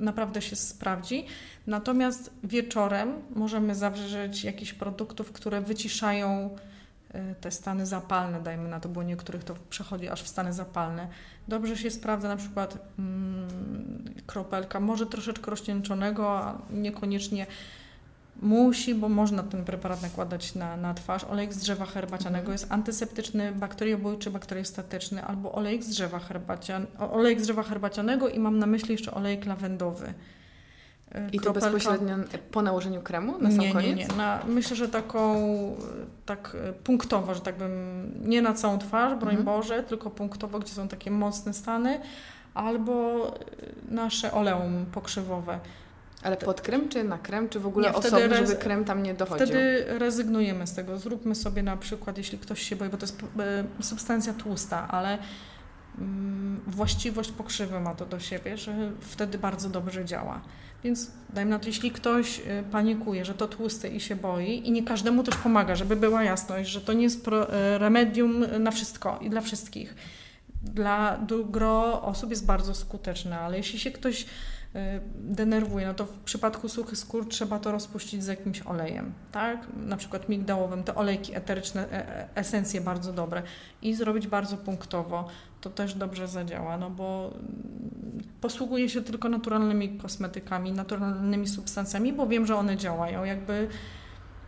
naprawdę 0.00 0.42
się 0.42 0.56
sprawdzi. 0.56 1.26
Natomiast 1.66 2.30
wieczorem 2.44 3.12
możemy 3.34 3.74
zawrzeć 3.74 4.44
jakichś 4.44 4.72
produktów, 4.72 5.32
które 5.32 5.60
wyciszają 5.60 6.56
e, 7.12 7.34
te 7.34 7.50
stany 7.50 7.86
zapalne, 7.86 8.42
dajmy 8.42 8.68
na 8.68 8.80
to, 8.80 8.88
bo 8.88 9.02
niektórych 9.02 9.44
to 9.44 9.54
przechodzi 9.70 10.08
aż 10.08 10.22
w 10.22 10.28
stany 10.28 10.52
zapalne. 10.52 11.08
Dobrze 11.48 11.76
się 11.76 11.90
sprawdza 11.90 12.28
na 12.28 12.36
przykład 12.36 12.78
mm, 12.98 14.04
kropelka, 14.26 14.80
może 14.80 15.06
troszeczkę 15.06 15.50
rozcieńczonego, 15.50 16.38
a 16.38 16.58
niekoniecznie 16.70 17.46
musi, 18.42 18.94
bo 18.94 19.08
można 19.08 19.42
ten 19.42 19.64
preparat 19.64 20.02
nakładać 20.02 20.54
na, 20.54 20.76
na 20.76 20.94
twarz. 20.94 21.24
Olejek 21.24 21.54
z 21.54 21.56
drzewa 21.56 21.86
herbacianego 21.86 22.38
mhm. 22.38 22.52
jest 22.52 22.72
antyseptyczny, 22.72 23.52
bakteriobójczy, 23.52 24.30
bakteriostatyczny, 24.30 25.24
albo 25.24 25.52
olejek 25.52 25.84
z 25.84 25.88
drzewa 25.88 26.18
herbacian, 26.18 26.86
olejek 26.98 27.40
z 27.40 27.42
drzewa 27.42 27.62
herbacianego 27.62 28.28
i 28.28 28.38
mam 28.38 28.58
na 28.58 28.66
myśli 28.66 28.92
jeszcze 28.92 29.14
olejek 29.14 29.46
lawendowy. 29.46 30.14
I 31.32 31.40
to 31.40 31.52
bezpośrednio 31.52 32.16
po 32.50 32.62
nałożeniu 32.62 33.02
kremu 33.02 33.38
na 33.38 33.50
sam 33.50 33.60
nie, 33.60 33.72
koniec? 33.72 33.96
Nie, 33.96 34.06
nie, 34.06 34.14
na, 34.14 34.42
myślę, 34.46 34.76
że 34.76 34.88
taką 34.88 35.36
tak 36.26 36.56
punktowo, 36.84 37.34
że 37.34 37.40
tak 37.40 37.58
bym, 37.58 38.12
nie 38.24 38.42
na 38.42 38.54
całą 38.54 38.78
twarz, 38.78 39.18
broń 39.18 39.34
mhm. 39.34 39.44
Boże, 39.44 39.82
tylko 39.82 40.10
punktowo, 40.10 40.58
gdzie 40.58 40.72
są 40.72 40.88
takie 40.88 41.10
mocne 41.10 41.54
stany, 41.54 42.00
albo 42.54 43.26
nasze 43.88 44.32
oleum 44.32 44.86
pokrzywowe. 44.92 45.60
Ale 46.22 46.36
pod 46.36 46.60
krem, 46.60 46.88
czy 46.88 47.04
na 47.04 47.18
krem, 47.18 47.48
czy 47.48 47.60
w 47.60 47.66
ogóle 47.66 47.88
nie, 47.90 47.96
osobno, 47.96 48.36
żeby 48.36 48.56
krem 48.56 48.84
tam 48.84 49.02
nie 49.02 49.14
dochodził? 49.14 49.46
Wtedy 49.46 49.84
rezygnujemy 49.88 50.66
z 50.66 50.74
tego. 50.74 50.98
Zróbmy 50.98 51.34
sobie 51.34 51.62
na 51.62 51.76
przykład, 51.76 52.18
jeśli 52.18 52.38
ktoś 52.38 52.62
się 52.62 52.76
boi, 52.76 52.88
bo 52.88 52.96
to 52.96 53.06
jest 53.06 53.22
e, 53.22 53.82
substancja 53.82 54.34
tłusta, 54.34 54.88
ale 54.88 55.18
mm, 55.98 56.60
właściwość 56.66 57.32
pokrzywy 57.32 57.80
ma 57.80 57.94
to 57.94 58.06
do 58.06 58.20
siebie, 58.20 58.56
że 58.56 58.92
wtedy 59.00 59.38
bardzo 59.38 59.68
dobrze 59.68 60.04
działa. 60.04 60.40
Więc 60.84 61.10
dajmy 61.30 61.50
na 61.50 61.58
to, 61.58 61.66
jeśli 61.66 61.90
ktoś 61.90 62.40
e, 62.46 62.62
panikuje, 62.62 63.24
że 63.24 63.34
to 63.34 63.48
tłuste 63.48 63.88
i 63.88 64.00
się 64.00 64.16
boi 64.16 64.68
i 64.68 64.72
nie 64.72 64.82
każdemu 64.82 65.22
też 65.22 65.36
pomaga, 65.36 65.74
żeby 65.74 65.96
była 65.96 66.22
jasność, 66.22 66.70
że 66.70 66.80
to 66.80 66.92
nie 66.92 67.02
jest 67.02 67.28
e, 67.28 67.78
remedium 67.78 68.44
na 68.58 68.70
wszystko 68.70 69.18
i 69.22 69.30
dla 69.30 69.40
wszystkich. 69.40 69.94
Dla 70.62 71.18
gro 71.50 72.02
osób 72.02 72.30
jest 72.30 72.46
bardzo 72.46 72.74
skuteczne, 72.74 73.38
ale 73.38 73.56
jeśli 73.56 73.78
się 73.78 73.90
ktoś 73.90 74.26
denerwuje, 75.14 75.86
no 75.86 75.94
to 75.94 76.06
w 76.06 76.18
przypadku 76.18 76.68
suchych 76.68 76.98
skór 76.98 77.28
trzeba 77.28 77.58
to 77.58 77.72
rozpuścić 77.72 78.24
z 78.24 78.26
jakimś 78.26 78.62
olejem, 78.62 79.12
tak? 79.32 79.66
Na 79.76 79.96
przykład 79.96 80.28
migdałowym, 80.28 80.82
te 80.82 80.94
olejki 80.94 81.36
eteryczne, 81.36 81.88
e, 81.92 82.18
e, 82.20 82.28
esencje 82.34 82.80
bardzo 82.80 83.12
dobre 83.12 83.42
i 83.82 83.94
zrobić 83.94 84.26
bardzo 84.26 84.56
punktowo. 84.56 85.28
To 85.60 85.70
też 85.70 85.94
dobrze 85.94 86.28
zadziała, 86.28 86.78
no 86.78 86.90
bo 86.90 87.30
mm, 87.34 88.22
posługuję 88.40 88.88
się 88.88 89.02
tylko 89.02 89.28
naturalnymi 89.28 89.98
kosmetykami, 89.98 90.72
naturalnymi 90.72 91.48
substancjami, 91.48 92.12
bo 92.12 92.26
wiem, 92.26 92.46
że 92.46 92.56
one 92.56 92.76
działają. 92.76 93.24
Jakby 93.24 93.68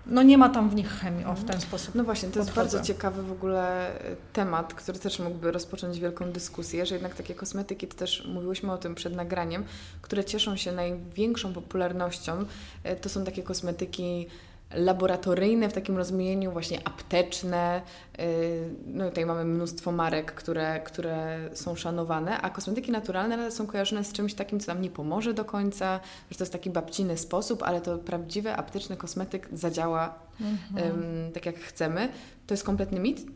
no 0.06 0.22
nie 0.22 0.38
ma 0.38 0.48
tam 0.48 0.70
w 0.70 0.74
nich 0.74 0.88
chemii, 0.88 1.24
o 1.24 1.34
w 1.34 1.44
ten 1.44 1.60
sposób. 1.60 1.94
No 1.94 2.04
właśnie, 2.04 2.28
to 2.28 2.38
jest 2.38 2.52
bardzo 2.52 2.80
ciekawy 2.80 3.22
w 3.22 3.32
ogóle 3.32 3.88
e, 4.00 4.16
temat, 4.32 4.74
który 4.74 4.98
też 4.98 5.18
mógłby 5.18 5.52
rozpocząć 5.52 6.00
wielką 6.00 6.32
dyskusję, 6.32 6.86
że 6.86 6.94
jednak 6.94 7.14
takie 7.14 7.34
kosmetyki, 7.34 7.86
to 7.88 7.96
też 7.96 8.26
mówiłyśmy 8.34 8.72
o 8.72 8.78
tym 8.78 8.94
przed 8.94 9.16
nagraniem, 9.16 9.64
które 10.02 10.24
cieszą 10.24 10.56
się 10.56 10.72
największą 10.72 11.52
popularnością, 11.52 12.44
e, 12.84 12.96
to 12.96 13.08
są 13.08 13.24
takie 13.24 13.42
kosmetyki 13.42 14.26
laboratoryjne 14.74 15.68
w 15.68 15.72
takim 15.72 15.96
rozumieniu, 15.96 16.52
właśnie 16.52 16.78
apteczne. 16.84 17.82
Y, 18.20 18.68
no 18.86 19.08
tutaj 19.08 19.26
mamy 19.26 19.44
mnóstwo 19.44 19.92
marek, 19.92 20.32
które, 20.32 20.80
które 20.80 21.38
są 21.54 21.76
szanowane, 21.76 22.40
a 22.40 22.50
kosmetyki 22.50 22.92
naturalne 22.92 23.50
są 23.50 23.66
kojarzone 23.66 24.04
z 24.04 24.12
czymś 24.12 24.34
takim, 24.34 24.60
co 24.60 24.74
nam 24.74 24.82
nie 24.82 24.90
pomoże 24.90 25.34
do 25.34 25.44
końca, 25.44 26.00
że 26.30 26.38
to 26.38 26.44
jest 26.44 26.52
taki 26.52 26.70
babciny 26.70 27.18
sposób, 27.18 27.62
ale 27.62 27.80
to 27.80 27.98
prawdziwy 27.98 28.54
apteczny 28.54 28.96
kosmetyk 28.96 29.48
zadziała 29.52 30.14
mhm. 30.40 30.90
um, 30.90 31.32
tak 31.32 31.46
jak 31.46 31.56
chcemy. 31.56 32.08
To 32.46 32.54
jest 32.54 32.64
kompletny 32.64 33.00
mit? 33.00 33.26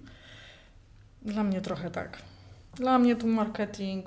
Dla 1.23 1.43
mnie 1.43 1.61
trochę 1.61 1.91
tak. 1.91 2.19
Dla 2.75 2.99
mnie 2.99 3.17
tu 3.17 3.27
marketing. 3.27 4.07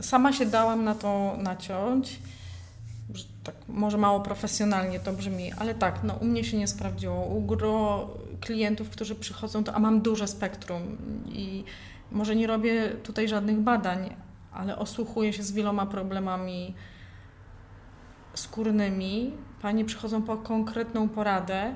Y, 0.00 0.02
sama 0.02 0.32
się 0.32 0.46
dałam 0.46 0.84
na 0.84 0.94
to 0.94 1.36
naciąć 1.38 2.18
tak 3.44 3.54
może 3.68 3.98
mało 3.98 4.20
profesjonalnie 4.20 5.00
to 5.00 5.12
brzmi, 5.12 5.52
ale 5.52 5.74
tak, 5.74 6.00
no 6.04 6.14
u 6.14 6.24
mnie 6.24 6.44
się 6.44 6.58
nie 6.58 6.66
sprawdziło. 6.66 7.24
U 7.24 7.42
gro 7.42 8.08
klientów, 8.40 8.90
którzy 8.90 9.14
przychodzą, 9.14 9.64
to 9.64 9.74
a 9.74 9.78
mam 9.78 10.00
duże 10.00 10.26
spektrum 10.26 10.82
i 11.28 11.64
może 12.12 12.36
nie 12.36 12.46
robię 12.46 12.88
tutaj 12.88 13.28
żadnych 13.28 13.58
badań, 13.58 14.16
ale 14.52 14.78
osłuchuję 14.78 15.32
się 15.32 15.42
z 15.42 15.52
wieloma 15.52 15.86
problemami 15.86 16.74
skórnymi. 18.34 19.32
Pani 19.62 19.84
przychodzą 19.84 20.22
po 20.22 20.36
konkretną 20.36 21.08
poradę. 21.08 21.74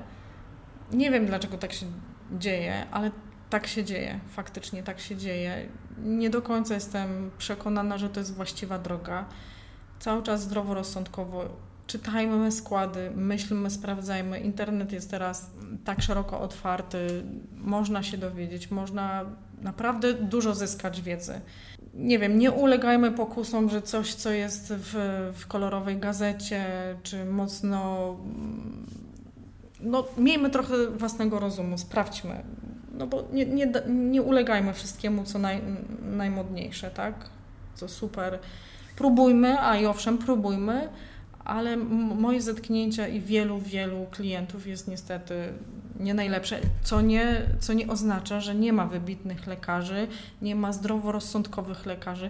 Nie 0.91 1.11
wiem, 1.11 1.25
dlaczego 1.25 1.57
tak 1.57 1.73
się 1.73 1.85
dzieje, 2.31 2.85
ale 2.91 3.11
tak 3.49 3.67
się 3.67 3.83
dzieje, 3.83 4.19
faktycznie 4.29 4.83
tak 4.83 4.99
się 4.99 5.15
dzieje. 5.15 5.69
Nie 5.97 6.29
do 6.29 6.41
końca 6.41 6.73
jestem 6.73 7.31
przekonana, 7.37 7.97
że 7.97 8.09
to 8.09 8.19
jest 8.19 8.35
właściwa 8.35 8.79
droga 8.79 9.25
cały 10.05 10.23
czas 10.23 10.41
zdroworozsądkowo 10.41 11.45
czytajmy 11.87 12.51
składy, 12.51 13.11
myślmy, 13.15 13.69
sprawdzajmy. 13.69 14.39
Internet 14.39 14.91
jest 14.91 15.11
teraz 15.11 15.51
tak 15.85 16.01
szeroko 16.01 16.39
otwarty, 16.39 17.23
można 17.57 18.03
się 18.03 18.17
dowiedzieć, 18.17 18.71
można 18.71 19.25
naprawdę 19.61 20.13
dużo 20.13 20.55
zyskać 20.55 21.01
wiedzy. 21.01 21.41
Nie 21.93 22.19
wiem, 22.19 22.39
nie 22.39 22.51
ulegajmy 22.51 23.11
pokusom, 23.11 23.69
że 23.69 23.81
coś, 23.81 24.13
co 24.13 24.31
jest 24.31 24.73
w, 24.73 24.93
w 25.37 25.47
kolorowej 25.47 25.97
gazecie, 25.97 26.65
czy 27.03 27.25
mocno. 27.25 28.15
No, 29.79 30.05
miejmy 30.17 30.49
trochę 30.49 30.87
własnego 30.87 31.39
rozumu, 31.39 31.77
sprawdźmy. 31.77 32.43
No 32.97 33.07
bo 33.07 33.23
nie, 33.33 33.45
nie, 33.45 33.71
nie 33.87 34.21
ulegajmy 34.21 34.73
wszystkiemu, 34.73 35.23
co 35.23 35.39
naj, 35.39 35.61
najmodniejsze, 36.01 36.91
tak? 36.91 37.29
Co 37.75 37.87
super 37.87 38.39
próbujmy, 38.95 39.59
a 39.59 39.77
i 39.77 39.85
owszem, 39.85 40.17
próbujmy, 40.17 40.89
ale 41.45 41.77
moje 41.77 42.41
zetknięcia 42.41 43.07
i 43.07 43.19
wielu, 43.21 43.59
wielu 43.59 44.05
klientów 44.11 44.67
jest 44.67 44.87
niestety 44.87 45.53
nie 45.99 46.13
najlepsze, 46.13 46.59
co 46.83 47.01
nie, 47.01 47.41
co 47.59 47.73
nie 47.73 47.87
oznacza, 47.87 48.39
że 48.39 48.55
nie 48.55 48.73
ma 48.73 48.87
wybitnych 48.87 49.47
lekarzy, 49.47 50.07
nie 50.41 50.55
ma 50.55 50.73
zdroworozsądkowych 50.73 51.85
lekarzy, 51.85 52.29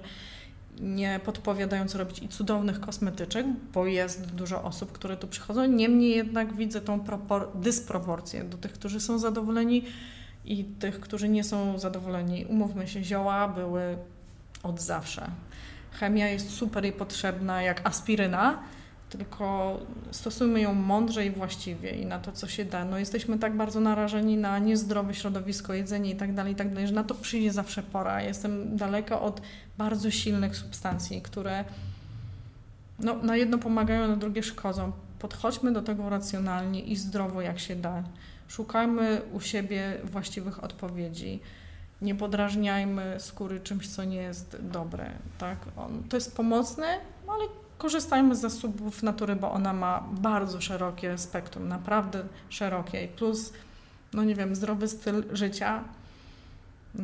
nie 0.80 1.20
podpowiadają 1.26 1.88
co 1.88 1.98
robić 1.98 2.20
i 2.20 2.28
cudownych 2.28 2.80
kosmetyczek, 2.80 3.46
bo 3.74 3.86
jest 3.86 4.32
dużo 4.32 4.64
osób, 4.64 4.92
które 4.92 5.18
tu 5.18 5.28
przychodzą. 5.28 5.66
Niemniej 5.66 6.16
jednak 6.16 6.56
widzę 6.56 6.82
tą 6.82 7.00
dysproporcję 7.56 8.44
do 8.44 8.58
tych, 8.58 8.74
którzy 8.74 9.00
są 9.00 9.20
zadowoleni 9.20 9.84
i 10.46 10.64
tych, 10.64 11.00
którzy 11.00 11.30
nie 11.30 11.44
są 11.44 11.80
zadowoleni. 11.80 12.46
Umówmy 12.46 12.88
się, 12.88 13.04
zioła 13.04 13.48
były 13.48 13.98
od 14.64 14.82
zawsze. 14.82 15.32
Chemia 16.00 16.28
jest 16.28 16.50
super 16.50 16.86
i 16.86 16.92
potrzebna 16.92 17.62
jak 17.62 17.88
aspiryna, 17.88 18.64
tylko 19.10 19.80
stosujmy 20.12 20.62
ją 20.62 20.74
mądrze 20.74 21.26
i 21.26 21.32
właściwie 21.32 21.90
i 21.90 22.06
na 22.06 22.20
to, 22.20 22.32
co 22.32 22.48
się 22.48 22.66
da. 22.66 22.86
No, 22.86 23.00
jesteśmy 23.00 23.40
tak 23.40 23.58
bardzo 23.58 23.80
narażeni 23.80 24.38
na 24.38 24.60
niezdrowe 24.60 25.14
środowisko, 25.14 25.74
jedzenie 25.74 26.12
i 26.12 26.16
tak 26.16 26.34
dalej, 26.34 26.54
i 26.54 26.56
tak 26.56 26.70
dalej, 26.70 26.88
że 26.88 26.94
na 26.94 27.04
to 27.04 27.16
przyjdzie 27.16 27.52
zawsze 27.52 27.84
pora. 27.84 28.22
Jestem 28.22 28.78
daleka 28.78 29.22
od 29.22 29.42
bardzo 29.78 30.12
silnych 30.12 30.56
substancji, 30.56 31.22
które 31.22 31.66
no, 33.00 33.16
na 33.16 33.36
jedno 33.36 33.58
pomagają, 33.58 34.08
na 34.08 34.16
drugie 34.16 34.44
szkodzą. 34.44 34.92
Podchodźmy 35.20 35.72
do 35.72 35.82
tego 35.82 36.10
racjonalnie 36.10 36.82
i 36.82 36.96
zdrowo, 36.96 37.42
jak 37.42 37.60
się 37.60 37.76
da. 37.76 38.04
Szukajmy 38.48 39.22
u 39.34 39.42
siebie 39.42 39.98
właściwych 40.04 40.64
odpowiedzi 40.64 41.40
nie 42.02 42.16
podrażniajmy 42.16 43.16
skóry 43.20 43.60
czymś, 43.60 43.90
co 43.90 44.04
nie 44.04 44.18
jest 44.18 44.58
dobre. 44.62 45.12
Tak? 45.38 45.58
On, 45.78 46.04
to 46.10 46.18
jest 46.18 46.36
pomocne, 46.36 47.00
ale 47.28 47.46
korzystajmy 47.78 48.36
z 48.36 48.42
zasobów 48.42 49.04
natury, 49.04 49.36
bo 49.36 49.52
ona 49.52 49.74
ma 49.74 50.04
bardzo 50.12 50.62
szerokie 50.62 51.18
spektrum, 51.18 51.68
naprawdę 51.68 52.24
szerokie. 52.50 53.08
Plus, 53.08 53.54
no 54.14 54.24
nie 54.24 54.36
wiem, 54.36 54.56
zdrowy 54.56 54.88
styl 54.88 55.24
życia. 55.32 55.84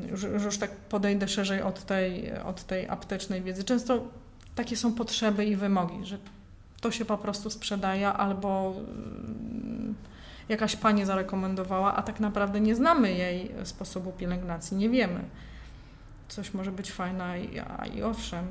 Już, 0.10 0.24
już 0.24 0.58
tak 0.58 0.72
podejdę 0.72 1.28
szerzej 1.28 1.62
od 1.62 1.86
tej, 1.86 2.38
od 2.40 2.64
tej 2.64 2.90
aptecznej 2.90 3.42
wiedzy. 3.42 3.64
Często 3.64 4.04
takie 4.56 4.78
są 4.78 4.94
potrzeby 4.94 5.46
i 5.46 5.56
wymogi, 5.56 6.06
że 6.06 6.18
to 6.82 6.92
się 6.92 7.06
po 7.06 7.18
prostu 7.18 7.50
sprzedaje 7.50 8.08
albo 8.14 8.76
jakaś 10.50 10.76
pani 10.76 11.06
zarekomendowała, 11.06 11.96
a 11.96 12.02
tak 12.02 12.20
naprawdę 12.20 12.62
nie 12.62 12.76
znamy 12.76 13.12
jej 13.14 13.52
sposobu 13.64 14.12
pielęgnacji, 14.12 14.78
nie 14.78 14.90
wiemy. 14.90 15.20
Coś 16.28 16.54
może 16.54 16.72
być 16.72 16.92
fajne 16.92 17.42
i, 17.42 17.60
a, 17.60 17.86
i 17.86 18.04
owszem, 18.04 18.46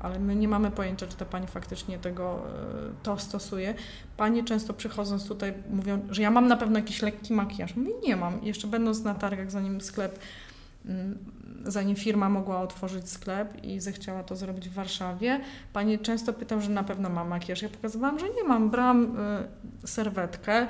ale 0.00 0.18
my 0.18 0.36
nie 0.36 0.48
mamy 0.48 0.70
pojęcia, 0.70 1.06
czy 1.06 1.16
ta 1.16 1.24
pani 1.24 1.46
faktycznie 1.46 1.98
tego 1.98 2.42
e, 2.46 3.02
to 3.02 3.18
stosuje. 3.18 3.74
Panie 4.16 4.44
często 4.44 4.74
przychodząc 4.74 5.28
tutaj 5.28 5.54
mówią, 5.70 6.06
że 6.10 6.22
ja 6.22 6.30
mam 6.30 6.46
na 6.46 6.56
pewno 6.56 6.78
jakiś 6.78 7.02
lekki 7.02 7.34
makijaż. 7.34 7.76
Mówię, 7.76 7.92
nie 8.02 8.16
mam. 8.16 8.44
Jeszcze 8.44 8.66
będąc 8.66 9.04
na 9.04 9.14
targach, 9.14 9.50
zanim 9.50 9.80
sklep, 9.80 10.18
mm, 10.84 11.18
zanim 11.64 11.96
firma 11.96 12.28
mogła 12.28 12.60
otworzyć 12.60 13.10
sklep 13.10 13.64
i 13.64 13.80
zechciała 13.80 14.22
to 14.22 14.36
zrobić 14.36 14.68
w 14.68 14.72
Warszawie, 14.72 15.40
panie 15.72 15.98
często 15.98 16.32
pytał, 16.32 16.60
że 16.60 16.70
na 16.70 16.84
pewno 16.84 17.08
mam 17.08 17.28
makijaż. 17.28 17.62
Ja 17.62 17.68
pokazywałam, 17.68 18.18
że 18.18 18.26
nie 18.28 18.44
mam. 18.44 18.70
Brałam 18.70 19.16
y, 19.84 19.86
serwetkę, 19.86 20.66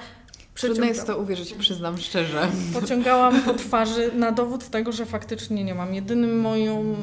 Trudno 0.57 0.85
jest 0.85 1.07
to 1.07 1.19
uwierzyć, 1.19 1.55
przyznam 1.55 1.99
szczerze. 1.99 2.49
Pociągałam 2.73 3.43
po 3.43 3.55
twarzy 3.55 4.11
na 4.15 4.33
dowód 4.33 4.69
tego, 4.69 4.93
że 4.93 5.07
faktycznie 5.07 5.65
nie 5.65 5.75
mam. 5.75 5.95
Jedynym 5.95 6.41
moją, 6.41 6.97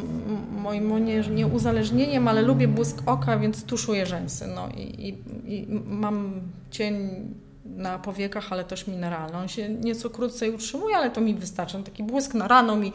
moim 0.52 1.06
nie, 1.06 1.22
nie 1.22 1.48
uzależnieniem, 1.48 2.28
ale 2.28 2.42
lubię 2.42 2.68
błysk 2.68 2.98
oka, 3.06 3.38
więc 3.38 3.64
tuszuję 3.64 4.06
rzęsy. 4.06 4.48
No 4.56 4.70
i, 4.78 4.82
i, 4.82 5.18
i 5.54 5.68
mam 5.86 6.42
cień 6.72 7.10
na 7.66 8.00
powiekach, 8.00 8.54
ale 8.54 8.64
też 8.64 8.88
mineralny. 8.88 9.38
On 9.38 9.48
się 9.48 9.70
nieco 9.70 10.10
krócej 10.10 10.52
utrzymuje, 10.52 10.98
ale 10.98 11.12
to 11.12 11.22
mi 11.22 11.36
wystarczy. 11.36 11.84
Taki 11.84 12.04
błysk 12.04 12.34
na 12.34 12.48
rano 12.48 12.76
mi 12.76 12.94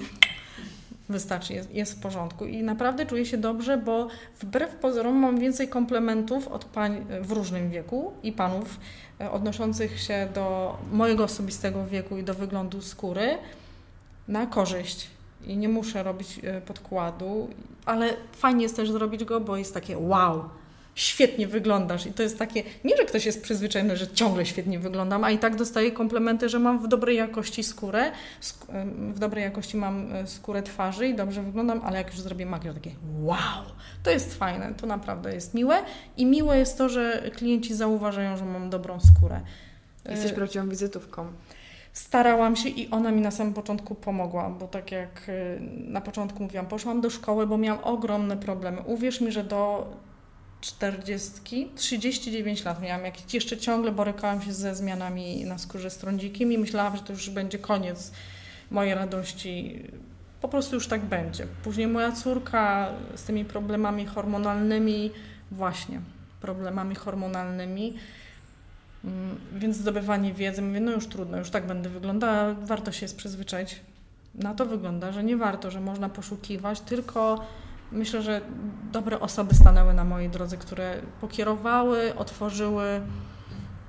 wystarczy, 1.08 1.54
jest, 1.54 1.74
jest 1.74 1.92
w 1.92 2.00
porządku. 2.00 2.46
I 2.46 2.62
naprawdę 2.62 3.06
czuję 3.06 3.26
się 3.26 3.38
dobrze, 3.38 3.78
bo 3.78 4.08
wbrew 4.40 4.74
pozorom 4.74 5.16
mam 5.16 5.38
więcej 5.38 5.68
komplementów 5.68 6.48
od 6.48 6.64
pań 6.64 7.06
w 7.20 7.32
różnym 7.32 7.70
wieku 7.70 8.12
i 8.22 8.32
panów 8.32 8.80
e, 9.20 9.30
odnoszących 9.30 10.00
się 10.00 10.28
do 10.34 10.76
mojego 10.92 11.24
osobistego 11.24 11.86
wieku 11.86 12.18
i 12.18 12.22
do 12.22 12.34
wyglądu 12.34 12.82
skóry 12.82 13.38
na 14.28 14.46
korzyść. 14.46 15.10
I 15.46 15.56
nie 15.56 15.68
muszę 15.68 16.02
robić 16.02 16.40
e, 16.42 16.60
podkładu, 16.60 17.48
ale 17.84 18.16
fajnie 18.32 18.62
jest 18.62 18.76
też 18.76 18.90
zrobić 18.90 19.24
go, 19.24 19.40
bo 19.40 19.56
jest 19.56 19.74
takie 19.74 19.98
wow, 19.98 20.44
świetnie 20.98 21.46
wyglądasz. 21.46 22.06
I 22.06 22.12
to 22.12 22.22
jest 22.22 22.38
takie, 22.38 22.62
nie, 22.84 22.96
że 22.96 23.04
ktoś 23.04 23.26
jest 23.26 23.42
przyzwyczajony, 23.42 23.96
że 23.96 24.08
ciągle 24.08 24.46
świetnie 24.46 24.78
wyglądam, 24.78 25.24
a 25.24 25.30
i 25.30 25.38
tak 25.38 25.56
dostaję 25.56 25.92
komplementy, 25.92 26.48
że 26.48 26.58
mam 26.58 26.82
w 26.82 26.88
dobrej 26.88 27.16
jakości 27.16 27.62
skórę, 27.62 28.12
w 28.88 29.18
dobrej 29.18 29.44
jakości 29.44 29.76
mam 29.76 30.12
e, 30.12 30.26
skórę 30.26 30.62
twarzy 30.62 31.08
i 31.08 31.14
dobrze 31.14 31.42
wyglądam, 31.42 31.80
ale 31.84 31.98
jak 31.98 32.10
już 32.10 32.20
zrobię 32.20 32.46
makijaż, 32.46 32.74
takie 32.74 32.90
wow, 33.20 33.64
to 34.02 34.10
jest 34.10 34.34
fajne, 34.34 34.74
to 34.74 34.86
naprawdę 34.86 35.34
jest 35.34 35.54
miłe. 35.54 35.78
I 36.16 36.26
miłe 36.26 36.58
jest 36.58 36.78
to, 36.78 36.88
że 36.88 37.30
klienci 37.36 37.74
zauważają, 37.74 38.36
że 38.36 38.44
mam 38.44 38.70
dobrą 38.70 38.98
skórę. 39.00 39.40
Jesteś 40.08 40.30
e, 40.30 40.34
prawdziwą 40.34 40.68
wizytówką. 40.68 41.26
Starałam 41.92 42.56
się 42.56 42.68
i 42.68 42.90
ona 42.90 43.10
mi 43.12 43.20
na 43.20 43.30
samym 43.30 43.54
początku 43.54 43.94
pomogła, 43.94 44.50
bo 44.50 44.68
tak 44.68 44.92
jak 44.92 45.22
e, 45.28 45.60
na 45.90 46.00
początku 46.00 46.42
mówiłam, 46.42 46.66
poszłam 46.66 47.00
do 47.00 47.10
szkoły, 47.10 47.46
bo 47.46 47.58
miałam 47.58 47.84
ogromne 47.84 48.36
problemy. 48.36 48.82
Uwierz 48.86 49.20
mi, 49.20 49.32
że 49.32 49.44
do 49.44 49.86
40, 50.60 51.70
39 51.74 52.64
lat 52.64 52.82
miałam, 52.82 53.04
jak 53.04 53.34
jeszcze 53.34 53.56
ciągle 53.56 53.92
borykałam 53.92 54.42
się 54.42 54.52
ze 54.52 54.74
zmianami 54.74 55.44
na 55.44 55.58
skórze 55.58 55.90
strądzikiem 55.90 56.52
i 56.52 56.58
myślałam, 56.58 56.96
że 56.96 57.02
to 57.02 57.12
już 57.12 57.30
będzie 57.30 57.58
koniec 57.58 58.12
mojej 58.70 58.94
radości. 58.94 59.82
Po 60.40 60.48
prostu 60.48 60.74
już 60.74 60.88
tak 60.88 61.04
będzie. 61.04 61.46
Później 61.64 61.86
moja 61.86 62.12
córka 62.12 62.88
z 63.14 63.22
tymi 63.22 63.44
problemami 63.44 64.06
hormonalnymi, 64.06 65.10
właśnie 65.50 66.00
problemami 66.40 66.94
hormonalnymi, 66.94 67.94
mm, 69.04 69.36
więc 69.52 69.76
zdobywanie 69.76 70.34
wiedzy, 70.34 70.62
mówię, 70.62 70.80
no 70.80 70.92
już 70.92 71.06
trudno, 71.06 71.38
już 71.38 71.50
tak 71.50 71.66
będę 71.66 71.88
wyglądała, 71.88 72.54
warto 72.54 72.92
się 72.92 73.06
przyzwyczaić. 73.06 73.80
Na 74.34 74.54
to 74.54 74.66
wygląda, 74.66 75.12
że 75.12 75.24
nie 75.24 75.36
warto, 75.36 75.70
że 75.70 75.80
można 75.80 76.08
poszukiwać, 76.08 76.80
tylko 76.80 77.46
myślę, 77.92 78.22
że 78.22 78.40
dobre 78.92 79.20
osoby 79.20 79.54
stanęły 79.54 79.94
na 79.94 80.04
mojej 80.04 80.28
drodze, 80.28 80.56
które 80.56 81.02
pokierowały, 81.20 82.14
otworzyły, 82.16 83.00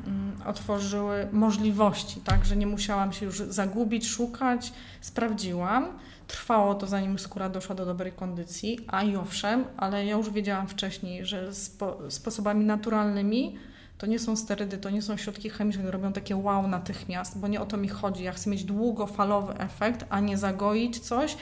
mm, 0.07 0.37
otworzyły 0.45 1.27
możliwości, 1.31 2.21
tak, 2.21 2.45
że 2.45 2.55
nie 2.55 2.67
musiałam 2.67 3.13
się 3.13 3.25
już 3.25 3.37
zagubić, 3.37 4.07
szukać, 4.07 4.73
sprawdziłam. 5.01 5.87
Trwało 6.27 6.75
to, 6.75 6.87
zanim 6.87 7.19
skóra 7.19 7.49
doszła 7.49 7.75
do 7.75 7.85
dobrej 7.85 8.11
kondycji, 8.11 8.79
a 8.87 9.03
i 9.03 9.15
owszem, 9.15 9.65
ale 9.77 10.05
ja 10.05 10.17
już 10.17 10.29
wiedziałam 10.29 10.67
wcześniej, 10.67 11.25
że 11.25 11.53
spo, 11.53 11.97
sposobami 12.09 12.65
naturalnymi 12.65 13.57
to 13.97 14.05
nie 14.05 14.19
są 14.19 14.35
sterydy, 14.35 14.77
to 14.77 14.89
nie 14.89 15.01
są 15.01 15.17
środki 15.17 15.49
chemiczne, 15.49 15.83
które 15.83 15.97
robią 15.97 16.13
takie 16.13 16.35
wow 16.35 16.67
natychmiast, 16.67 17.39
bo 17.39 17.47
nie 17.47 17.61
o 17.61 17.65
to 17.65 17.77
mi 17.77 17.87
chodzi. 17.87 18.23
Ja 18.23 18.31
chcę 18.31 18.49
mieć 18.49 18.63
długofalowy 18.63 19.53
efekt, 19.57 20.05
a 20.09 20.19
nie 20.19 20.37
zagoić 20.37 20.99
coś 20.99 21.37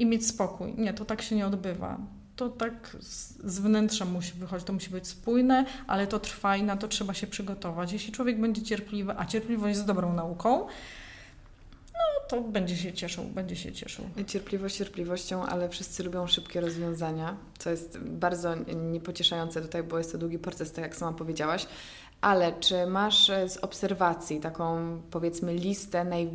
i 0.00 0.06
mieć 0.06 0.26
spokój. 0.26 0.74
Nie, 0.78 0.94
to 0.94 1.04
tak 1.04 1.22
się 1.22 1.36
nie 1.36 1.46
odbywa. 1.46 1.98
To 2.36 2.48
tak 2.48 2.96
z 3.44 3.58
wnętrza 3.58 4.04
musi 4.04 4.32
wychodzić, 4.32 4.66
to 4.66 4.72
musi 4.72 4.90
być 4.90 5.08
spójne, 5.08 5.64
ale 5.86 6.06
to 6.06 6.20
trwa 6.20 6.56
i 6.56 6.62
na 6.62 6.76
to 6.76 6.88
trzeba 6.88 7.14
się 7.14 7.26
przygotować. 7.26 7.92
Jeśli 7.92 8.12
człowiek 8.12 8.40
będzie 8.40 8.62
cierpliwy, 8.62 9.14
a 9.16 9.26
cierpliwość 9.26 9.74
jest 9.76 9.86
dobrą 9.86 10.12
nauką, 10.12 10.66
no 11.92 12.28
to 12.28 12.40
będzie 12.40 12.76
się 12.76 12.92
cieszył, 12.92 13.24
będzie 13.24 13.56
się 13.56 13.72
cieszył. 13.72 14.04
Cierpliwość 14.26 14.76
cierpliwością, 14.76 15.46
ale 15.46 15.68
wszyscy 15.68 16.02
lubią 16.02 16.26
szybkie 16.26 16.60
rozwiązania, 16.60 17.36
co 17.58 17.70
jest 17.70 17.98
bardzo 17.98 18.54
niepocieszające 18.74 19.62
tutaj, 19.62 19.82
bo 19.82 19.98
jest 19.98 20.12
to 20.12 20.18
długi 20.18 20.38
proces, 20.38 20.72
tak 20.72 20.82
jak 20.82 20.96
sama 20.96 21.18
powiedziałaś. 21.18 21.66
Ale 22.20 22.52
czy 22.60 22.86
masz 22.86 23.26
z 23.26 23.56
obserwacji 23.56 24.40
taką, 24.40 25.00
powiedzmy, 25.10 25.54
listę 25.54 26.04
naj 26.04 26.30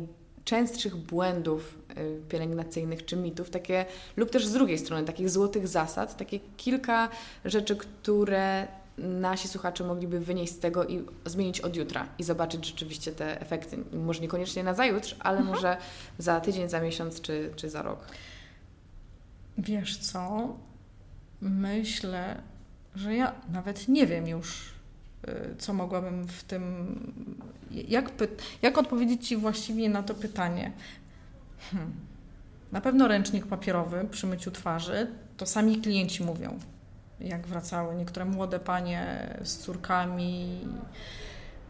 częstszych 0.46 0.96
błędów 0.96 1.78
y, 1.98 2.20
pielęgnacyjnych 2.28 3.04
czy 3.04 3.16
mitów, 3.16 3.50
takie, 3.50 3.84
lub 4.16 4.30
też 4.30 4.46
z 4.46 4.52
drugiej 4.52 4.78
strony, 4.78 5.06
takich 5.06 5.30
złotych 5.30 5.68
zasad, 5.68 6.16
takie 6.16 6.40
kilka 6.56 7.08
rzeczy, 7.44 7.76
które 7.76 8.68
nasi 8.98 9.48
słuchacze 9.48 9.84
mogliby 9.84 10.20
wynieść 10.20 10.52
z 10.52 10.58
tego 10.58 10.86
i 10.86 11.04
zmienić 11.24 11.60
od 11.60 11.76
jutra 11.76 12.08
i 12.18 12.22
zobaczyć 12.24 12.66
rzeczywiście 12.66 13.12
te 13.12 13.40
efekty. 13.40 13.78
Może 13.92 14.20
niekoniecznie 14.20 14.64
na 14.64 14.74
zajutrz, 14.74 15.16
ale 15.18 15.38
mhm. 15.38 15.54
może 15.56 15.76
za 16.18 16.40
tydzień, 16.40 16.68
za 16.68 16.80
miesiąc 16.80 17.20
czy, 17.20 17.50
czy 17.56 17.70
za 17.70 17.82
rok. 17.82 18.06
Wiesz 19.58 19.98
co? 19.98 20.48
Myślę, 21.40 22.42
że 22.94 23.14
ja 23.14 23.34
nawet 23.52 23.88
nie 23.88 24.06
wiem 24.06 24.28
już, 24.28 24.75
co 25.58 25.72
mogłabym 25.72 26.26
w 26.28 26.44
tym. 26.44 26.94
Jak, 27.70 28.10
jak 28.62 28.78
odpowiedzieć 28.78 29.28
Ci 29.28 29.36
właściwie 29.36 29.88
na 29.88 30.02
to 30.02 30.14
pytanie? 30.14 30.72
Hmm. 31.70 31.92
Na 32.72 32.80
pewno 32.80 33.08
ręcznik 33.08 33.46
papierowy 33.46 34.08
przy 34.10 34.26
myciu 34.26 34.50
twarzy, 34.50 35.06
to 35.36 35.46
sami 35.46 35.80
klienci 35.80 36.24
mówią, 36.24 36.58
jak 37.20 37.46
wracały 37.46 37.94
niektóre 37.94 38.24
młode 38.24 38.60
panie 38.60 39.30
z 39.42 39.56
córkami, 39.56 40.60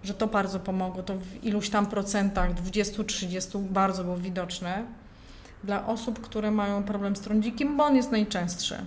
że 0.05 0.15
to 0.15 0.27
bardzo 0.27 0.61
pomogło. 0.61 1.03
To 1.03 1.15
w 1.19 1.45
iluś 1.45 1.71
tam 1.71 1.87
procentach, 1.87 2.55
20-30 2.55 3.63
bardzo 3.63 4.05
było 4.05 4.17
widoczne. 4.17 4.85
Dla 5.65 5.87
osób, 5.87 6.21
które 6.21 6.51
mają 6.51 6.83
problem 6.83 7.17
z 7.17 7.21
trądzikiem, 7.21 7.77
bo 7.77 7.85
on 7.85 7.97
jest 7.97 8.11
najczęstszy 8.11 8.79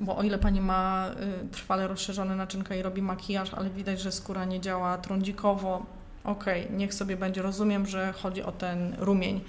bo 0.00 0.16
o 0.16 0.22
ile 0.22 0.38
pani 0.38 0.60
ma 0.60 1.10
y, 1.44 1.48
trwale 1.48 1.88
rozszerzone 1.88 2.36
naczynka 2.36 2.74
i 2.74 2.82
robi 2.82 3.02
makijaż, 3.02 3.54
ale 3.54 3.70
widać, 3.70 4.00
że 4.00 4.12
skóra 4.12 4.44
nie 4.44 4.60
działa 4.60 4.98
trądzikowo, 4.98 5.86
okej, 6.24 6.64
okay, 6.64 6.76
niech 6.76 6.94
sobie 6.94 7.16
będzie. 7.16 7.42
Rozumiem, 7.42 7.86
że 7.86 8.12
chodzi 8.12 8.42
o 8.42 8.52
ten 8.52 8.94
rumień. 8.98 9.40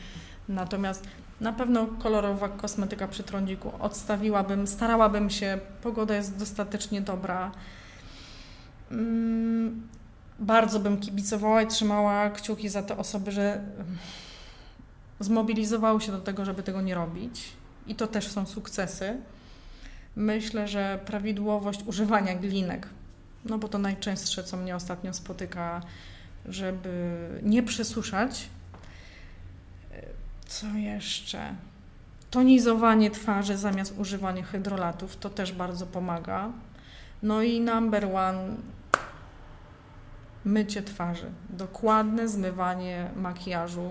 Natomiast 0.49 1.07
na 1.41 1.53
pewno 1.53 1.87
kolorowa 1.87 2.49
kosmetyka 2.49 3.07
przy 3.07 3.23
trądziku 3.23 3.71
odstawiłabym, 3.79 4.67
starałabym 4.67 5.29
się, 5.29 5.59
pogoda 5.81 6.15
jest 6.15 6.37
dostatecznie 6.37 7.01
dobra. 7.01 7.51
Mm, 8.91 9.87
bardzo 10.39 10.79
bym 10.79 10.99
kibicowała 10.99 11.61
i 11.61 11.67
trzymała 11.67 12.29
kciuki 12.29 12.69
za 12.69 12.83
te 12.83 12.97
osoby, 12.97 13.31
że 13.31 13.61
zmobilizowały 15.19 16.01
się 16.01 16.11
do 16.11 16.19
tego, 16.19 16.45
żeby 16.45 16.63
tego 16.63 16.81
nie 16.81 16.95
robić. 16.95 17.51
I 17.87 17.95
to 17.95 18.07
też 18.07 18.27
są 18.27 18.45
sukcesy. 18.45 19.17
Myślę, 20.15 20.67
że 20.67 20.99
prawidłowość 21.05 21.83
używania 21.83 22.35
glinek, 22.35 22.89
no 23.45 23.57
bo 23.57 23.67
to 23.67 23.77
najczęstsze, 23.77 24.43
co 24.43 24.57
mnie 24.57 24.75
ostatnio 24.75 25.13
spotyka, 25.13 25.81
żeby 26.45 27.17
nie 27.43 27.63
przesuszać. 27.63 28.49
Co 30.45 30.67
jeszcze? 30.67 31.55
Tonizowanie 32.31 33.11
twarzy 33.11 33.57
zamiast 33.57 33.97
używania 33.97 34.43
hydrolatów, 34.43 35.17
to 35.17 35.29
też 35.29 35.53
bardzo 35.53 35.85
pomaga. 35.85 36.51
No 37.23 37.41
i 37.41 37.61
number 37.61 38.05
one, 38.05 38.55
mycie 40.45 40.81
twarzy. 40.81 41.31
Dokładne 41.49 42.27
zmywanie 42.27 43.09
makijażu 43.15 43.89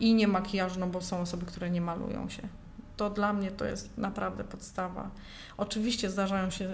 i 0.00 0.14
nie 0.14 0.28
makijażu, 0.28 0.80
no 0.80 0.86
bo 0.86 1.00
są 1.00 1.20
osoby, 1.20 1.46
które 1.46 1.70
nie 1.70 1.80
malują 1.80 2.28
się 2.28 2.48
to 2.96 3.10
dla 3.10 3.32
mnie 3.32 3.50
to 3.50 3.64
jest 3.64 3.98
naprawdę 3.98 4.44
podstawa. 4.44 5.10
Oczywiście 5.56 6.10
zdarzają 6.10 6.50
się 6.50 6.68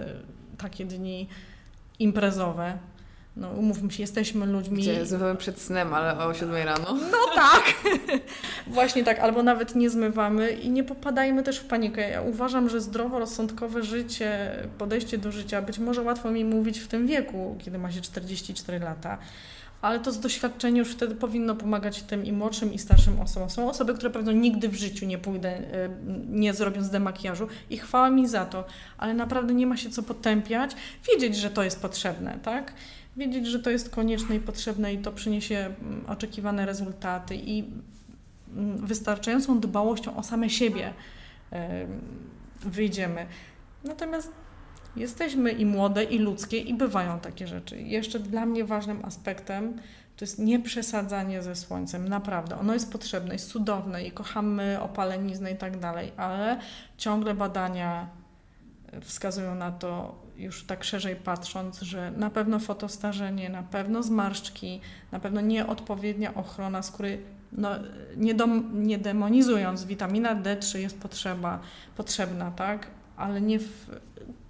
takie 0.57 0.85
dni 0.85 1.27
imprezowe. 1.99 2.77
No, 3.35 3.49
umówmy 3.49 3.91
się, 3.91 4.03
jesteśmy 4.03 4.45
ludźmi. 4.45 4.81
Gdzie 4.81 5.05
zmywamy 5.05 5.35
przed 5.35 5.61
snem, 5.61 5.93
ale 5.93 6.25
o 6.25 6.33
7 6.33 6.55
rano. 6.55 6.93
No 7.11 7.17
tak! 7.35 7.63
Właśnie 8.67 9.03
tak, 9.03 9.19
albo 9.19 9.43
nawet 9.43 9.75
nie 9.75 9.89
zmywamy 9.89 10.51
i 10.51 10.69
nie 10.69 10.83
popadajmy 10.83 11.43
też 11.43 11.59
w 11.59 11.65
panikę. 11.65 12.09
Ja 12.09 12.21
uważam, 12.21 12.69
że 12.69 12.81
zdroworozsądkowe 12.81 13.83
życie, 13.83 14.51
podejście 14.77 15.17
do 15.17 15.31
życia, 15.31 15.61
być 15.61 15.79
może 15.79 16.01
łatwo 16.01 16.31
mi 16.31 16.45
mówić 16.45 16.79
w 16.79 16.87
tym 16.87 17.07
wieku, 17.07 17.57
kiedy 17.59 17.77
ma 17.77 17.91
się 17.91 18.01
44 18.01 18.79
lata 18.79 19.17
ale 19.81 19.99
to 19.99 20.11
z 20.11 20.19
doświadczenia 20.19 20.79
już 20.79 20.91
wtedy 20.91 21.15
powinno 21.15 21.55
pomagać 21.55 22.03
tym 22.03 22.25
i 22.25 22.31
młodszym, 22.31 22.73
i 22.73 22.79
starszym 22.79 23.19
osobom. 23.19 23.49
Są 23.49 23.69
osoby, 23.69 23.93
które 23.93 24.09
pewno 24.09 24.31
nigdy 24.31 24.69
w 24.69 24.75
życiu 24.75 25.05
nie 25.05 25.17
pójdę, 25.17 25.49
e, 25.49 25.89
nie 26.29 26.53
zrobią 26.53 26.83
demakijażu 26.89 27.47
i 27.69 27.77
chwała 27.77 28.09
mi 28.09 28.27
za 28.27 28.45
to, 28.45 28.65
ale 28.97 29.13
naprawdę 29.13 29.53
nie 29.53 29.67
ma 29.67 29.77
się 29.77 29.89
co 29.89 30.03
potępiać, 30.03 30.71
wiedzieć, 31.11 31.35
że 31.35 31.49
to 31.49 31.63
jest 31.63 31.81
potrzebne, 31.81 32.39
tak? 32.43 32.73
Wiedzieć, 33.17 33.47
że 33.47 33.59
to 33.59 33.69
jest 33.69 33.89
konieczne 33.89 34.35
i 34.35 34.39
potrzebne 34.39 34.93
i 34.93 34.97
to 34.97 35.11
przyniesie 35.11 35.55
mm, 35.55 36.03
oczekiwane 36.07 36.65
rezultaty 36.65 37.35
i 37.35 37.63
mm, 38.55 38.85
wystarczającą 38.85 39.59
dbałością 39.59 40.17
o 40.17 40.23
same 40.23 40.49
siebie 40.49 40.93
wyjdziemy. 42.65 43.25
Natomiast 43.83 44.31
Jesteśmy 44.95 45.51
i 45.51 45.65
młode, 45.65 46.03
i 46.03 46.19
ludzkie, 46.19 46.57
i 46.57 46.73
bywają 46.73 47.19
takie 47.19 47.47
rzeczy. 47.47 47.81
Jeszcze 47.81 48.19
dla 48.19 48.45
mnie 48.45 48.65
ważnym 48.65 49.05
aspektem 49.05 49.73
to 50.17 50.25
jest 50.25 50.39
nieprzesadzanie 50.39 51.41
ze 51.41 51.55
słońcem, 51.55 52.09
naprawdę. 52.09 52.59
Ono 52.59 52.73
jest 52.73 52.91
potrzebne, 52.91 53.33
jest 53.33 53.49
cudowne 53.49 54.03
i 54.03 54.11
kochamy 54.11 54.77
opaleniznę 54.81 55.51
i 55.51 55.55
tak 55.55 55.79
dalej, 55.79 56.11
ale 56.17 56.59
ciągle 56.97 57.33
badania 57.33 58.09
wskazują 59.01 59.55
na 59.55 59.71
to, 59.71 60.15
już 60.37 60.63
tak 60.63 60.83
szerzej 60.83 61.15
patrząc, 61.15 61.81
że 61.81 62.11
na 62.11 62.29
pewno 62.29 62.59
fotostarzenie, 62.59 63.49
na 63.49 63.63
pewno 63.63 64.03
zmarszczki, 64.03 64.81
na 65.11 65.19
pewno 65.19 65.41
nieodpowiednia 65.41 66.33
ochrona 66.33 66.81
skóry, 66.81 67.21
no, 67.51 67.69
nie, 68.17 68.33
dom, 68.33 68.83
nie 68.83 68.97
demonizując, 68.97 69.85
witamina 69.85 70.35
D3 70.35 70.77
jest 70.77 70.99
potrzeba, 70.99 71.59
potrzebna, 71.97 72.51
tak? 72.51 72.87
Ale 73.17 73.41
nie 73.41 73.59
w, 73.59 73.89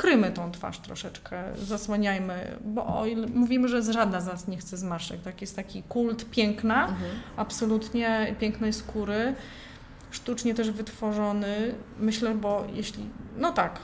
krymy 0.01 0.31
tą 0.31 0.51
twarz 0.51 0.79
troszeczkę, 0.79 1.43
zasłaniajmy, 1.57 2.57
bo 2.65 2.99
o 2.99 3.05
ile 3.05 3.27
mówimy, 3.27 3.67
że 3.67 3.93
żadna 3.93 4.21
z 4.21 4.25
nas 4.25 4.47
nie 4.47 4.57
chce 4.57 4.77
zmarszczek, 4.77 5.21
tak? 5.21 5.41
Jest 5.41 5.55
taki 5.55 5.83
kult 5.83 6.25
piękna, 6.29 6.87
mhm. 6.87 7.11
absolutnie 7.37 8.35
pięknej 8.39 8.73
skóry, 8.73 9.35
sztucznie 10.11 10.53
też 10.53 10.71
wytworzony, 10.71 11.75
myślę, 11.99 12.35
bo 12.35 12.65
jeśli, 12.73 13.05
no 13.37 13.51
tak, 13.51 13.79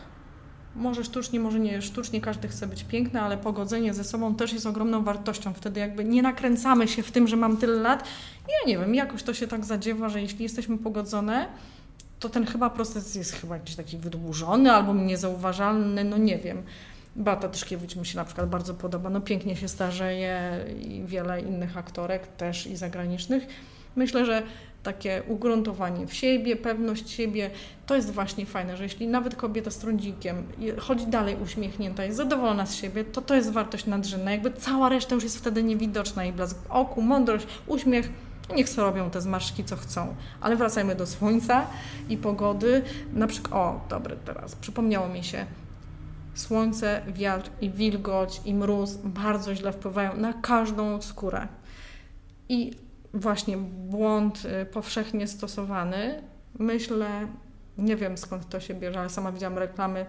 może 0.76 1.04
sztucznie, 1.04 1.40
może 1.40 1.60
nie 1.60 1.82
sztucznie, 1.82 2.22
każdy 2.22 2.48
chce 2.48 2.68
być 2.68 2.84
piękny, 2.84 3.22
ale 3.22 3.38
pogodzenie 3.38 3.94
ze 3.94 4.04
sobą 4.04 4.36
też 4.36 4.54
jest 4.54 4.66
ogromną 4.66 5.04
wartością. 5.04 5.54
Wtedy 5.54 5.80
jakby 5.80 6.06
nie 6.06 6.22
nakręcamy 6.22 6.88
się 6.88 7.04
w 7.04 7.12
tym, 7.12 7.28
że 7.28 7.36
mam 7.36 7.58
tyle 7.58 7.74
lat. 7.74 8.08
Ja 8.48 8.68
nie 8.68 8.78
wiem, 8.78 8.96
jakoś 8.96 9.24
to 9.24 9.34
się 9.34 9.48
tak 9.48 9.66
zadziewa, 9.66 10.10
że 10.10 10.22
jeśli 10.22 10.44
jesteśmy 10.44 10.78
pogodzone, 10.78 11.48
to 12.20 12.30
ten 12.30 12.46
chyba 12.46 12.70
proces 12.70 13.16
jest 13.16 13.32
chyba 13.32 13.56
jakiś 13.56 13.76
taki 13.76 13.98
wydłużony 13.98 14.72
albo 14.72 14.94
niezauważalny, 14.94 16.04
no 16.04 16.18
nie 16.18 16.38
wiem. 16.38 16.64
Bata 17.16 17.50
Tyszkiewicz 17.50 17.96
mi 17.96 18.06
się 18.06 18.18
na 18.18 18.26
przykład 18.26 18.50
bardzo 18.50 18.74
podoba, 18.74 19.10
no 19.10 19.22
pięknie 19.22 19.56
się 19.56 19.68
starzeje 19.68 20.66
i 20.82 21.04
wiele 21.06 21.42
innych 21.42 21.78
aktorek 21.78 22.28
też 22.28 22.68
i 22.68 22.76
zagranicznych. 22.76 23.48
Myślę, 23.96 24.26
że 24.26 24.44
takie 24.84 25.24
ugruntowanie 25.28 26.08
w 26.08 26.14
siebie, 26.14 26.56
pewność 26.56 27.10
siebie, 27.10 27.50
to 27.86 27.96
jest 27.96 28.12
właśnie 28.12 28.46
fajne, 28.46 28.78
że 28.78 28.84
jeśli 28.84 29.08
nawet 29.08 29.36
kobieta 29.36 29.72
z 29.72 29.78
trądzikiem 29.78 30.44
chodzi 30.80 31.08
dalej 31.08 31.38
uśmiechnięta, 31.44 32.06
jest 32.06 32.18
zadowolona 32.18 32.66
z 32.66 32.76
siebie, 32.76 33.04
to 33.04 33.22
to 33.22 33.36
jest 33.36 33.52
wartość 33.52 33.86
nadrzędna. 33.86 34.32
Jakby 34.32 34.52
cała 34.52 34.90
reszta 34.90 35.16
już 35.16 35.24
jest 35.24 35.38
wtedy 35.38 35.64
niewidoczna 35.64 36.26
i 36.26 36.34
blask 36.34 36.58
oku, 36.70 37.02
mądrość, 37.02 37.48
uśmiech, 37.68 38.10
niech 38.56 38.70
sobie 38.70 38.88
robią 38.88 39.10
te 39.10 39.22
zmarszczki, 39.22 39.64
co 39.64 39.76
chcą. 39.76 40.16
Ale 40.42 40.56
wracajmy 40.56 40.96
do 40.96 41.08
słońca 41.08 41.68
i 42.10 42.18
pogody. 42.18 42.82
Na 43.14 43.28
przykład, 43.28 43.54
o, 43.54 43.82
dobre 43.90 44.16
teraz, 44.16 44.56
przypomniało 44.56 45.08
mi 45.08 45.24
się, 45.24 45.46
słońce, 46.34 47.02
wiatr 47.08 47.50
i 47.62 47.70
wilgoć 47.70 48.42
i 48.46 48.54
mróz 48.54 48.96
bardzo 49.04 49.56
źle 49.56 49.72
wpływają 49.72 50.18
na 50.18 50.34
każdą 50.34 51.02
skórę. 51.02 51.48
I 52.50 52.74
właśnie 53.14 53.58
błąd 53.58 54.44
y, 54.46 54.66
powszechnie 54.66 55.28
stosowany. 55.28 56.24
Myślę, 56.60 57.28
nie 57.78 57.96
wiem 57.96 58.18
skąd 58.18 58.50
to 58.50 58.60
się 58.60 58.74
bierze, 58.74 59.00
ale 59.00 59.10
sama 59.10 59.32
widziałam 59.32 59.58
reklamy 59.58 60.06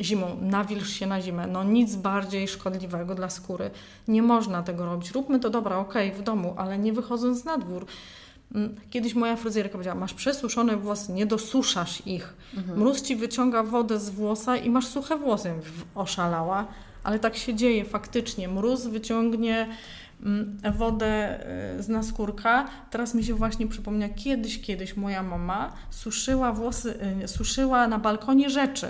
zimą, 0.00 0.36
nawilż 0.40 0.90
się 0.90 1.06
na 1.06 1.20
zimę. 1.20 1.46
No 1.46 1.64
nic 1.64 1.96
bardziej 1.96 2.48
szkodliwego 2.48 3.14
dla 3.14 3.30
skóry. 3.30 3.70
Nie 4.08 4.22
można 4.22 4.62
tego 4.62 4.84
robić. 4.84 5.10
Róbmy 5.10 5.40
to 5.40 5.50
dobra, 5.50 5.78
okej, 5.78 6.08
okay, 6.08 6.20
w 6.20 6.24
domu, 6.24 6.54
ale 6.56 6.78
nie 6.78 6.92
wychodząc 6.92 7.44
na 7.44 7.58
dwór. 7.58 7.86
Mm, 8.54 8.74
kiedyś 8.90 9.14
moja 9.14 9.36
fryzjerka 9.36 9.72
powiedziała, 9.72 10.00
masz 10.00 10.14
przesuszone 10.14 10.76
włosy, 10.76 11.12
nie 11.12 11.26
dosuszasz 11.26 12.06
ich. 12.06 12.34
Mhm. 12.56 12.78
Mróz 12.78 13.02
ci 13.02 13.16
wyciąga 13.16 13.62
wodę 13.62 13.98
z 13.98 14.10
włosa 14.10 14.56
i 14.56 14.70
masz 14.70 14.86
suche 14.86 15.16
włosy. 15.16 15.52
Oszalała, 15.94 16.66
ale 17.04 17.18
tak 17.18 17.36
się 17.36 17.54
dzieje 17.54 17.84
faktycznie. 17.84 18.48
Mróz 18.48 18.86
wyciągnie 18.86 19.68
Mm, 20.22 20.58
wodę 20.74 21.40
y, 21.78 21.82
z 21.82 21.88
naskórka. 21.88 22.68
Teraz 22.90 23.14
mi 23.14 23.24
się 23.24 23.34
właśnie 23.34 23.66
przypomniał, 23.66 24.10
kiedyś, 24.16 24.60
kiedyś 24.60 24.96
moja 24.96 25.22
mama 25.22 25.72
suszyła 25.90 26.52
włosy, 26.52 26.98
y, 27.24 27.28
suszyła 27.28 27.88
na 27.88 27.98
balkonie 27.98 28.50
rzeczy. 28.50 28.86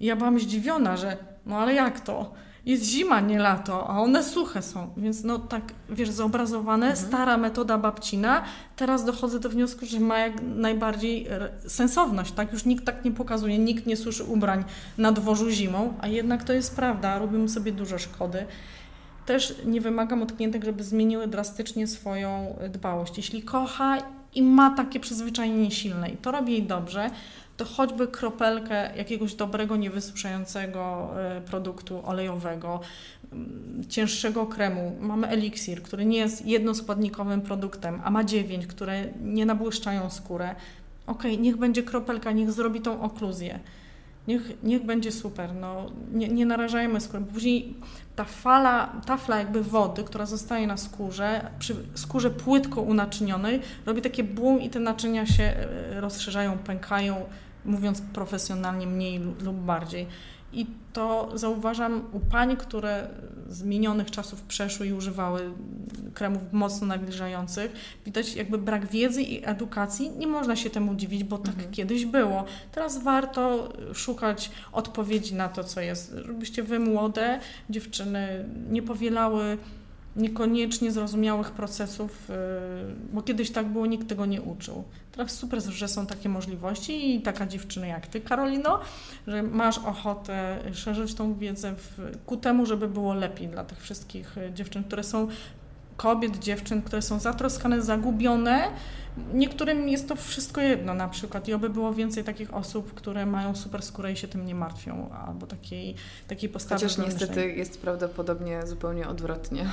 I 0.00 0.06
ja 0.06 0.16
byłam 0.16 0.40
zdziwiona, 0.40 0.96
że 0.96 1.16
no 1.46 1.58
ale 1.58 1.74
jak 1.74 2.00
to? 2.00 2.32
Jest 2.66 2.84
zima, 2.84 3.20
nie 3.20 3.38
lato, 3.38 3.88
a 3.88 4.00
one 4.00 4.22
suche 4.22 4.62
są. 4.62 4.90
Więc 4.96 5.24
no 5.24 5.38
tak, 5.38 5.62
wiesz, 5.88 6.10
zobrazowane, 6.10 6.86
mhm. 6.86 7.06
stara 7.06 7.36
metoda 7.36 7.78
babcina. 7.78 8.42
Teraz 8.76 9.04
dochodzę 9.04 9.40
do 9.40 9.48
wniosku, 9.48 9.86
że 9.86 10.00
ma 10.00 10.18
jak 10.18 10.32
najbardziej 10.42 11.28
sensowność, 11.66 12.32
tak? 12.32 12.52
Już 12.52 12.64
nikt 12.64 12.84
tak 12.84 13.04
nie 13.04 13.12
pokazuje, 13.12 13.58
nikt 13.58 13.86
nie 13.86 13.96
suszy 13.96 14.24
ubrań 14.24 14.64
na 14.98 15.12
dworzu 15.12 15.50
zimą, 15.50 15.94
a 16.00 16.08
jednak 16.08 16.44
to 16.44 16.52
jest 16.52 16.76
prawda, 16.76 17.18
robimy 17.18 17.48
sobie 17.48 17.72
dużo 17.72 17.98
szkody 17.98 18.46
też 19.26 19.54
nie 19.64 19.80
wymagam 19.80 20.22
od 20.22 20.32
klientek, 20.32 20.64
żeby 20.64 20.84
zmieniły 20.84 21.26
drastycznie 21.26 21.86
swoją 21.86 22.56
dbałość. 22.68 23.16
Jeśli 23.16 23.42
kocha 23.42 23.98
i 24.34 24.42
ma 24.42 24.70
takie 24.70 25.00
przyzwyczajenie 25.00 25.70
silne 25.70 26.10
i 26.10 26.16
to 26.16 26.30
robi 26.30 26.52
jej 26.52 26.62
dobrze, 26.62 27.10
to 27.56 27.64
choćby 27.64 28.08
kropelkę 28.08 28.96
jakiegoś 28.96 29.34
dobrego, 29.34 29.76
niewysuszającego 29.76 31.10
e, 31.16 31.40
produktu 31.40 32.02
olejowego, 32.04 32.80
mm, 33.32 33.84
cięższego 33.88 34.46
kremu. 34.46 34.96
Mamy 35.00 35.28
eliksir, 35.28 35.82
który 35.82 36.04
nie 36.04 36.18
jest 36.18 36.46
jednoskładnikowym 36.46 37.40
produktem, 37.40 38.00
a 38.04 38.10
ma 38.10 38.24
dziewięć, 38.24 38.66
które 38.66 39.04
nie 39.22 39.46
nabłyszczają 39.46 40.10
skórę. 40.10 40.54
Ok, 41.06 41.24
niech 41.38 41.56
będzie 41.56 41.82
kropelka, 41.82 42.32
niech 42.32 42.52
zrobi 42.52 42.80
tą 42.80 43.02
okluzję. 43.02 43.60
Niech, 44.28 44.62
niech 44.62 44.84
będzie 44.84 45.12
super, 45.12 45.54
no, 45.54 45.86
nie, 46.12 46.28
nie 46.28 46.46
narażajmy 46.46 47.00
skóry. 47.00 47.24
Później 47.24 47.74
ta 48.16 48.24
fala, 48.24 48.92
tafla 49.06 49.38
jakby 49.38 49.62
wody, 49.62 50.04
która 50.04 50.26
zostaje 50.26 50.66
na 50.66 50.76
skórze, 50.76 51.50
przy 51.58 51.76
skórze 51.94 52.30
płytko 52.30 52.80
unaczynionej, 52.80 53.60
robi 53.86 54.02
takie 54.02 54.24
boom 54.24 54.60
i 54.60 54.70
te 54.70 54.80
naczynia 54.80 55.26
się 55.26 55.42
e, 55.42 56.00
rozszerzają, 56.00 56.58
pękają, 56.58 57.16
mówiąc 57.64 58.02
profesjonalnie 58.12 58.86
mniej 58.86 59.18
lub 59.18 59.56
bardziej. 59.56 60.06
I 60.52 60.66
to 60.92 61.30
zauważam 61.34 62.04
u 62.12 62.20
pań, 62.20 62.56
które 62.56 63.08
z 63.48 63.62
minionych 63.62 64.10
czasów 64.10 64.42
przeszły 64.42 64.86
i 64.86 64.92
używały 64.92 65.52
kremów 66.14 66.42
mocno 66.52 66.86
nawilżających. 66.86 67.72
Widać 68.04 68.34
jakby 68.34 68.58
brak 68.58 68.86
wiedzy 68.86 69.22
i 69.22 69.44
edukacji. 69.44 70.10
Nie 70.10 70.26
można 70.26 70.56
się 70.56 70.70
temu 70.70 70.94
dziwić, 70.94 71.24
bo 71.24 71.38
tak 71.38 71.54
mhm. 71.54 71.72
kiedyś 71.72 72.06
było. 72.06 72.44
Teraz 72.72 73.02
warto 73.02 73.72
szukać 73.94 74.50
odpowiedzi 74.72 75.34
na 75.34 75.48
to, 75.48 75.64
co 75.64 75.80
jest. 75.80 76.14
Żebyście 76.26 76.62
wy 76.62 76.78
młode 76.78 77.40
dziewczyny 77.70 78.48
nie 78.70 78.82
powielały 78.82 79.58
niekoniecznie 80.16 80.92
zrozumiałych 80.92 81.50
procesów, 81.50 82.30
y, 82.30 82.34
bo 83.12 83.22
kiedyś 83.22 83.50
tak 83.50 83.66
było, 83.66 83.86
nikt 83.86 84.08
tego 84.08 84.26
nie 84.26 84.42
uczył. 84.42 84.84
Teraz 85.12 85.32
super, 85.32 85.62
że 85.62 85.88
są 85.88 86.06
takie 86.06 86.28
możliwości 86.28 87.16
i 87.16 87.22
taka 87.22 87.46
dziewczyna 87.46 87.86
jak 87.86 88.06
Ty, 88.06 88.20
Karolino, 88.20 88.80
że 89.26 89.42
masz 89.42 89.78
ochotę 89.78 90.58
szerzyć 90.72 91.14
tą 91.14 91.34
wiedzę 91.34 91.74
w, 91.76 92.18
ku 92.26 92.36
temu, 92.36 92.66
żeby 92.66 92.88
było 92.88 93.14
lepiej 93.14 93.48
dla 93.48 93.64
tych 93.64 93.80
wszystkich 93.80 94.38
y, 94.38 94.52
dziewczyn, 94.54 94.84
które 94.84 95.04
są 95.04 95.28
kobiet, 95.96 96.38
dziewczyn, 96.38 96.82
które 96.82 97.02
są 97.02 97.18
zatroskane, 97.18 97.82
zagubione, 97.82 98.70
Niektórym 99.34 99.88
jest 99.88 100.08
to 100.08 100.16
wszystko 100.16 100.60
jedno 100.60 100.94
na 100.94 101.08
przykład 101.08 101.48
i 101.48 101.52
oby 101.52 101.70
było 101.70 101.94
więcej 101.94 102.24
takich 102.24 102.54
osób, 102.54 102.94
które 102.94 103.26
mają 103.26 103.54
super 103.56 103.82
skórę 103.82 104.12
i 104.12 104.16
się 104.16 104.28
tym 104.28 104.46
nie 104.46 104.54
martwią, 104.54 105.10
albo 105.26 105.46
takiej, 105.46 105.94
takiej 106.28 106.48
postawy 106.48 106.82
Chociaż 106.82 107.06
niestety 107.06 107.52
jest 107.52 107.80
prawdopodobnie 107.80 108.66
zupełnie 108.66 109.08
odwrotnie. 109.08 109.66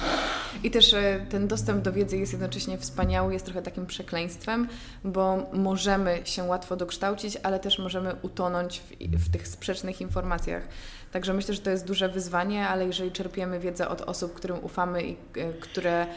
I 0.63 0.71
też 0.71 0.93
e, 0.93 1.25
ten 1.29 1.47
dostęp 1.47 1.83
do 1.83 1.91
wiedzy 1.91 2.17
jest 2.17 2.31
jednocześnie 2.31 2.77
wspaniały, 2.77 3.33
jest 3.33 3.45
trochę 3.45 3.61
takim 3.61 3.85
przekleństwem, 3.85 4.67
bo 5.03 5.49
możemy 5.53 6.21
się 6.23 6.43
łatwo 6.43 6.75
dokształcić, 6.75 7.37
ale 7.43 7.59
też 7.59 7.79
możemy 7.79 8.15
utonąć 8.21 8.79
w, 8.79 9.17
w 9.25 9.31
tych 9.31 9.47
sprzecznych 9.47 10.01
informacjach. 10.01 10.67
Także 11.11 11.33
myślę, 11.33 11.53
że 11.53 11.61
to 11.61 11.69
jest 11.69 11.85
duże 11.85 12.09
wyzwanie, 12.09 12.67
ale 12.67 12.85
jeżeli 12.85 13.11
czerpiemy 13.11 13.59
wiedzę 13.59 13.87
od 13.87 14.01
osób, 14.01 14.33
którym 14.33 14.63
ufamy 14.63 15.03
i 15.03 15.11
e, 15.11 15.53
które 15.53 16.07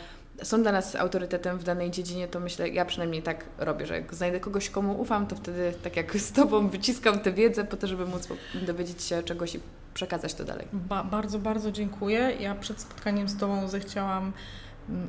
są 0.43 0.63
dla 0.63 0.73
nas 0.73 0.97
autorytetem 0.97 1.59
w 1.59 1.65
danej 1.65 1.91
dziedzinie, 1.91 2.29
to 2.29 2.41
myślę, 2.41 2.69
ja 2.69 2.85
przynajmniej 2.85 3.23
tak 3.23 3.45
robię, 3.59 3.87
że 3.87 3.95
jak 3.95 4.15
znajdę 4.15 4.41
kogoś, 4.41 4.71
komu 4.71 5.01
ufam, 5.01 5.27
to 5.27 5.37
wtedy 5.37 5.75
tak 5.83 5.97
jak 5.97 6.17
z 6.17 6.33
Tobą 6.33 6.69
wyciskam 6.69 7.19
tę 7.19 7.33
wiedzę 7.33 7.65
po 7.65 7.77
to, 7.77 7.87
żeby 7.87 8.07
móc 8.07 8.29
dowiedzieć 8.67 9.03
się 9.03 9.23
czegoś 9.23 9.55
i 9.55 9.61
przekazać 9.95 10.35
to 10.35 10.45
dalej. 10.45 10.67
Ba 10.73 11.05
bardzo, 11.05 11.39
bardzo 11.39 11.73
dziękuję. 11.73 12.33
Ja 12.41 12.55
przed 12.55 12.81
spotkaniem 12.81 13.29
z 13.29 13.37
Tobą 13.37 13.69
zechciałam 13.69 14.33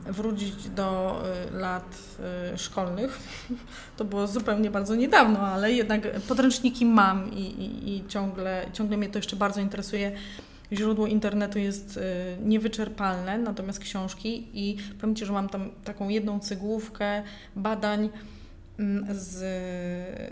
wrócić 0.06 0.70
do 0.70 1.22
y, 1.52 1.58
lat 1.58 1.98
y, 2.54 2.58
szkolnych. 2.58 3.20
To 3.98 4.06
było 4.06 4.28
zupełnie 4.28 4.72
bardzo 4.72 4.96
niedawno, 4.96 5.40
ale 5.40 5.72
jednak 5.72 6.20
podręczniki 6.28 6.86
mam 6.86 7.34
i, 7.34 7.42
i, 7.42 7.96
i 7.96 8.08
ciągle, 8.08 8.66
ciągle 8.74 8.98
mnie 8.98 9.10
to 9.10 9.20
jeszcze 9.20 9.36
bardzo 9.36 9.62
interesuje 9.62 10.12
źródło 10.72 11.08
internetu 11.08 11.60
jest 11.60 11.98
y, 11.98 12.02
niewyczerpalne, 12.46 13.38
natomiast 13.38 13.80
książki 13.80 14.48
i 14.54 14.78
powiem 15.02 15.16
Ci, 15.16 15.26
że 15.26 15.34
mam 15.34 15.50
tam 15.50 15.72
taką 15.84 16.10
jedną 16.10 16.40
cygłówkę 16.40 17.24
badań 17.56 18.10
mm, 18.80 19.06
z 19.10 19.44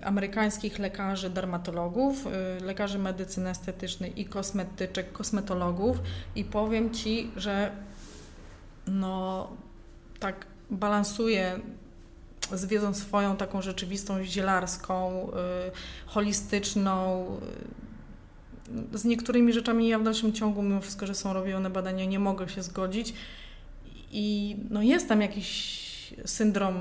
amerykańskich 0.06 0.80
lekarzy 0.80 1.30
dermatologów, 1.30 2.28
lekarzy 2.62 3.00
medycyny 3.00 3.50
estetycznej 3.50 4.22
i 4.22 4.26
kosmetyczek, 4.26 5.12
kosmetologów 5.12 5.98
i 6.36 6.44
powiem 6.44 6.92
Ci, 6.92 7.32
że 7.36 7.72
no 8.88 9.50
tak 10.20 10.46
balansuje 10.70 11.60
z 12.52 12.66
wiedzą 12.66 12.94
swoją 12.94 13.38
taką 13.38 13.62
rzeczywistą, 13.62 14.24
zielarską, 14.24 15.28
y, 15.30 15.32
holistyczną. 16.06 17.28
Y, 18.94 18.98
z 18.98 19.06
niektórymi 19.06 19.54
rzeczami 19.54 19.88
ja 19.88 20.00
w 20.00 20.04
dalszym 20.04 20.34
ciągu, 20.34 20.62
mimo 20.62 20.82
wszystko, 20.82 21.08
że 21.08 21.16
są 21.16 21.34
robione 21.34 21.70
badania, 21.70 22.06
nie 22.06 22.20
mogę 22.20 22.50
się 22.50 22.64
zgodzić. 22.64 23.14
I 24.12 24.56
no 24.70 24.82
jest 24.82 25.10
tam 25.10 25.22
jakiś 25.22 25.84
syndrom 26.26 26.76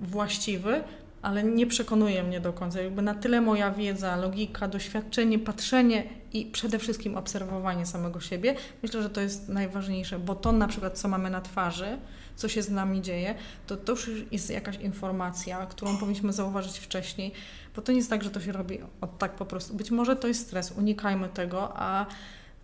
właściwy, 0.00 0.82
ale 1.24 1.44
nie 1.44 1.66
przekonuje 1.66 2.22
mnie 2.22 2.40
do 2.40 2.52
końca. 2.52 2.80
Jakby 2.80 3.02
na 3.02 3.14
tyle 3.14 3.40
moja 3.40 3.70
wiedza, 3.70 4.16
logika, 4.16 4.68
doświadczenie, 4.68 5.38
patrzenie 5.38 6.04
i 6.32 6.46
przede 6.46 6.78
wszystkim 6.78 7.16
obserwowanie 7.16 7.86
samego 7.86 8.20
siebie, 8.20 8.54
myślę, 8.82 9.02
że 9.02 9.10
to 9.10 9.20
jest 9.20 9.48
najważniejsze, 9.48 10.18
bo 10.18 10.34
to 10.34 10.52
na 10.52 10.68
przykład, 10.68 10.98
co 10.98 11.08
mamy 11.08 11.30
na 11.30 11.40
twarzy, 11.40 11.98
co 12.36 12.48
się 12.48 12.62
z 12.62 12.70
nami 12.70 13.02
dzieje, 13.02 13.34
to 13.66 13.76
to 13.76 13.92
już 13.92 14.10
jest 14.32 14.50
jakaś 14.50 14.76
informacja, 14.76 15.66
którą 15.66 15.96
powinniśmy 15.96 16.32
zauważyć 16.32 16.78
wcześniej, 16.78 17.32
bo 17.76 17.82
to 17.82 17.92
nie 17.92 17.98
jest 17.98 18.10
tak, 18.10 18.22
że 18.24 18.30
to 18.30 18.40
się 18.40 18.52
robi 18.52 18.78
od 19.00 19.18
tak 19.18 19.34
po 19.34 19.44
prostu. 19.46 19.74
Być 19.74 19.90
może 19.90 20.16
to 20.16 20.28
jest 20.28 20.40
stres, 20.40 20.72
unikajmy 20.78 21.28
tego, 21.28 21.72
a 21.76 22.06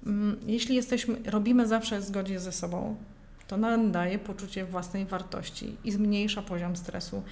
mm, 0.06 0.36
jeśli 0.46 0.74
jesteśmy, 0.74 1.16
robimy 1.26 1.66
zawsze 1.66 2.00
w 2.00 2.04
zgodzie 2.04 2.40
ze 2.40 2.52
sobą, 2.52 2.96
to 3.48 3.56
nam 3.56 3.92
daje 3.92 4.18
poczucie 4.18 4.64
własnej 4.64 5.06
wartości 5.06 5.76
i 5.84 5.92
zmniejsza 5.92 6.42
poziom 6.42 6.76
stresu. 6.76 7.22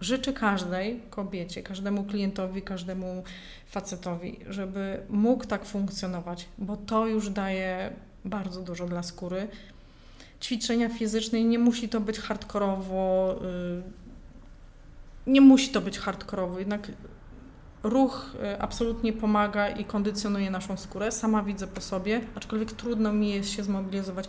Życzę 0.00 0.32
każdej 0.32 1.00
kobiecie, 1.10 1.62
każdemu 1.62 2.04
klientowi, 2.04 2.62
każdemu 2.62 3.22
facetowi, 3.66 4.40
żeby 4.48 5.00
mógł 5.08 5.44
tak 5.44 5.64
funkcjonować, 5.64 6.48
bo 6.58 6.76
to 6.76 7.06
już 7.06 7.30
daje 7.30 7.90
bardzo 8.24 8.62
dużo 8.62 8.86
dla 8.86 9.02
skóry. 9.02 9.48
Ćwiczenia 10.42 10.88
fizyczne 10.88 11.44
nie 11.44 11.58
musi 11.58 11.88
to 11.88 12.00
być 12.00 12.18
hardkorowo, 12.18 13.36
y, 15.26 15.30
nie 15.30 15.40
musi 15.40 15.68
to 15.68 15.80
być 15.80 15.98
hardkorowo, 15.98 16.58
jednak 16.58 16.88
ruch 17.82 18.34
y, 18.54 18.60
absolutnie 18.60 19.12
pomaga 19.12 19.68
i 19.68 19.84
kondycjonuje 19.84 20.50
naszą 20.50 20.76
skórę. 20.76 21.12
Sama 21.12 21.42
widzę 21.42 21.66
po 21.66 21.80
sobie, 21.80 22.20
aczkolwiek 22.34 22.72
trudno 22.72 23.12
mi 23.12 23.30
jest 23.30 23.50
się 23.50 23.62
zmobilizować 23.62 24.28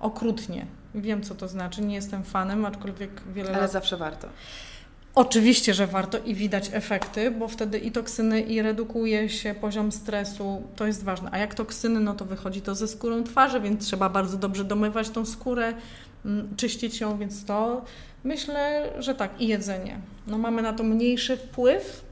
okrutnie. 0.00 0.66
Wiem, 0.94 1.22
co 1.22 1.34
to 1.34 1.48
znaczy, 1.48 1.82
nie 1.82 1.94
jestem 1.94 2.24
fanem, 2.24 2.64
aczkolwiek 2.64 3.22
wiele 3.32 3.50
Ale 3.50 3.60
lat... 3.60 3.72
zawsze 3.72 3.96
warto. 3.96 4.28
Oczywiście, 5.14 5.74
że 5.74 5.86
warto 5.86 6.18
i 6.18 6.34
widać 6.34 6.70
efekty, 6.72 7.30
bo 7.30 7.48
wtedy 7.48 7.78
i 7.78 7.92
toksyny, 7.92 8.40
i 8.40 8.62
redukuje 8.62 9.28
się 9.28 9.54
poziom 9.54 9.92
stresu, 9.92 10.62
to 10.76 10.86
jest 10.86 11.04
ważne. 11.04 11.28
A 11.32 11.38
jak 11.38 11.54
toksyny, 11.54 12.00
no 12.00 12.14
to 12.14 12.24
wychodzi 12.24 12.62
to 12.62 12.74
ze 12.74 12.88
skórą 12.88 13.24
twarzy, 13.24 13.60
więc 13.60 13.86
trzeba 13.86 14.08
bardzo 14.08 14.36
dobrze 14.36 14.64
domywać 14.64 15.10
tą 15.10 15.26
skórę, 15.26 15.74
mm, 16.24 16.56
czyścić 16.56 17.00
ją, 17.00 17.18
więc 17.18 17.44
to 17.44 17.84
myślę, 18.24 18.92
że 18.98 19.14
tak. 19.14 19.40
I 19.40 19.48
jedzenie. 19.48 20.00
No 20.26 20.38
mamy 20.38 20.62
na 20.62 20.72
to 20.72 20.84
mniejszy 20.84 21.36
wpływ, 21.36 22.04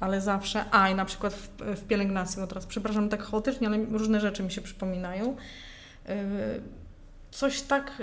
ale 0.00 0.20
zawsze, 0.20 0.64
a 0.70 0.90
i 0.90 0.94
na 0.94 1.04
przykład 1.04 1.34
w, 1.34 1.48
w 1.58 1.84
pielęgnacji, 1.84 2.40
bo 2.40 2.46
teraz 2.46 2.66
przepraszam 2.66 3.08
tak 3.08 3.22
chaotycznie, 3.22 3.66
ale 3.68 3.84
różne 3.84 4.20
rzeczy 4.20 4.42
mi 4.42 4.50
się 4.50 4.60
przypominają. 4.60 5.36
Yy, 6.08 6.14
coś 7.30 7.62
tak 7.62 8.02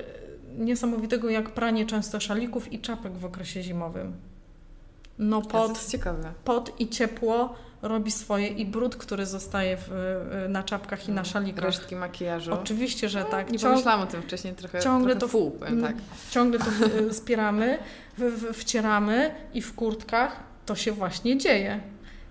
niesamowitego 0.58 1.30
jak 1.30 1.50
pranie 1.50 1.86
często 1.86 2.20
szalików 2.20 2.74
i 2.74 2.80
czapek 2.80 3.14
w 3.14 3.26
okresie 3.26 3.64
zimowym. 3.64 4.14
No 5.20 5.42
pot, 5.42 5.80
pot 6.44 6.80
i 6.80 6.90
ciepło 6.90 7.56
robi 7.82 8.12
swoje 8.12 8.48
i 8.48 8.66
brud, 8.66 8.96
który 8.96 9.26
zostaje 9.26 9.78
w, 9.78 9.90
na 10.50 10.64
czapkach 10.64 11.08
i 11.08 11.12
na 11.12 11.22
mm, 11.22 11.26
szalikach. 11.26 11.66
Resztki 11.66 11.96
makijażu. 11.96 12.54
Oczywiście, 12.54 13.10
że 13.10 13.20
no, 13.20 13.26
tak. 13.26 13.52
Nie 13.52 13.60
Ciąg... 13.60 13.74
pomyślałam 13.74 14.02
o 14.02 14.06
tym 14.06 14.22
wcześniej, 14.22 14.54
trochę, 14.54 14.82
ciągle 14.82 15.16
trochę 15.16 15.20
to, 15.20 15.28
fuł, 15.28 15.52
powiem 15.52 15.82
tak. 15.82 15.96
Ciągle 16.32 16.60
to 16.60 16.66
spieramy, 17.14 17.78
w, 18.18 18.22
w, 18.22 18.58
wcieramy 18.58 19.36
i 19.54 19.62
w 19.62 19.76
kurtkach 19.76 20.44
to 20.66 20.76
się 20.76 20.92
właśnie 20.92 21.38
dzieje. 21.38 21.80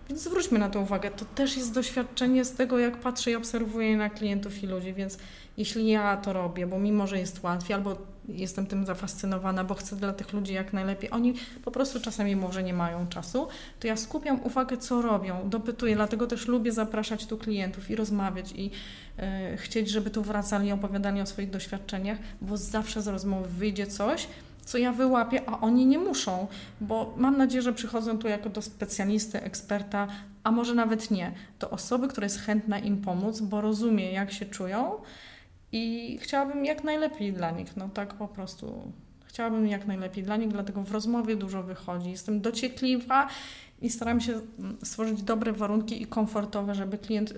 Więc 0.09 0.22
zwróćmy 0.22 0.59
na 0.59 0.68
to 0.68 0.81
uwagę. 0.81 1.11
To 1.11 1.25
też 1.25 1.57
jest 1.57 1.72
doświadczenie 1.72 2.45
z 2.45 2.53
tego, 2.53 2.79
jak 2.79 2.97
patrzę 2.97 3.31
i 3.31 3.37
obserwuję 3.37 3.97
na 3.97 4.11
klientów 4.11 4.62
i 4.62 4.66
ludzi, 4.66 4.95
więc 4.95 5.18
jeśli 5.57 5.88
ja 5.88 6.16
to 6.16 6.32
robię, 6.32 6.66
bo 6.66 6.78
mimo, 6.78 7.07
że 7.07 7.18
jest 7.18 7.42
łatwiej, 7.42 7.74
albo 7.74 7.96
jestem 8.28 8.66
tym 8.66 8.86
zafascynowana, 8.86 9.64
bo 9.64 9.74
chcę 9.74 9.96
dla 9.96 10.12
tych 10.12 10.32
ludzi 10.32 10.55
jak 10.55 10.72
najlepiej, 10.72 11.11
oni 11.11 11.34
po 11.64 11.70
prostu 11.70 12.00
czasami 12.00 12.36
może 12.36 12.62
nie 12.62 12.74
mają 12.74 13.07
czasu, 13.07 13.48
to 13.80 13.86
ja 13.86 13.96
skupiam 13.96 14.40
uwagę, 14.44 14.76
co 14.76 15.02
robią, 15.02 15.48
dopytuję, 15.48 15.96
dlatego 15.96 16.26
też 16.26 16.48
lubię 16.48 16.72
zapraszać 16.72 17.26
tu 17.26 17.38
klientów 17.38 17.90
i 17.90 17.96
rozmawiać 17.96 18.52
i 18.57 18.64
yy, 18.64 19.57
chcieć, 19.57 19.90
żeby 19.90 20.11
tu 20.11 20.22
wracali 20.22 20.68
i 20.68 20.72
opowiadali 20.72 21.20
o 21.20 21.26
swoich 21.26 21.50
doświadczeniach, 21.50 22.18
bo 22.40 22.57
zawsze 22.57 23.02
z 23.02 23.09
rozmowy 23.09 23.48
wyjdzie 23.48 23.86
coś, 23.86 24.28
co 24.64 24.78
ja 24.78 24.92
wyłapię, 24.92 25.48
a 25.48 25.61
oni 25.61 25.86
nie 25.86 25.98
muszą, 25.98 26.46
bo 26.80 27.14
mam 27.16 27.36
nadzieję, 27.38 27.62
że 27.62 27.72
przychodzą 27.72 28.18
tu 28.18 28.28
jako 28.28 28.48
do 28.48 28.62
specjalisty, 28.62 29.42
eksperta, 29.42 30.09
a 30.44 30.50
może 30.50 30.74
nawet 30.74 31.11
nie. 31.11 31.32
To 31.59 31.70
osoby, 31.70 32.09
która 32.09 32.24
jest 32.24 32.40
chętna 32.40 32.78
im 32.78 32.96
pomóc, 33.00 33.40
bo 33.40 33.61
rozumie, 33.61 34.12
jak 34.12 34.32
się 34.32 34.46
czują 34.46 34.92
i 35.75 36.18
chciałabym 36.18 36.64
jak 36.64 36.85
najlepiej 36.85 37.33
dla 37.33 37.51
nich. 37.51 37.77
No 37.77 37.89
tak 37.89 38.14
po 38.14 38.29
prostu. 38.29 38.93
Chciałabym 39.25 39.68
jak 39.68 39.87
najlepiej 39.87 40.25
dla 40.25 40.37
nich, 40.37 40.49
dlatego 40.49 40.83
w 40.83 40.93
rozmowie 40.93 41.37
dużo 41.37 41.62
wychodzi. 41.62 42.11
Jestem 42.11 42.41
dociekliwa 42.41 43.29
i 43.83 43.91
staram 43.91 44.20
się 44.20 44.33
mm, 44.33 44.77
stworzyć 44.83 45.22
dobre 45.22 45.53
warunki 45.53 46.03
i 46.03 46.07
komfortowe, 46.07 46.75
żeby 46.75 46.99
klient 46.99 47.35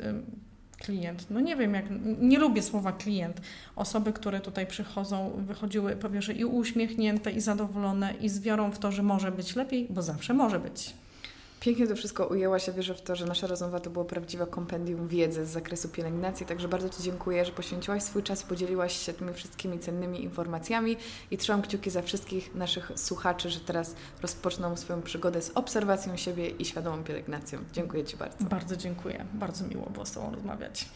klient, 0.79 1.27
no 1.31 1.41
nie 1.41 1.57
wiem 1.57 1.75
jak, 1.75 1.85
nie 2.21 2.39
lubię 2.39 2.63
słowa 2.63 2.93
klient. 2.93 3.41
Osoby, 3.77 4.13
które 4.13 4.41
tutaj 4.41 4.67
przychodzą, 4.67 5.31
wychodziły 5.37 5.97
po 5.97 6.09
i 6.37 6.45
uśmiechnięte, 6.45 7.33
i 7.33 7.41
zadowolone, 7.41 8.15
i 8.21 8.29
z 8.29 8.41
wiarą 8.41 8.71
w 8.71 8.79
to, 8.79 8.93
że 8.93 9.03
może 9.03 9.33
być 9.33 9.57
lepiej, 9.57 9.87
bo 9.91 10.03
zawsze 10.03 10.35
może 10.35 10.61
być. 10.61 10.95
Pięknie 11.67 11.87
to 11.87 11.97
wszystko 11.97 12.27
ujęłaś. 12.27 12.67
Ja 12.67 12.73
wierzę 12.73 12.95
w 12.95 13.03
to, 13.03 13.17
że 13.17 13.27
nasza 13.27 13.47
rozmowa 13.47 13.81
to 13.81 13.91
było 13.91 14.05
prawdziwe 14.05 14.47
kompendium 14.47 15.09
wiedzy 15.09 15.47
z 15.47 15.49
zakresu 15.49 15.89
pielęgnacji, 15.89 16.47
także 16.47 16.69
bardzo 16.69 16.89
Ci 16.89 17.03
dziękuję, 17.03 17.45
że 17.45 17.53
poświęciłaś 17.53 18.03
swój 18.03 18.23
czas, 18.23 18.43
podzieliłaś 18.43 19.07
się 19.07 19.13
tymi 19.13 19.33
wszystkimi 19.33 19.79
cennymi 19.79 20.25
informacjami 20.25 20.97
i 21.31 21.39
trzymam 21.39 21.63
kciuki 21.63 21.91
za 21.91 22.03
wszystkich 22.03 22.55
naszych 22.55 22.93
słuchaczy, 22.97 23.51
że 23.51 23.61
teraz 23.61 23.95
rozpoczną 24.23 24.77
swoją 24.77 25.03
przygodę 25.03 25.43
z 25.43 25.51
obserwacją 25.55 26.17
siebie 26.17 26.49
i 26.49 26.65
świadomą 26.65 27.05
pielęgnacją. 27.05 27.59
Dziękuję 27.73 28.05
Ci 28.05 28.17
bardzo. 28.17 28.45
Bardzo 28.45 28.77
dziękuję. 28.77 29.25
Bardzo 29.35 29.67
miło 29.67 29.91
było 29.91 30.07
z 30.07 30.13
Tobą 30.13 30.35
rozmawiać. 30.35 30.89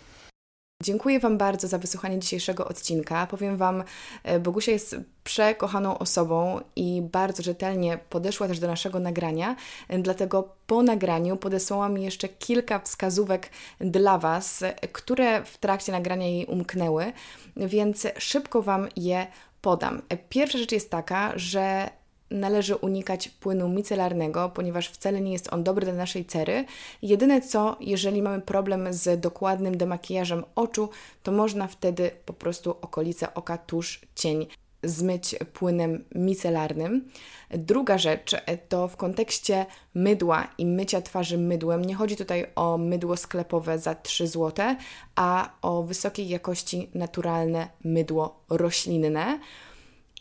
Dziękuję 0.83 1.21
Wam 1.21 1.39
bardzo 1.39 1.69
za 1.69 1.79
wysłuchanie 1.79 2.19
dzisiejszego 2.19 2.69
odcinka. 2.69 3.27
Powiem 3.27 3.57
Wam, 3.57 3.85
e, 4.23 4.41
Bogusia 4.41 4.73
jest 4.73 4.97
przekochaną 5.25 5.99
osobą 5.99 6.61
i 6.77 7.03
bardzo 7.03 7.43
rzetelnie 7.43 7.99
podeszła 8.11 8.49
też 8.49 8.59
do 8.59 8.67
naszego 8.67 8.99
nagrania, 8.99 9.57
e, 9.89 9.99
dlatego 9.99 10.55
po 10.67 10.83
nagraniu 10.83 11.37
podesłała 11.37 11.89
mi 11.89 12.05
jeszcze 12.05 12.29
kilka 12.29 12.79
wskazówek 12.79 13.51
dla 13.81 14.19
Was, 14.19 14.65
które 14.93 15.45
w 15.45 15.59
trakcie 15.59 15.93
nagrania 15.93 16.27
jej 16.27 16.47
umknęły, 16.47 17.13
więc 17.57 18.07
szybko 18.19 18.63
Wam 18.63 18.89
je 18.97 19.27
podam. 19.61 20.03
E, 20.09 20.17
pierwsza 20.17 20.59
rzecz 20.59 20.73
jest 20.73 20.91
taka, 20.91 21.33
że 21.37 21.91
należy 22.31 22.77
unikać 22.77 23.29
płynu 23.29 23.69
micelarnego, 23.69 24.49
ponieważ 24.55 24.89
wcale 24.89 25.21
nie 25.21 25.33
jest 25.33 25.53
on 25.53 25.65
dobry 25.65 25.87
dla 25.87 25.95
naszej 25.95 26.25
cery. 26.25 26.65
Jedyne 27.03 27.41
co, 27.41 27.77
jeżeli 27.81 28.23
mamy 28.23 28.41
problem 28.41 28.93
z 28.93 29.21
dokładnym 29.21 29.77
demakijażem 29.77 30.45
oczu, 30.55 30.89
to 31.23 31.33
można 31.33 31.67
wtedy 31.67 32.11
po 32.27 32.33
prostu 32.33 32.71
okolice 32.71 33.35
oka, 33.35 33.59
tuż, 33.59 34.01
cień 34.15 34.47
zmyć 34.83 35.37
płynem 35.53 36.05
micelarnym. 36.15 37.09
Druga 37.51 37.99
rzecz 37.99 38.37
to 38.69 38.89
w 38.89 38.97
kontekście 38.97 39.67
mydła 39.95 40.49
i 40.59 40.67
mycia 40.67 41.03
twarzy 41.03 41.39
mydłem. 41.39 41.85
Nie 41.85 41.95
chodzi 41.95 42.17
tutaj 42.17 42.47
o 42.57 42.79
mydło 42.79 43.17
sklepowe 43.17 43.79
za 43.79 43.95
3 43.95 44.29
zł, 44.29 44.77
a 45.15 45.51
o 45.63 45.83
wysokiej 45.83 46.29
jakości 46.29 46.91
naturalne 46.95 47.69
mydło 47.85 48.41
roślinne. 48.49 49.39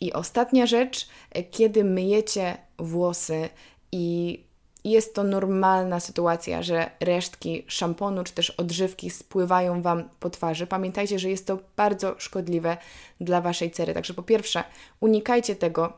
I 0.01 0.13
ostatnia 0.13 0.65
rzecz, 0.65 1.07
kiedy 1.51 1.83
myjecie 1.83 2.57
włosy 2.77 3.49
i 3.91 4.39
jest 4.83 5.15
to 5.15 5.23
normalna 5.23 5.99
sytuacja, 5.99 6.63
że 6.63 6.91
resztki 6.99 7.65
szamponu 7.67 8.23
czy 8.23 8.33
też 8.33 8.49
odżywki 8.49 9.09
spływają 9.09 9.81
Wam 9.81 10.09
po 10.19 10.29
twarzy. 10.29 10.67
Pamiętajcie, 10.67 11.19
że 11.19 11.29
jest 11.29 11.47
to 11.47 11.59
bardzo 11.75 12.15
szkodliwe 12.17 12.77
dla 13.21 13.41
Waszej 13.41 13.71
cery. 13.71 13.93
Także 13.93 14.13
po 14.13 14.23
pierwsze, 14.23 14.63
unikajcie 14.99 15.55
tego, 15.55 15.93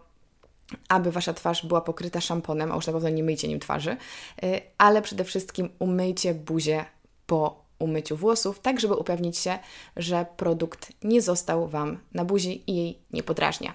aby 0.90 1.12
Wasza 1.12 1.34
twarz 1.34 1.66
była 1.66 1.82
pokryta 1.82 2.22
szamponem, 2.22 2.72
a 2.72 2.76
już 2.76 2.88
na 2.88 2.94
pewno 2.94 3.10
nie 3.10 3.24
myjcie 3.24 3.48
nim 3.48 3.60
twarzy, 3.60 3.98
e, 4.44 4.62
ale 4.78 5.02
przede 5.02 5.24
wszystkim 5.24 5.70
umyjcie 5.80 6.34
buzię 6.34 6.86
po 7.26 7.66
umyciu 7.84 8.18
włosów, 8.18 8.60
tak 8.60 8.80
żeby 8.80 8.96
upewnić 8.96 9.38
się, 9.38 9.60
że 9.98 10.26
produkt 10.38 10.92
nie 11.04 11.22
został 11.22 11.68
Wam 11.68 12.00
na 12.14 12.26
buzi 12.26 12.64
i 12.68 12.76
jej 12.76 12.98
nie 13.14 13.24
podrażnia. 13.24 13.74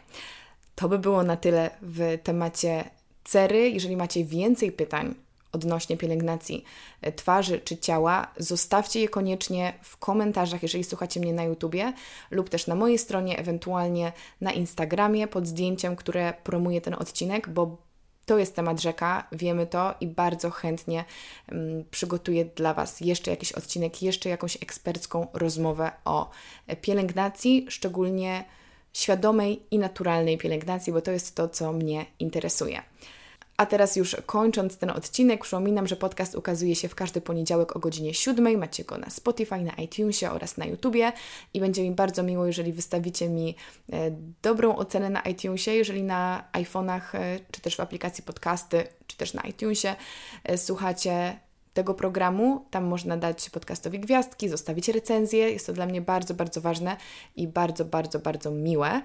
To 0.75 0.89
by 0.89 0.99
było 0.99 1.23
na 1.23 1.37
tyle 1.37 1.71
w 1.83 2.19
temacie 2.23 2.85
cery. 3.25 3.71
Jeżeli 3.71 3.97
macie 3.97 4.25
więcej 4.25 4.73
pytań 4.73 5.15
odnośnie 5.53 5.97
pielęgnacji 5.97 6.65
e, 7.03 7.13
twarzy 7.13 7.61
czy 7.61 7.77
ciała, 7.77 8.33
zostawcie 8.37 9.01
je 9.01 9.09
koniecznie 9.09 9.73
w 9.83 9.97
komentarzach, 9.97 10.63
jeżeli 10.63 10.85
słuchacie 10.85 11.21
mnie 11.21 11.33
na 11.33 11.45
YouTubie 11.45 11.93
lub 12.31 12.49
też 12.49 12.67
na 12.67 12.75
mojej 12.75 12.99
stronie, 12.99 13.39
ewentualnie 13.39 14.13
na 14.41 14.53
Instagramie 14.53 15.29
pod 15.29 15.47
zdjęciem, 15.47 15.97
które 15.97 16.35
promuje 16.45 16.81
ten 16.81 16.95
odcinek, 16.95 17.49
bo 17.49 17.86
to 18.27 18.39
jest 18.39 18.57
temat 18.57 18.81
rzeka, 18.81 19.29
wiemy 19.33 19.67
to 19.67 19.95
i 20.01 20.07
bardzo 20.07 20.51
chętnie 20.51 21.05
um, 21.53 21.85
przygotuję 21.91 22.45
dla 22.45 22.75
Was 22.75 23.01
jeszcze 23.01 23.31
jakiś 23.31 23.53
odcinek, 23.53 24.03
jeszcze 24.03 24.29
jakąś 24.29 24.57
ekspercką 24.57 25.27
rozmowę 25.33 25.93
o 26.05 26.31
pielęgnacji, 26.81 27.67
szczególnie 27.69 28.45
świadomej 28.93 29.63
i 29.71 29.79
naturalnej 29.79 30.39
pielęgnacji, 30.39 30.93
bo 30.93 31.01
to 31.01 31.11
jest 31.11 31.35
to, 31.35 31.49
co 31.49 31.73
mnie 31.73 32.07
interesuje. 32.19 32.83
A 33.57 33.67
teraz 33.67 33.97
już 33.97 34.17
kończąc 34.27 34.77
ten 34.77 34.91
odcinek, 34.91 35.43
przypominam, 35.43 35.87
że 35.87 35.97
podcast 35.97 36.35
ukazuje 36.35 36.77
się 36.77 36.89
w 36.89 36.95
każdy 36.95 37.21
poniedziałek 37.21 37.77
o 37.77 37.79
godzinie 37.79 38.15
7. 38.15 38.59
Macie 38.59 38.85
go 38.85 38.99
na 38.99 39.11
Spotify, 39.11 39.59
na 39.59 39.73
iTunesie 39.73 40.31
oraz 40.31 40.57
na 40.57 40.67
YouTubie 40.67 41.13
i 41.55 41.61
będzie 41.61 41.83
mi 41.83 41.91
bardzo 41.91 42.23
miło, 42.23 42.47
jeżeli 42.47 42.73
wystawicie 42.73 43.29
mi 43.29 43.57
e, 43.93 44.11
dobrą 44.43 44.77
ocenę 44.77 45.11
na 45.11 45.21
iTunesie, 45.21 45.71
jeżeli 45.71 46.03
na 46.03 46.45
iPhone'ach 46.53 47.01
e, 47.15 47.39
czy 47.51 47.61
też 47.61 47.77
w 47.77 47.81
aplikacji 47.81 48.25
podcasty, 48.25 48.85
czy 49.07 49.17
też 49.17 49.35
na 49.35 49.43
iTunesie 49.43 49.97
e, 50.45 50.59
słuchacie 50.59 51.46
tego 51.77 51.95
programu. 51.95 52.65
Tam 52.71 52.85
można 52.85 53.17
dać 53.17 53.51
podcastowi 53.51 54.01
gwiazdki, 54.01 54.49
zostawić 54.49 54.89
recenzję. 54.89 55.51
Jest 55.51 55.67
to 55.67 55.73
dla 55.73 55.87
mnie 55.87 56.01
bardzo, 56.01 56.35
bardzo 56.35 56.61
ważne 56.61 56.97
i 57.37 57.49
bardzo, 57.49 57.85
bardzo, 57.85 58.19
bardzo 58.19 58.51
miłe. 58.51 59.03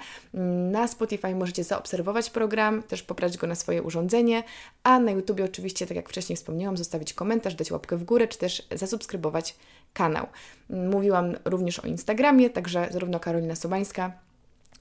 Na 0.71 0.87
Spotify 0.87 1.35
możecie 1.35 1.63
zaobserwować 1.63 2.29
program, 2.29 2.83
też 2.83 3.03
pobrać 3.03 3.37
go 3.37 3.47
na 3.47 3.55
swoje 3.55 3.83
urządzenie, 3.83 4.43
a 4.83 4.99
na 4.99 5.11
YouTube 5.11 5.41
oczywiście, 5.45 5.87
tak 5.87 5.97
jak 5.97 6.09
wcześniej 6.09 6.35
wspomniałam, 6.35 6.77
zostawić 6.77 7.13
komentarz, 7.13 7.55
dać 7.55 7.71
łapkę 7.71 7.97
w 7.97 8.03
górę, 8.03 8.27
czy 8.27 8.37
też 8.37 8.67
zasubskrybować 8.75 9.55
kanał. 9.93 10.27
Mówiłam 10.69 11.35
również 11.45 11.79
o 11.79 11.87
Instagramie, 11.87 12.49
także 12.49 12.87
zarówno 12.91 13.19
Karolina 13.19 13.55
Sobańska, 13.55 14.11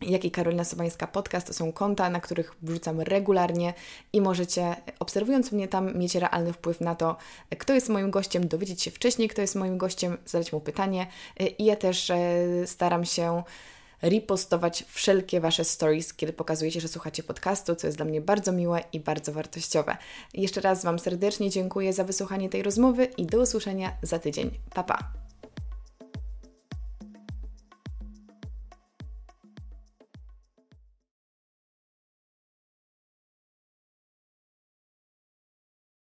jak 0.00 0.24
i 0.24 0.30
Karolina 0.30 0.64
Sobańska 0.64 1.06
Podcast. 1.06 1.46
To 1.46 1.52
są 1.52 1.72
konta, 1.72 2.10
na 2.10 2.20
których 2.20 2.56
wrzucam 2.62 3.00
regularnie 3.00 3.74
i 4.12 4.20
możecie, 4.20 4.76
obserwując 4.98 5.52
mnie 5.52 5.68
tam, 5.68 5.98
mieć 5.98 6.14
realny 6.14 6.52
wpływ 6.52 6.80
na 6.80 6.94
to, 6.94 7.16
kto 7.58 7.74
jest 7.74 7.88
moim 7.88 8.10
gościem, 8.10 8.48
dowiedzieć 8.48 8.82
się 8.82 8.90
wcześniej, 8.90 9.28
kto 9.28 9.40
jest 9.42 9.54
moim 9.54 9.78
gościem, 9.78 10.18
zadać 10.26 10.52
mu 10.52 10.60
pytanie. 10.60 11.06
I 11.58 11.64
ja 11.64 11.76
też 11.76 12.10
e, 12.10 12.16
staram 12.66 13.04
się 13.04 13.42
repostować 14.02 14.84
wszelkie 14.88 15.40
Wasze 15.40 15.64
stories, 15.64 16.14
kiedy 16.14 16.32
pokazujecie, 16.32 16.80
że 16.80 16.88
słuchacie 16.88 17.22
podcastu, 17.22 17.76
co 17.76 17.86
jest 17.86 17.98
dla 17.98 18.06
mnie 18.06 18.20
bardzo 18.20 18.52
miłe 18.52 18.80
i 18.92 19.00
bardzo 19.00 19.32
wartościowe. 19.32 19.96
Jeszcze 20.34 20.60
raz 20.60 20.84
Wam 20.84 20.98
serdecznie 20.98 21.50
dziękuję 21.50 21.92
za 21.92 22.04
wysłuchanie 22.04 22.48
tej 22.48 22.62
rozmowy 22.62 23.04
i 23.04 23.26
do 23.26 23.40
usłyszenia 23.40 23.92
za 24.02 24.18
tydzień. 24.18 24.50
Pa, 24.74 24.82
pa! 24.82 25.19